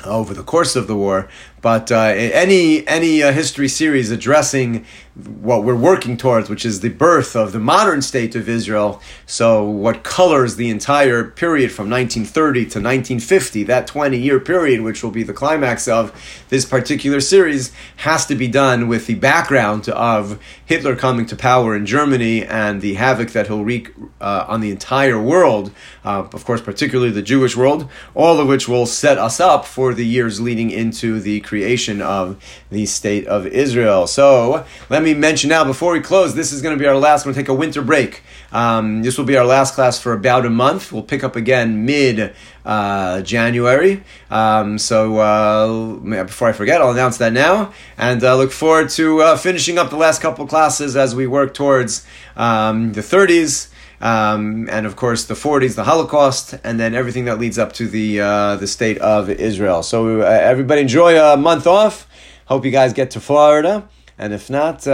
over 0.05 0.33
the 0.35 0.45
course 0.45 0.77
of 0.77 0.87
the 0.87 0.95
war, 0.95 1.29
but 1.65 1.91
uh, 1.91 2.13
any 2.15 2.87
any 2.87 3.23
uh, 3.23 3.33
history 3.33 3.69
series 3.69 4.11
addressing 4.11 4.85
what 5.15 5.63
we're 5.63 5.77
working 5.77 6.17
towards, 6.17 6.51
which 6.51 6.67
is 6.67 6.81
the 6.81 6.89
birth 6.89 7.37
of 7.37 7.53
the 7.53 7.61
modern 7.61 8.03
state 8.03 8.35
of 8.35 8.49
Israel. 8.49 9.01
So, 9.27 9.63
what 9.63 10.03
colors 10.03 10.57
the 10.57 10.69
entire 10.71 11.23
period 11.23 11.71
from 11.71 11.89
1930 11.89 12.61
to 12.61 12.65
1950, 12.81 13.63
that 13.65 13.87
20 13.87 14.19
year 14.19 14.41
period, 14.41 14.81
which 14.81 15.05
will 15.05 15.13
be 15.13 15.23
the 15.23 15.33
climax 15.33 15.87
of 15.87 16.13
this 16.49 16.65
particular 16.65 17.21
series, 17.21 17.71
has 17.99 18.27
to 18.27 18.35
be 18.35 18.49
done 18.49 18.89
with 18.89 19.07
the 19.07 19.15
background 19.15 19.89
of 19.89 20.43
Hitler 20.67 20.97
coming 20.97 21.27
to 21.27 21.37
power 21.37 21.77
in 21.77 21.87
Germany 21.87 22.45
and 22.45 22.81
the 22.81 22.95
havoc 22.95 23.31
that 23.31 23.47
he'll 23.47 23.65
wreak 23.65 23.93
uh, 24.21 24.47
on 24.49 24.61
the 24.61 24.73
entire 24.73 25.21
world, 25.21 25.71
uh, 26.05 26.27
of 26.33 26.45
course, 26.45 26.61
particularly 26.61 27.13
the 27.13 27.23
Jewish 27.23 27.57
world, 27.57 27.89
all 28.15 28.41
of 28.41 28.49
which 28.49 28.69
will 28.69 28.87
set 28.87 29.17
us 29.17 29.39
up 29.39 29.65
for 29.65 29.95
the 29.95 30.05
years 30.05 30.41
leading 30.41 30.73
into 30.73 31.21
the 31.21 31.41
creation 31.55 32.03
of 32.03 32.37
the 32.71 32.85
state 32.85 33.25
of 33.29 33.47
Israel. 33.47 34.09
So 34.09 34.67
let 34.91 35.05
me 35.05 35.15
mention 35.15 35.51
now 35.51 35.63
before 35.63 35.93
we 35.93 36.01
close, 36.01 36.35
this 36.35 36.51
is 36.53 36.63
going 36.63 36.77
to 36.77 36.83
be 36.83 36.89
our 36.89 36.99
last. 36.99 37.25
We're 37.25 37.33
going 37.33 37.35
to 37.35 37.41
take 37.43 37.49
a 37.49 37.55
winter 37.55 37.81
break. 37.81 38.25
Um, 38.51 39.03
this 39.05 39.17
will 39.17 39.25
be 39.25 39.37
our 39.37 39.45
last 39.45 39.77
class 39.77 40.01
for 40.01 40.13
about 40.13 40.45
a 40.45 40.51
month. 40.51 40.91
We'll 40.93 41.05
pick 41.05 41.23
up 41.23 41.37
again 41.37 41.87
mid 41.87 42.35
uh, 42.65 43.23
January. 43.23 44.03
Um, 44.31 44.79
so 44.79 45.19
uh, 45.19 46.25
before 46.25 46.49
I 46.49 46.53
forget, 46.53 46.81
I'll 46.81 46.91
announce 46.91 47.19
that 47.19 47.33
now, 47.33 47.73
and 47.97 48.25
uh, 48.25 48.37
look 48.37 48.51
forward 48.51 48.89
to 48.91 49.23
uh, 49.23 49.37
finishing 49.37 49.79
up 49.79 49.91
the 49.91 49.97
last 49.97 50.21
couple 50.21 50.45
classes 50.49 50.97
as 50.97 51.15
we 51.15 51.29
work 51.29 51.55
towards 51.55 52.05
um, 52.37 52.95
the 52.95 53.01
30s. 53.01 53.71
Um, 54.05 54.69
and 54.71 54.85
of 54.87 54.97
course 54.97 55.25
the 55.25 55.35
40s, 55.35 55.75
the 55.75 55.85
Holocaust, 55.85 56.55
and 56.63 56.79
then 56.79 56.95
everything 56.95 57.25
that 57.25 57.39
leads 57.41 57.59
up 57.59 57.73
to 57.73 57.89
the 57.89 58.21
uh, 58.21 58.57
the 58.57 58.67
state 58.67 58.99
of 58.99 59.31
Israel. 59.31 59.83
So 59.83 60.21
uh, 60.21 60.25
everybody 60.25 60.83
enjoy 60.83 61.19
a 61.19 61.37
month 61.37 61.67
off. 61.67 62.07
Hope 62.47 62.65
you 62.67 62.71
guys 62.71 62.93
get 62.93 63.11
to 63.13 63.21
Florida, 63.21 63.89
and 64.19 64.35
if 64.35 64.51
not, 64.51 64.87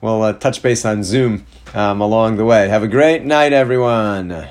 we'll 0.00 0.34
touch 0.34 0.62
base 0.62 0.84
on 0.86 1.04
Zoom 1.04 1.44
um, 1.74 2.00
along 2.00 2.36
the 2.36 2.46
way. 2.46 2.68
Have 2.68 2.82
a 2.82 2.88
great 2.88 3.24
night, 3.24 3.52
everyone. 3.52 4.48